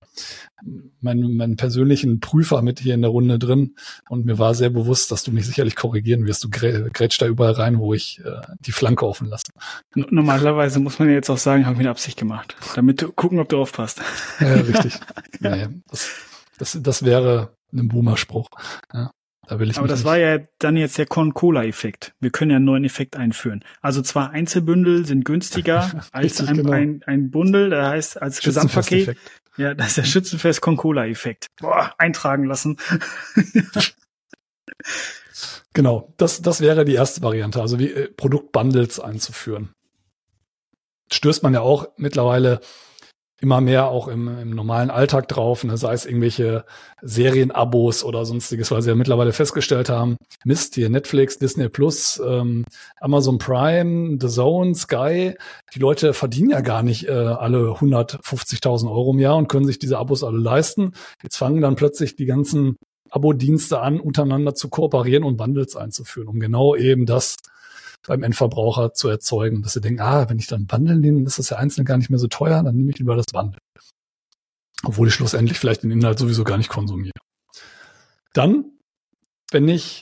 meinen, 1.01 1.35
meinen 1.37 1.57
persönlichen 1.57 2.19
Prüfer 2.21 2.61
mit 2.61 2.79
hier 2.79 2.93
in 2.95 3.01
der 3.01 3.11
Runde 3.11 3.37
drin 3.37 3.75
und 4.09 4.25
mir 4.25 4.39
war 4.39 4.55
sehr 4.55 4.69
bewusst, 4.69 5.11
dass 5.11 5.23
du 5.23 5.31
mich 5.31 5.45
sicherlich 5.45 5.75
korrigieren 5.75 6.25
wirst. 6.25 6.43
Du 6.43 6.49
grä 6.49 6.89
grätsch 6.91 7.21
da 7.21 7.27
überall 7.27 7.51
rein, 7.53 7.77
wo 7.77 7.93
ich 7.93 8.21
äh, 8.23 8.39
die 8.61 8.71
Flanke 8.71 9.05
offen 9.05 9.27
lasse. 9.27 9.43
Normalerweise 9.93 10.79
muss 10.79 10.97
man 10.97 11.09
ja 11.09 11.15
jetzt 11.15 11.29
auch 11.29 11.37
sagen, 11.37 11.65
habe 11.65 11.73
ich 11.73 11.79
mit 11.79 11.87
Absicht 11.87 12.17
gemacht. 12.17 12.55
Damit 12.75 13.01
du 13.01 13.11
gucken, 13.11 13.39
ob 13.39 13.49
du 13.49 13.59
aufpasst. 13.59 14.01
Ja, 14.39 14.53
richtig. 14.55 14.97
nee, 15.39 15.67
das, 15.89 16.09
das, 16.57 16.77
das 16.81 17.03
wäre 17.05 17.55
ein 17.73 17.87
Boomer-Spruch. 17.87 18.47
Ja, 18.93 19.11
da 19.47 19.59
will 19.59 19.69
ich 19.69 19.77
Aber 19.77 19.87
das 19.87 19.99
nicht- 19.99 20.05
war 20.05 20.17
ja 20.17 20.39
dann 20.59 20.77
jetzt 20.77 20.97
der 20.97 21.05
Con-Cola-Effekt. 21.05 22.13
Wir 22.19 22.29
können 22.31 22.51
ja 22.51 22.57
einen 22.57 22.65
neuen 22.65 22.83
Effekt 22.85 23.15
einführen. 23.15 23.63
Also 23.81 24.01
zwar 24.01 24.31
Einzelbündel 24.31 25.05
sind 25.05 25.25
günstiger 25.25 26.03
als 26.11 26.39
Richtig, 26.39 26.49
ein, 26.49 26.57
genau. 26.57 26.71
ein, 26.71 27.03
ein 27.05 27.31
Bundel, 27.31 27.69
das 27.69 27.87
heißt 27.89 28.21
als 28.21 28.41
Gesamtpaket. 28.41 29.17
Ja, 29.57 29.73
das 29.73 29.89
ist 29.89 29.97
der 29.97 30.03
Schützenfest 30.03 30.61
Con-Cola-Effekt. 30.61 31.47
Boah, 31.59 31.93
eintragen 31.97 32.45
lassen. 32.45 32.77
Genau, 35.73 36.13
das, 36.17 36.41
das 36.41 36.61
wäre 36.61 36.85
die 36.85 36.93
erste 36.93 37.21
Variante, 37.21 37.59
also 37.61 37.79
wie 37.79 37.91
äh, 37.91 38.07
Produktbundles 38.09 38.99
einzuführen. 39.01 39.73
Stößt 41.11 41.43
man 41.43 41.53
ja 41.53 41.59
auch 41.61 41.89
mittlerweile 41.97 42.61
immer 43.41 43.59
mehr 43.59 43.87
auch 43.87 44.07
im, 44.07 44.27
im 44.39 44.49
normalen 44.51 44.89
Alltag 44.89 45.27
drauf, 45.27 45.63
ne? 45.63 45.77
sei 45.77 45.93
es 45.93 46.05
irgendwelche 46.05 46.63
Serienabos 47.01 48.03
oder 48.03 48.25
sonstiges, 48.25 48.71
weil 48.71 48.81
sie 48.81 48.89
ja 48.89 48.95
mittlerweile 48.95 49.33
festgestellt 49.33 49.89
haben, 49.89 50.17
Mist, 50.45 50.75
hier 50.75 50.89
Netflix, 50.89 51.37
Disney 51.37 51.67
Plus, 51.67 52.21
ähm, 52.25 52.63
Amazon 52.99 53.37
Prime, 53.37 54.17
The 54.21 54.29
Zone, 54.29 54.73
Sky, 54.73 55.35
die 55.73 55.79
Leute 55.79 56.13
verdienen 56.13 56.51
ja 56.51 56.61
gar 56.61 56.81
nicht 56.81 57.07
äh, 57.07 57.11
alle 57.11 57.71
150.000 57.71 58.89
Euro 58.89 59.11
im 59.11 59.19
Jahr 59.19 59.35
und 59.35 59.49
können 59.49 59.65
sich 59.65 59.79
diese 59.79 59.97
Abos 59.97 60.23
alle 60.23 60.39
leisten. 60.39 60.93
Jetzt 61.21 61.37
fangen 61.37 61.61
dann 61.61 61.75
plötzlich 61.75 62.15
die 62.15 62.25
ganzen 62.25 62.77
Abo-Dienste 63.09 63.81
an, 63.81 63.99
untereinander 63.99 64.55
zu 64.55 64.69
kooperieren 64.69 65.23
und 65.23 65.37
Bundles 65.37 65.75
einzuführen, 65.75 66.27
um 66.27 66.39
genau 66.39 66.75
eben 66.75 67.05
das 67.05 67.35
beim 68.07 68.23
Endverbraucher 68.23 68.93
zu 68.93 69.09
erzeugen, 69.09 69.61
dass 69.61 69.73
sie 69.73 69.81
denken, 69.81 70.01
ah, 70.01 70.29
wenn 70.29 70.39
ich 70.39 70.47
dann 70.47 70.67
Bundle 70.67 70.97
nehme, 70.97 71.23
ist 71.23 71.39
das 71.39 71.49
ja 71.49 71.57
einzeln 71.57 71.85
gar 71.85 71.97
nicht 71.97 72.09
mehr 72.09 72.19
so 72.19 72.27
teuer, 72.27 72.63
dann 72.63 72.75
nehme 72.75 72.91
ich 72.91 72.99
lieber 72.99 73.15
das 73.15 73.25
Bundle. 73.31 73.59
Obwohl 74.83 75.07
ich 75.07 75.13
schlussendlich 75.13 75.57
vielleicht 75.57 75.83
den 75.83 75.91
Inhalt 75.91 76.19
sowieso 76.19 76.43
gar 76.43 76.57
nicht 76.57 76.69
konsumiere. 76.69 77.13
Dann, 78.33 78.65
wenn 79.51 79.67
ich 79.67 80.01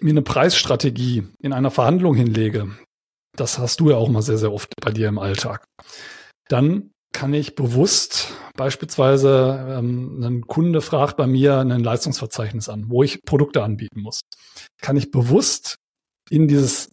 mir 0.00 0.10
eine 0.10 0.22
Preisstrategie 0.22 1.26
in 1.40 1.52
einer 1.52 1.70
Verhandlung 1.70 2.14
hinlege, 2.14 2.76
das 3.36 3.58
hast 3.58 3.80
du 3.80 3.90
ja 3.90 3.96
auch 3.96 4.08
mal 4.08 4.22
sehr, 4.22 4.38
sehr 4.38 4.52
oft 4.52 4.72
bei 4.80 4.90
dir 4.90 5.08
im 5.08 5.18
Alltag, 5.18 5.64
dann 6.48 6.90
kann 7.12 7.32
ich 7.32 7.54
bewusst 7.54 8.32
beispielsweise 8.56 9.76
ähm, 9.78 10.22
ein 10.22 10.46
Kunde 10.46 10.80
fragt 10.80 11.16
bei 11.16 11.26
mir 11.26 11.58
ein 11.58 11.82
Leistungsverzeichnis 11.82 12.68
an, 12.68 12.90
wo 12.90 13.02
ich 13.02 13.22
Produkte 13.24 13.62
anbieten 13.62 14.00
muss. 14.00 14.20
Kann 14.82 14.96
ich 14.96 15.10
bewusst 15.10 15.76
in 16.28 16.48
dieses 16.48 16.90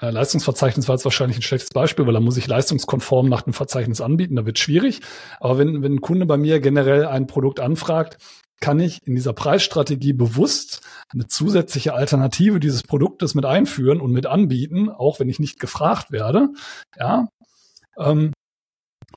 Leistungsverzeichnis 0.00 0.88
war 0.88 0.94
jetzt 0.94 1.04
wahrscheinlich 1.04 1.38
ein 1.38 1.42
schlechtes 1.42 1.70
Beispiel, 1.70 2.06
weil 2.06 2.14
da 2.14 2.20
muss 2.20 2.36
ich 2.36 2.46
leistungskonform 2.46 3.28
nach 3.28 3.42
dem 3.42 3.52
Verzeichnis 3.52 4.00
anbieten, 4.00 4.36
da 4.36 4.46
wird 4.46 4.58
schwierig. 4.58 5.00
Aber 5.40 5.58
wenn, 5.58 5.82
wenn 5.82 5.94
ein 5.94 6.00
Kunde 6.00 6.26
bei 6.26 6.36
mir 6.36 6.60
generell 6.60 7.06
ein 7.06 7.26
Produkt 7.26 7.60
anfragt, 7.60 8.18
kann 8.60 8.80
ich 8.80 9.06
in 9.06 9.14
dieser 9.14 9.32
Preisstrategie 9.32 10.12
bewusst 10.12 10.80
eine 11.10 11.26
zusätzliche 11.26 11.94
Alternative 11.94 12.60
dieses 12.60 12.82
Produktes 12.82 13.34
mit 13.34 13.44
einführen 13.44 14.00
und 14.00 14.12
mit 14.12 14.26
anbieten, 14.26 14.88
auch 14.88 15.20
wenn 15.20 15.28
ich 15.28 15.38
nicht 15.38 15.60
gefragt 15.60 16.10
werde, 16.10 16.48
ja, 16.98 17.28
ähm, 17.98 18.32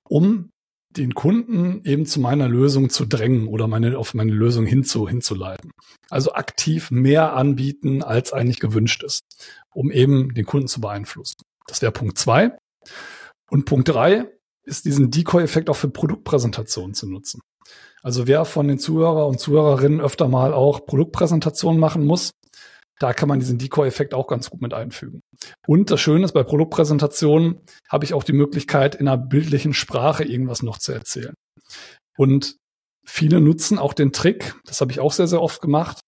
um 0.08 0.52
den 0.97 1.13
Kunden 1.13 1.82
eben 1.84 2.06
zu 2.06 2.19
meiner 2.19 2.47
Lösung 2.47 2.89
zu 2.89 3.06
drängen 3.06 3.47
oder 3.47 3.67
meine, 3.67 3.97
auf 3.97 4.13
meine 4.13 4.32
Lösung 4.32 4.65
hinzu, 4.65 5.08
hinzuleiten. 5.08 5.71
Also 6.10 6.34
aktiv 6.34 6.91
mehr 6.91 7.34
anbieten, 7.34 8.04
als 8.04 8.34
eigentlich 8.34 8.60
gewünscht 8.60 9.04
ist, 9.04 9.23
um 9.73 9.91
eben 9.91 10.34
den 10.34 10.45
Kunden 10.45 10.67
zu 10.67 10.82
beeinflussen. 10.82 11.38
Das 11.67 11.82
wäre 11.82 11.91
Punkt 11.91 12.17
zwei. 12.17 12.58
Und 13.49 13.65
Punkt 13.65 13.89
drei 13.89 14.27
ist 14.63 14.86
diesen 14.86 15.12
Decoy-Effekt 15.12 15.69
auch 15.69 15.75
für 15.75 15.89
Produktpräsentationen 15.89 16.93
zu 16.93 17.10
nutzen. 17.10 17.41
Also 18.04 18.27
wer 18.27 18.45
von 18.45 18.67
den 18.67 18.80
Zuhörer 18.80 19.27
und 19.27 19.39
Zuhörerinnen 19.39 20.01
öfter 20.01 20.27
mal 20.27 20.54
auch 20.54 20.86
Produktpräsentationen 20.86 21.80
machen 21.80 22.06
muss, 22.06 22.32
da 23.02 23.14
kann 23.14 23.28
man 23.28 23.40
diesen 23.40 23.58
Decoy-Effekt 23.58 24.14
auch 24.14 24.28
ganz 24.28 24.50
gut 24.50 24.62
mit 24.62 24.74
einfügen. 24.74 25.22
Und 25.66 25.90
das 25.90 26.00
Schöne 26.00 26.24
ist, 26.24 26.34
bei 26.34 26.44
Produktpräsentationen 26.44 27.62
habe 27.90 28.06
ich 28.06 28.14
auch 28.14 28.24
die 28.24 28.34
Möglichkeit, 28.34 28.94
in 28.94 29.08
einer 29.08 29.18
bildlichen 29.18 29.74
Sprache 29.74 30.24
irgendwas 30.24 30.62
noch 30.62 30.78
zu 30.78 30.92
erzählen. 30.92 31.34
Und 32.16 32.58
viele 33.04 33.42
nutzen 33.42 33.80
auch 33.80 33.94
den 33.94 34.12
Trick, 34.12 34.56
das 34.66 34.82
habe 34.82 34.92
ich 34.92 35.00
auch 35.00 35.14
sehr, 35.14 35.26
sehr 35.26 35.42
oft 35.42 35.62
gemacht, 35.62 36.00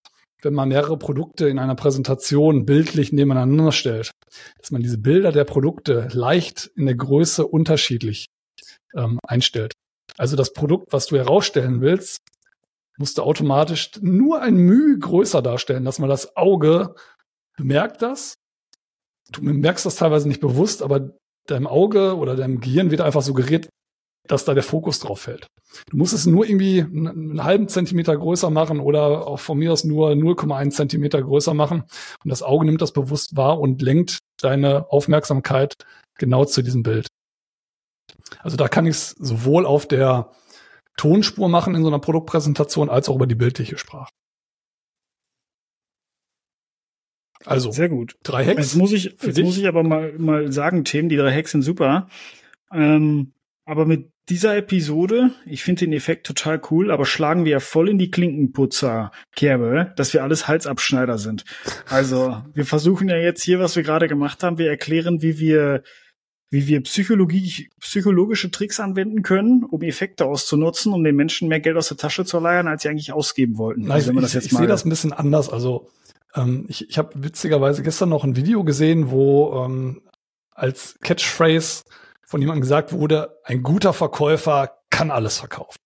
wenn 0.43 0.53
man 0.53 0.69
mehrere 0.69 0.97
Produkte 0.97 1.47
in 1.47 1.58
einer 1.58 1.75
Präsentation 1.75 2.65
bildlich 2.65 3.12
nebeneinander 3.12 3.71
stellt, 3.71 4.12
dass 4.60 4.69
man 4.69 4.84
diese 4.84 4.99
Bilder 4.99 5.32
der 5.32 5.45
Produkte 5.45 6.10
leicht 6.12 6.69
in 6.75 6.86
der 6.86 6.95
Größe 6.95 7.47
unterschiedlich 7.47 8.27
ähm, 8.95 9.17
einstellt. 9.25 9.73
Also 10.17 10.36
das 10.36 10.53
Produkt, 10.53 10.93
was 10.93 11.08
du 11.08 11.17
herausstellen 11.17 11.82
willst, 11.82 12.19
musst 12.97 13.17
du 13.17 13.23
automatisch 13.23 13.91
nur 14.01 14.41
ein 14.41 14.56
Mühe 14.56 14.97
größer 14.99 15.41
darstellen, 15.41 15.86
dass 15.86 15.99
man 15.99 16.10
das 16.10 16.36
Auge 16.36 16.95
bemerkt 17.58 18.01
das. 18.01 18.36
Du 19.32 19.41
merkst 19.41 19.86
das 19.86 19.95
teilweise 19.95 20.27
nicht 20.27 20.41
bewusst, 20.41 20.84
aber 20.84 21.12
deinem 21.47 21.67
Auge 21.67 22.17
oder 22.17 22.36
deinem 22.36 22.60
Gehirn 22.60 22.91
wird 22.91 23.01
einfach 23.01 23.21
suggeriert, 23.21 23.69
dass 24.27 24.45
da 24.45 24.53
der 24.53 24.63
Fokus 24.63 24.99
drauf 24.99 25.21
fällt. 25.21 25.47
Du 25.89 25.97
musst 25.97 26.13
es 26.13 26.25
nur 26.25 26.47
irgendwie 26.47 26.82
einen 26.82 27.43
halben 27.43 27.67
Zentimeter 27.67 28.15
größer 28.15 28.49
machen 28.49 28.79
oder 28.79 29.27
auch 29.27 29.39
von 29.39 29.58
mir 29.58 29.73
aus 29.73 29.84
nur 29.84 30.12
0,1 30.12 30.71
Zentimeter 30.71 31.21
größer 31.21 31.53
machen. 31.53 31.84
Und 32.23 32.29
das 32.29 32.43
Auge 32.43 32.65
nimmt 32.65 32.82
das 32.82 32.93
bewusst 32.93 33.36
wahr 33.36 33.60
und 33.60 33.82
lenkt 33.82 34.19
deine 34.39 34.91
Aufmerksamkeit 34.91 35.73
genau 36.17 36.45
zu 36.45 36.62
diesem 36.62 36.84
Bild. 36.84 37.08
Also 38.39 38.56
da 38.56 38.67
kann 38.67 38.86
ich 38.86 38.95
es 38.95 39.10
sowohl 39.12 39.65
auf 39.65 39.88
der 39.88 40.32
Tonspur 40.97 41.49
machen 41.49 41.75
in 41.75 41.82
so 41.82 41.88
einer 41.88 41.99
Produktpräsentation 41.99 42.89
als 42.89 43.10
auch 43.10 43.15
über 43.15 43.27
die 43.27 43.36
bildliche 43.36 43.77
Sprache. 43.77 44.12
Also 47.45 47.71
Sehr 47.71 47.89
gut. 47.89 48.15
drei 48.23 48.45
Hacks. 48.45 48.58
Jetzt 48.58 48.75
muss 48.75 48.93
ich, 48.93 49.06
jetzt 49.06 49.38
dich. 49.38 49.43
muss 49.43 49.58
ich 49.58 49.67
aber 49.67 49.84
mal, 49.84 50.13
mal 50.17 50.51
sagen, 50.51 50.86
Tim, 50.86 51.10
die 51.10 51.17
drei 51.17 51.34
Hacks 51.34 51.51
sind 51.51 51.62
super. 51.62 52.08
Ähm, 52.71 53.34
aber 53.65 53.86
mit 53.86 54.12
dieser 54.29 54.56
Episode, 54.56 55.32
ich 55.45 55.63
finde 55.63 55.86
den 55.86 55.93
Effekt 55.93 56.25
total 56.25 56.62
cool, 56.71 56.91
aber 56.91 57.06
schlagen 57.06 57.43
wir 57.43 57.53
ja 57.53 57.60
voll 57.60 57.89
in 57.89 57.97
die 57.97 58.10
Klinkenputzer-Kerbe, 58.10 59.93
dass 59.97 60.13
wir 60.13 60.23
alles 60.23 60.47
Halsabschneider 60.47 61.17
sind. 61.17 61.43
Also, 61.89 62.41
wir 62.53 62.65
versuchen 62.65 63.10
ja 63.10 63.17
jetzt 63.17 63.43
hier, 63.43 63.60
was 63.60 63.75
wir 63.75 63.84
gerade 63.84 64.08
gemacht 64.08 64.43
haben, 64.43 64.58
wir 64.58 64.69
erklären, 64.69 65.21
wie 65.21 65.39
wir 65.39 65.84
wie 66.53 66.67
wir 66.67 66.83
Psychologie, 66.83 67.71
psychologische 67.79 68.51
Tricks 68.51 68.79
anwenden 68.79 69.23
können, 69.23 69.63
um 69.63 69.81
Effekte 69.81 70.25
auszunutzen, 70.25 70.93
um 70.93 71.03
den 71.03 71.15
Menschen 71.15 71.47
mehr 71.47 71.59
Geld 71.59 71.75
aus 71.75 71.87
der 71.87 71.97
Tasche 71.97 72.25
zu 72.25 72.39
leiern, 72.39 72.67
als 72.67 72.83
sie 72.83 72.89
eigentlich 72.89 73.11
ausgeben 73.11 73.57
wollten. 73.57 73.91
Also, 73.91 74.13
man 74.13 74.23
ich, 74.23 74.35
ich 74.35 74.51
sehe 74.51 74.67
das 74.67 74.85
ein 74.85 74.89
bisschen 74.89 75.13
anders. 75.13 75.49
Also 75.49 75.89
ähm, 76.35 76.65
ich, 76.67 76.87
ich 76.87 76.99
habe 76.99 77.09
witzigerweise 77.15 77.81
gestern 77.81 78.09
noch 78.09 78.23
ein 78.23 78.35
Video 78.35 78.63
gesehen, 78.63 79.09
wo 79.09 79.65
ähm, 79.65 80.03
als 80.51 80.95
Catchphrase 81.01 81.85
von 82.23 82.39
jemandem 82.39 82.61
gesagt 82.61 82.93
wurde, 82.93 83.39
ein 83.43 83.63
guter 83.63 83.91
Verkäufer 83.91 84.77
kann 84.91 85.09
alles 85.09 85.39
verkaufen. 85.39 85.79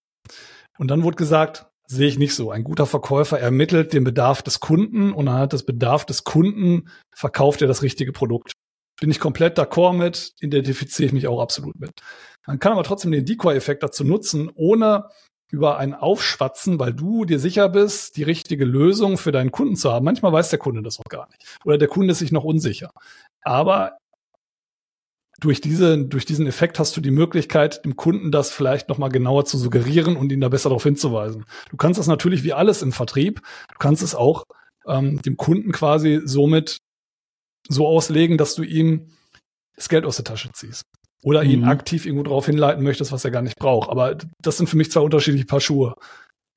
Und 0.77 0.89
dann 0.89 1.01
wurde 1.01 1.15
gesagt, 1.15 1.67
sehe 1.86 2.10
ich 2.10 2.19
nicht 2.19 2.36
so. 2.36 2.51
Ein 2.51 2.65
guter 2.65 2.86
Verkäufer 2.86 3.39
ermittelt 3.39 3.93
den 3.93 4.03
Bedarf 4.03 4.41
des 4.41 4.60
Kunden 4.60 5.13
und 5.13 5.30
anhand 5.30 5.53
des 5.53 5.63
Bedarf 5.63 6.03
des 6.03 6.25
Kunden 6.25 6.89
verkauft 7.15 7.62
er 7.62 7.69
das 7.69 7.84
richtige 7.84 8.12
Produkt. 8.12 8.51
Bin 8.99 9.12
ich 9.12 9.19
komplett 9.19 9.57
d'accord 9.57 9.93
mit, 9.93 10.33
identifiziere 10.39 11.07
ich 11.07 11.13
mich 11.13 11.27
auch 11.27 11.39
absolut 11.39 11.79
mit. 11.79 11.91
Man 12.47 12.60
kann 12.60 12.71
aber 12.71 12.83
trotzdem 12.83 13.12
den 13.12 13.25
Decoy-Effekt 13.25 13.83
dazu 13.83 14.03
nutzen, 14.03 14.49
ohne 14.55 15.10
über 15.49 15.77
ein 15.77 15.93
Aufschwatzen, 15.93 16.79
weil 16.79 16.93
du 16.93 17.25
dir 17.25 17.39
sicher 17.39 17.69
bist, 17.69 18.17
die 18.17 18.23
richtige 18.23 18.65
Lösung 18.65 19.17
für 19.17 19.31
deinen 19.31 19.52
Kunden 19.52 19.75
zu 19.75 19.91
haben. 19.91 20.06
Manchmal 20.06 20.33
weiß 20.33 20.50
der 20.50 20.60
Kunde 20.60 20.81
das 20.81 21.00
auch 21.00 21.10
gar 21.10 21.27
nicht. 21.29 21.45
Oder 21.63 21.77
der 21.77 21.87
Kunde 21.87 22.12
ist 22.12 22.19
sich 22.19 22.31
noch 22.31 22.43
unsicher. 22.43 22.91
Aber 23.43 23.98
durch, 25.39 25.62
diese, 25.62 26.04
durch 26.06 26.25
diesen 26.25 26.48
Effekt 26.48 26.79
hast 26.79 26.98
du 26.98 27.02
die 27.02 27.12
Möglichkeit, 27.12 27.85
dem 27.85 27.95
Kunden 27.95 28.31
das 28.31 28.52
vielleicht 28.52 28.89
nochmal 28.89 29.10
genauer 29.10 29.45
zu 29.45 29.58
suggerieren 29.58 30.17
und 30.17 30.31
ihn 30.31 30.41
da 30.41 30.50
besser 30.50 30.69
darauf 30.69 30.83
hinzuweisen. 30.83 31.45
Du 31.69 31.77
kannst 31.77 32.00
das 32.00 32.08
natürlich 32.08 32.43
wie 32.43 32.54
alles 32.54 32.81
im 32.81 32.91
Vertrieb, 32.91 33.41
du 33.69 33.77
kannst 33.77 34.02
es 34.02 34.15
auch 34.15 34.45
ähm, 34.87 35.21
dem 35.21 35.37
Kunden 35.37 35.71
quasi 35.71 36.21
somit 36.25 36.79
so 37.68 37.88
auslegen, 37.88 38.38
dass 38.38 38.56
du 38.56 38.63
ihm 38.63 39.08
das 39.76 39.90
Geld 39.90 40.06
aus 40.06 40.15
der 40.18 40.26
Tasche 40.26 40.50
ziehst. 40.54 40.84
Oder 41.24 41.44
ihn 41.44 41.62
Mhm. 41.62 41.68
aktiv 41.68 42.06
irgendwo 42.06 42.24
darauf 42.24 42.46
hinleiten 42.46 42.84
möchtest, 42.84 43.12
was 43.12 43.26
er 43.26 43.32
gar 43.32 43.42
nicht 43.42 43.58
braucht. 43.58 43.90
Aber 43.90 44.18
das 44.42 44.58
sind 44.58 44.68
für 44.70 44.78
mich 44.78 44.92
zwei 44.92 45.02
unterschiedliche 45.02 45.46
Paar 45.46 45.60
Schuhe. 45.60 45.96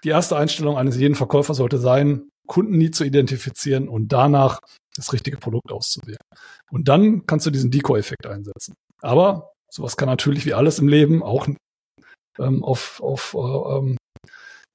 Die 0.04 0.10
erste 0.10 0.36
Einstellung 0.36 0.76
eines 0.76 0.96
jeden 0.96 1.14
Verkäufers 1.14 1.56
sollte 1.58 1.78
sein, 1.78 2.28
Kunden 2.46 2.78
nie 2.78 2.90
zu 2.90 3.04
identifizieren 3.04 3.88
und 3.88 4.08
danach 4.12 4.60
das 4.96 5.12
richtige 5.12 5.38
Produkt 5.38 5.72
auszuwählen. 5.72 6.18
Und 6.70 6.88
dann 6.88 7.26
kannst 7.26 7.46
du 7.46 7.50
diesen 7.50 7.70
Decoy-Effekt 7.70 8.26
einsetzen. 8.26 8.74
Aber 9.02 9.52
sowas 9.70 9.96
kann 9.96 10.08
natürlich 10.08 10.46
wie 10.46 10.54
alles 10.54 10.78
im 10.78 10.88
Leben 10.88 11.22
auch 11.22 11.48
ähm, 12.38 12.64
auf, 12.64 13.00
auf 13.00 13.34
äh, 13.34 13.38
ähm, 13.78 13.96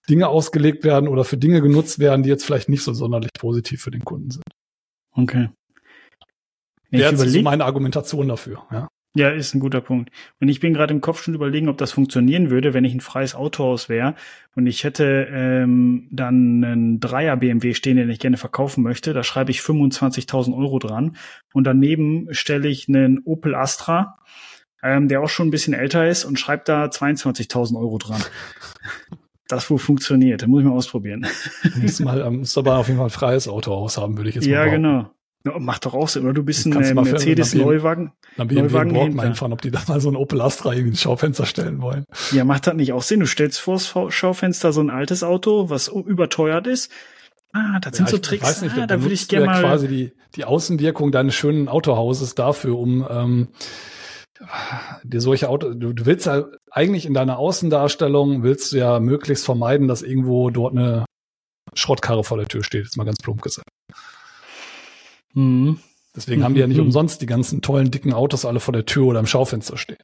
Dinge 0.10 0.28
ausgelegt 0.30 0.84
werden 0.84 1.08
oder 1.10 1.24
für 1.24 1.38
Dinge 1.38 1.62
genutzt 1.62 2.00
werden, 2.00 2.24
die 2.24 2.30
jetzt 2.30 2.46
vielleicht 2.46 2.70
nicht 2.70 2.84
so 2.84 2.94
sonderlich 2.94 3.32
positiv 3.38 3.82
für 3.82 3.92
den 3.92 4.06
Kunden 4.06 4.32
sind. 4.32 4.44
Okay. 5.14 5.50
Wäre 6.98 7.12
jetzt 7.12 7.32
so 7.32 7.42
meine 7.42 7.66
Argumentation 7.66 8.28
dafür. 8.28 8.64
Ja. 8.72 8.88
Ja, 9.18 9.30
ist 9.30 9.56
ein 9.56 9.62
guter 9.62 9.80
Punkt. 9.80 10.12
Und 10.42 10.50
ich 10.50 10.60
bin 10.60 10.74
gerade 10.74 10.94
im 10.94 11.00
Kopf 11.00 11.24
schon 11.24 11.36
überlegen, 11.36 11.70
ob 11.70 11.78
das 11.78 11.94
funktionieren 11.94 12.50
würde, 12.50 12.74
wenn 12.74 12.84
ich 12.84 12.94
ein 12.94 13.00
freies 13.00 13.34
Autohaus 13.34 13.88
wäre 13.88 14.16
und 14.56 14.68
ich 14.68 14.84
hätte 14.84 15.28
ähm, 15.32 16.10
dann 16.12 16.64
einen 16.66 17.00
Dreier 17.00 17.38
BMW 17.38 17.74
stehen, 17.74 17.96
den 17.96 18.10
ich 18.10 18.20
gerne 18.20 18.36
verkaufen 18.36 18.84
möchte. 18.84 19.14
Da 19.14 19.24
schreibe 19.24 19.52
ich 19.52 19.62
25.000 19.62 20.56
Euro 20.58 20.80
dran 20.80 21.16
und 21.54 21.64
daneben 21.64 22.28
stelle 22.32 22.68
ich 22.68 22.90
einen 22.90 23.20
Opel 23.24 23.56
Astra, 23.56 24.18
ähm, 24.84 25.08
der 25.08 25.22
auch 25.22 25.30
schon 25.30 25.48
ein 25.48 25.52
bisschen 25.52 25.74
älter 25.74 26.06
ist 26.06 26.26
und 26.26 26.38
schreibe 26.38 26.64
da 26.66 26.86
22.000 26.86 27.80
Euro 27.80 27.98
dran. 27.98 28.22
Das 29.48 29.70
wohl 29.70 29.78
funktioniert, 29.78 30.42
da 30.42 30.48
muss 30.48 30.62
ich 30.62 30.68
mal 30.68 30.74
ausprobieren. 30.74 31.26
Muss 31.76 32.00
mal, 32.00 32.20
ähm, 32.20 32.40
muss 32.40 32.58
aber 32.58 32.78
auf 32.78 32.88
jeden 32.88 32.98
Fall 32.98 33.08
ein 33.08 33.12
freies 33.12 33.48
Autohaus 33.48 33.98
haben, 33.98 34.18
würde 34.18 34.30
ich 34.30 34.36
jetzt 34.36 34.46
ja, 34.48 34.58
mal 34.58 34.66
Ja, 34.66 34.72
genau. 34.74 35.12
Ja, 35.46 35.60
macht 35.60 35.86
doch 35.86 35.94
auch 35.94 36.10
Sinn, 36.10 36.24
oder? 36.24 36.34
Du 36.34 36.44
bist 36.44 36.66
ein 36.66 36.96
Mercedes-Neuwagen. 36.96 38.12
Dann 38.38 38.48
BMW 38.48 38.64
Neuwagen 38.64 38.94
Borgmann 38.94 39.28
einfahren, 39.28 39.54
ob 39.54 39.62
die 39.62 39.72
da 39.72 39.82
mal 39.88 40.02
so 40.02 40.10
ein 40.10 40.16
Opel 40.16 40.42
Astra 40.42 40.72
irgendwie 40.72 40.90
ins 40.90 41.02
Schaufenster 41.02 41.46
stellen 41.46 41.82
wollen. 41.82 42.06
Ja, 42.32 42.44
macht 42.44 42.68
das 42.68 42.74
nicht 42.74 42.94
auch 42.94 43.04
Sinn? 43.04 43.20
Du 43.20 43.28
stellst 43.28 43.60
vors 43.60 43.94
Schaufenster 44.10 44.74
so 44.74 44.82
ein 44.82 44.90
altes 44.90 45.24
Auto, 45.24 45.70
was 45.70 45.88
überteuert 45.88 46.68
ist. 46.68 46.92
Ah, 47.54 47.80
das 47.80 47.96
sind 47.96 48.08
ja, 48.08 48.12
so 48.12 48.18
Tricks. 48.18 48.44
Ich 48.44 48.50
weiß 48.50 48.62
nicht, 48.64 48.78
ah, 48.78 48.88
da 48.88 49.02
würde 49.02 49.14
ich 49.14 49.28
gerne 49.28 49.46
mal 49.46 49.62
quasi 49.62 49.88
die, 49.88 50.14
die 50.36 50.44
Außenwirkung 50.44 51.12
deines 51.12 51.36
schönen 51.36 51.70
Autohauses 51.70 52.36
dafür, 52.36 52.78
um 52.78 53.08
ähm, 53.10 53.48
dir 55.04 55.22
solche 55.22 55.48
Auto, 55.48 55.74
du, 55.74 55.94
du 55.94 56.06
willst 56.06 56.26
ja 56.26 56.46
eigentlich 56.70 57.06
in 57.06 57.14
deiner 57.14 57.38
Außendarstellung 57.38 58.44
willst 58.44 58.74
du 58.74 58.78
ja 58.78 59.00
möglichst 59.00 59.46
vermeiden, 59.46 59.88
dass 59.88 60.02
irgendwo 60.02 60.50
dort 60.50 60.74
eine 60.74 61.06
Schrottkarre 61.74 62.24
vor 62.24 62.38
der 62.38 62.48
Tür 62.48 62.64
steht, 62.64 62.84
jetzt 62.84 62.98
mal 62.98 63.06
ganz 63.06 63.18
plump 63.20 63.42
gesagt. 63.42 63.70
Mhm. 65.36 65.80
Deswegen 66.16 66.42
mhm. 66.42 66.46
haben 66.46 66.54
die 66.56 66.62
ja 66.62 66.68
nicht 66.68 66.78
mhm. 66.78 66.86
umsonst 66.86 67.22
die 67.22 67.26
ganzen 67.26 67.62
tollen, 67.62 67.92
dicken 67.92 68.14
Autos 68.14 68.46
alle 68.46 68.60
vor 68.60 68.74
der 68.74 68.86
Tür 68.86 69.06
oder 69.06 69.20
im 69.20 69.28
Schaufenster 69.28 69.78
stehen. 69.78 69.98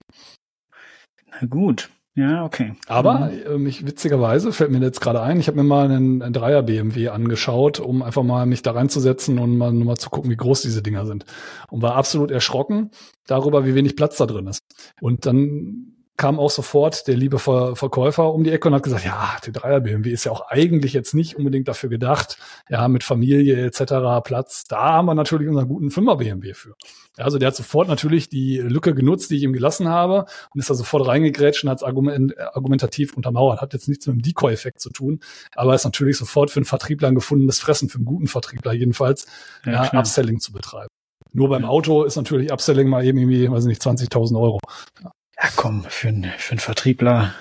Na 1.32 1.48
gut. 1.48 1.90
Ja, 2.14 2.44
okay. 2.44 2.74
Aber 2.88 3.32
mhm. 3.32 3.42
äh, 3.46 3.58
mich 3.58 3.86
witzigerweise 3.86 4.52
fällt 4.52 4.70
mir 4.70 4.80
jetzt 4.80 5.00
gerade 5.00 5.22
ein, 5.22 5.40
ich 5.40 5.48
habe 5.48 5.56
mir 5.56 5.64
mal 5.64 5.86
einen, 5.86 6.22
einen 6.22 6.34
Dreier 6.34 6.62
BMW 6.62 7.08
angeschaut, 7.08 7.80
um 7.80 8.04
einfach 8.04 8.24
mal 8.24 8.46
mich 8.46 8.62
da 8.62 8.72
reinzusetzen 8.72 9.40
und 9.40 9.58
mal, 9.58 9.72
mal 9.72 9.98
zu 9.98 10.10
gucken, 10.10 10.30
wie 10.30 10.36
groß 10.36 10.62
diese 10.62 10.84
Dinger 10.84 11.06
sind. 11.06 11.26
Und 11.70 11.82
war 11.82 11.96
absolut 11.96 12.30
erschrocken 12.30 12.92
darüber, 13.28 13.66
wie 13.66 13.76
wenig 13.76 13.96
Platz 13.96 14.18
da 14.18 14.26
drin 14.26 14.48
ist. 14.48 14.62
Und 15.00 15.26
dann 15.26 15.91
kam 16.22 16.38
auch 16.40 16.52
sofort 16.52 17.08
der 17.08 17.18
liebe 17.18 17.40
Ver 17.40 17.76
Verkäufer 17.76 18.32
um 18.32 18.44
die 18.44 18.52
Ecke 18.52 18.68
und 18.68 18.76
hat 18.76 18.84
gesagt, 18.84 19.04
ja, 19.04 19.38
der 19.44 19.54
Dreier 19.54 19.80
BMW 19.80 20.12
ist 20.12 20.24
ja 20.24 20.32
auch 20.32 20.42
eigentlich 20.50 20.94
jetzt 20.94 21.16
nicht 21.16 21.36
unbedingt 21.36 21.68
dafür 21.68 21.90
gedacht, 21.90 22.38
ja, 22.70 22.88
mit 22.90 23.04
Familie 23.04 23.66
etc. 23.66 24.24
Platz. 24.24 24.66
Da 24.66 24.84
haben 24.84 25.08
wir 25.08 25.16
natürlich 25.16 25.48
unseren 25.48 25.68
guten 25.68 25.90
Fünfer 25.90 26.18
BMW 26.18 26.54
für. 26.54 26.76
Ja, 27.18 27.26
also 27.26 27.40
der 27.40 27.48
hat 27.48 27.56
sofort 27.56 27.88
natürlich 27.88 28.30
die 28.30 28.60
Lücke 28.60 28.94
genutzt, 28.94 29.32
die 29.32 29.38
ich 29.38 29.42
ihm 29.42 29.52
gelassen 29.52 29.90
habe 29.90 30.26
und 30.54 30.60
ist 30.60 30.70
da 30.70 30.76
sofort 30.76 31.08
reingegrätscht 31.08 31.64
und 31.64 31.72
hat 31.72 31.80
es 31.80 31.84
argument 31.84 32.38
argumentativ 32.38 33.18
untermauert. 33.18 33.60
Hat 33.60 33.74
jetzt 33.74 33.90
nichts 33.90 34.06
mit 34.06 34.18
dem 34.18 34.22
Decoy-Effekt 34.22 34.80
zu 34.80 34.92
tun, 34.92 35.22
aber 35.56 35.74
ist 35.74 35.86
natürlich 35.86 36.18
sofort 36.18 36.52
für 36.52 36.60
einen 36.60 36.66
Vertriebler 36.66 37.08
ein 37.08 37.16
gefundenes 37.16 37.60
Fressen, 37.60 37.90
für 37.90 37.98
einen 37.98 38.06
guten 38.06 38.28
Vertriebler 38.28 38.74
jedenfalls, 38.74 39.26
ja, 39.66 39.86
ja 39.86 40.00
Upselling 40.00 40.40
zu 40.40 40.52
betreiben. 40.52 40.90
Nur 41.34 41.50
beim 41.50 41.66
Auto 41.66 42.04
ist 42.04 42.16
natürlich 42.16 42.52
Upselling 42.52 42.90
mal 42.90 43.04
eben 43.04 43.18
irgendwie, 43.18 43.50
weiß 43.50 43.66
nicht, 43.66 43.82
20.000 43.82 44.40
Euro. 44.40 44.60
Ja. 45.04 45.12
Ja, 45.42 45.50
komm, 45.56 45.84
für, 45.84 46.10
einen 46.10 46.32
für 46.38 46.52
einen 46.52 46.60
Vertriebler 46.60 47.34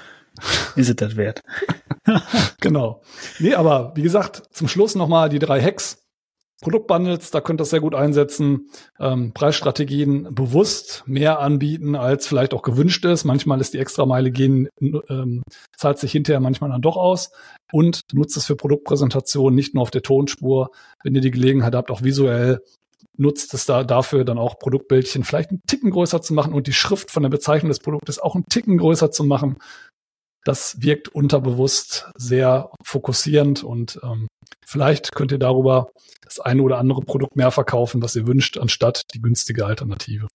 ist 0.76 0.88
es 0.88 0.96
das 0.96 1.16
wert. 1.16 1.42
genau. 2.60 3.02
Nee, 3.38 3.54
aber 3.54 3.92
wie 3.94 4.02
gesagt, 4.02 4.42
zum 4.52 4.68
Schluss 4.68 4.94
nochmal 4.94 5.28
die 5.28 5.38
drei 5.38 5.60
Hacks. 5.60 5.98
Produktbundles, 6.62 7.30
da 7.30 7.40
könnt 7.40 7.58
ihr 7.58 7.62
das 7.62 7.70
sehr 7.70 7.80
gut 7.80 7.94
einsetzen. 7.94 8.68
Ähm, 8.98 9.32
Preisstrategien 9.32 10.34
bewusst 10.34 11.02
mehr 11.06 11.40
anbieten, 11.40 11.96
als 11.96 12.26
vielleicht 12.26 12.52
auch 12.52 12.60
gewünscht 12.60 13.04
ist. 13.06 13.24
Manchmal 13.24 13.62
ist 13.62 13.72
die 13.72 13.78
Extrameile 13.78 14.30
gehen, 14.30 14.68
ähm, 14.80 15.42
zahlt 15.74 15.98
sich 15.98 16.12
hinterher 16.12 16.40
manchmal 16.40 16.70
dann 16.70 16.82
doch 16.82 16.98
aus. 16.98 17.30
Und 17.72 18.02
nutzt 18.12 18.36
es 18.36 18.44
für 18.44 18.56
Produktpräsentationen, 18.56 19.54
nicht 19.54 19.74
nur 19.74 19.82
auf 19.82 19.90
der 19.90 20.02
Tonspur, 20.02 20.70
wenn 21.02 21.14
ihr 21.14 21.22
die 21.22 21.30
Gelegenheit 21.30 21.74
habt, 21.74 21.90
auch 21.90 22.02
visuell 22.02 22.60
nutzt 23.20 23.52
es 23.52 23.66
da 23.66 23.84
dafür 23.84 24.24
dann 24.24 24.38
auch 24.38 24.58
Produktbildchen 24.58 25.24
vielleicht 25.24 25.50
einen 25.50 25.62
Ticken 25.66 25.90
größer 25.90 26.22
zu 26.22 26.32
machen 26.32 26.54
und 26.54 26.66
die 26.66 26.72
Schrift 26.72 27.10
von 27.10 27.22
der 27.22 27.30
Bezeichnung 27.30 27.68
des 27.68 27.78
Produktes 27.78 28.18
auch 28.18 28.34
einen 28.34 28.46
Ticken 28.46 28.78
größer 28.78 29.10
zu 29.10 29.24
machen. 29.24 29.58
Das 30.44 30.80
wirkt 30.80 31.08
unterbewusst 31.08 32.10
sehr 32.16 32.70
fokussierend 32.82 33.62
und 33.62 34.00
ähm, 34.02 34.26
vielleicht 34.64 35.14
könnt 35.14 35.32
ihr 35.32 35.38
darüber 35.38 35.90
das 36.24 36.40
eine 36.40 36.62
oder 36.62 36.78
andere 36.78 37.02
Produkt 37.02 37.36
mehr 37.36 37.50
verkaufen, 37.50 38.02
was 38.02 38.16
ihr 38.16 38.26
wünscht, 38.26 38.56
anstatt 38.56 39.02
die 39.12 39.20
günstige 39.20 39.66
Alternative. 39.66 40.26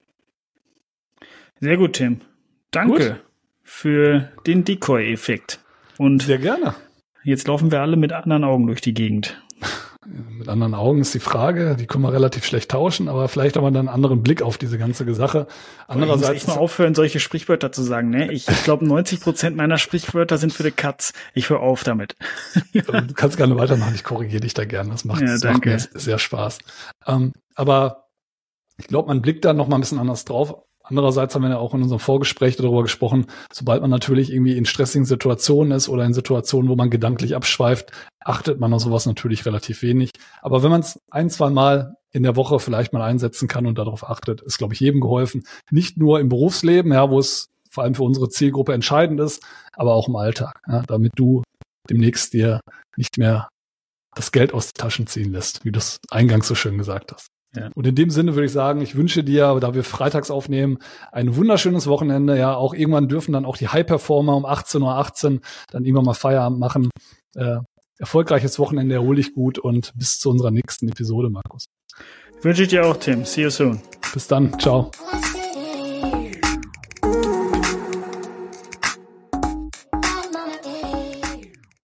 Sehr 1.60 1.78
gut, 1.78 1.94
Tim. 1.94 2.22
Danke 2.70 3.10
gut. 3.10 3.26
für 3.64 4.32
den 4.46 4.64
Decoy-Effekt. 4.64 5.60
Und 5.98 6.22
sehr 6.22 6.38
gerne. 6.38 6.76
Jetzt 7.24 7.48
laufen 7.48 7.72
wir 7.72 7.82
alle 7.82 7.98
mit 7.98 8.12
anderen 8.12 8.44
Augen 8.44 8.68
durch 8.68 8.82
die 8.82 8.94
Gegend. 8.94 9.42
Mit 10.06 10.48
anderen 10.50 10.76
Augen 10.76 11.02
ist 11.02 11.14
die 11.16 11.20
Frage, 11.20 11.76
die 11.76 11.88
können 11.88 12.04
wir 12.04 12.14
relativ 12.14 12.46
schlecht 12.46 12.70
tauschen, 12.72 13.10
aber 13.10 13.28
vielleicht 13.28 13.58
haben 13.58 13.64
wir 13.64 13.72
dann 13.72 13.88
einen 13.88 13.96
anderen 13.96 14.22
Blick 14.22 14.44
auf 14.44 14.58
diese 14.58 14.78
ganze 14.78 15.12
Sache. 15.16 15.48
Andererseits. 15.88 16.44
Ich 16.44 16.48
muss 16.48 16.56
mal 16.56 16.62
aufhören, 16.62 16.94
solche 16.94 17.20
Sprichwörter 17.20 17.72
zu 17.72 17.82
sagen, 17.82 18.12
ne? 18.12 18.32
Ich, 18.32 18.48
ich 18.48 18.64
glaube, 18.64 18.86
90 18.86 19.20
Prozent 19.20 19.56
meiner 19.56 19.80
Sprichwörter 19.80 20.38
sind 20.38 20.54
für 20.54 20.64
die 20.64 20.72
Katz. 20.72 21.14
Ich 21.34 21.50
höre 21.50 21.62
auf 21.62 21.84
damit. 21.84 22.16
du 22.74 23.14
kannst 23.16 23.38
gerne 23.38 23.58
weitermachen, 23.58 23.96
ich 23.96 24.04
korrigiere 24.04 24.42
dich 24.42 24.54
da 24.54 24.66
gerne. 24.66 24.92
Das 24.92 25.06
macht, 25.06 25.22
ja, 25.22 25.28
das 25.28 25.44
macht 25.44 25.66
mir 25.66 25.80
sehr 25.80 26.20
Spaß. 26.20 26.60
Ähm, 27.08 27.34
aber 27.56 28.10
ich 28.78 28.88
glaube, 28.88 29.08
man 29.08 29.22
blickt 29.22 29.44
da 29.44 29.54
noch 29.54 29.68
mal 29.68 29.78
ein 29.78 29.82
bisschen 29.82 30.00
anders 30.00 30.26
drauf. 30.26 30.56
Andererseits 30.88 31.34
haben 31.34 31.42
wir 31.42 31.50
ja 31.50 31.58
auch 31.58 31.74
in 31.74 31.82
unserem 31.82 32.00
Vorgespräch 32.00 32.56
darüber 32.56 32.84
gesprochen, 32.84 33.26
sobald 33.52 33.82
man 33.82 33.90
natürlich 33.90 34.32
irgendwie 34.32 34.58
in 34.58 34.66
stressigen 34.66 35.06
Situationen 35.06 35.72
ist 35.72 35.90
oder 35.90 36.06
in 36.06 36.14
Situationen, 36.14 36.70
wo 36.70 36.76
man 36.76 36.92
gedanklich 36.92 37.36
abschweift, 37.36 37.92
achtet 38.24 38.60
man 38.60 38.74
auf 38.74 38.82
sowas 38.82 39.06
natürlich 39.06 39.46
relativ 39.46 39.82
wenig. 39.82 40.12
Aber 40.42 40.62
wenn 40.64 40.72
man 40.72 40.82
es 40.82 41.00
ein, 41.10 41.30
zwei 41.30 41.50
Mal 41.50 41.98
in 42.12 42.24
der 42.24 42.36
Woche 42.36 42.60
vielleicht 42.60 42.94
mal 42.94 43.02
einsetzen 43.02 43.48
kann 43.48 43.66
und 43.66 43.78
darauf 43.78 44.08
achtet, 44.08 44.42
ist, 44.42 44.58
glaube 44.58 44.74
ich, 44.74 44.80
jedem 44.80 45.02
geholfen. 45.02 45.44
Nicht 45.72 45.98
nur 45.98 46.20
im 46.20 46.30
Berufsleben, 46.30 46.94
ja, 46.94 47.10
wo 47.10 47.20
es 47.20 47.48
vor 47.70 47.84
allem 47.84 47.96
für 47.96 48.04
unsere 48.04 48.30
Zielgruppe 48.30 48.74
entscheidend 48.74 49.20
ist, 49.20 49.44
aber 49.74 49.94
auch 49.94 50.08
im 50.08 50.16
Alltag, 50.16 50.62
ja, 50.68 50.84
damit 50.88 51.14
du 51.16 51.44
demnächst 51.90 52.34
dir 52.34 52.62
nicht 52.96 53.18
mehr 53.18 53.50
das 54.16 54.32
Geld 54.32 54.54
aus 54.54 54.72
den 54.72 54.82
Taschen 54.82 55.08
ziehen 55.08 55.34
lässt, 55.34 55.66
wie 55.66 55.72
du 55.72 55.80
es 55.80 55.98
eingangs 56.10 56.48
so 56.48 56.56
schön 56.56 56.78
gesagt 56.78 57.12
hast. 57.12 57.28
Ja. 57.56 57.70
Und 57.74 57.88
in 57.88 57.96
dem 57.96 58.10
Sinne 58.10 58.36
würde 58.36 58.46
ich 58.46 58.52
sagen, 58.52 58.82
ich 58.82 58.96
wünsche 58.96 59.24
dir, 59.24 59.58
da 59.60 59.74
wir 59.74 59.84
freitags 59.84 60.32
aufnehmen, 60.32 60.80
ein 61.12 61.36
wunderschönes 61.36 61.88
Wochenende. 61.88 62.38
Ja, 62.38 62.56
auch 62.56 62.74
irgendwann 62.74 63.08
dürfen 63.08 63.34
dann 63.34 63.46
auch 63.46 63.58
die 63.58 63.68
High-Performer 63.68 64.36
um 64.36 64.46
18.18 64.46 64.82
Uhr 64.82 64.96
18 64.96 65.42
dann 65.72 65.86
irgendwann 65.86 66.06
mal 66.06 66.14
Feierabend 66.14 66.60
machen. 66.60 66.90
Äh, 67.36 67.58
erfolgreiches 67.98 68.60
Wochenende, 68.60 68.96
erhol 68.96 69.16
dich 69.16 69.34
gut 69.34 69.58
und 69.58 69.94
bis 69.96 70.20
zu 70.20 70.30
unserer 70.30 70.52
nächsten 70.52 70.90
Episode, 70.90 71.30
Markus. 71.30 71.66
Wünsche 72.42 72.64
ich 72.64 72.70
dir 72.70 72.86
auch, 72.86 72.98
Tim. 72.98 73.26
See 73.26 73.44
you 73.44 73.50
soon. 73.50 73.82
Bis 74.14 74.28
dann. 74.28 74.60
Ciao. 74.60 74.92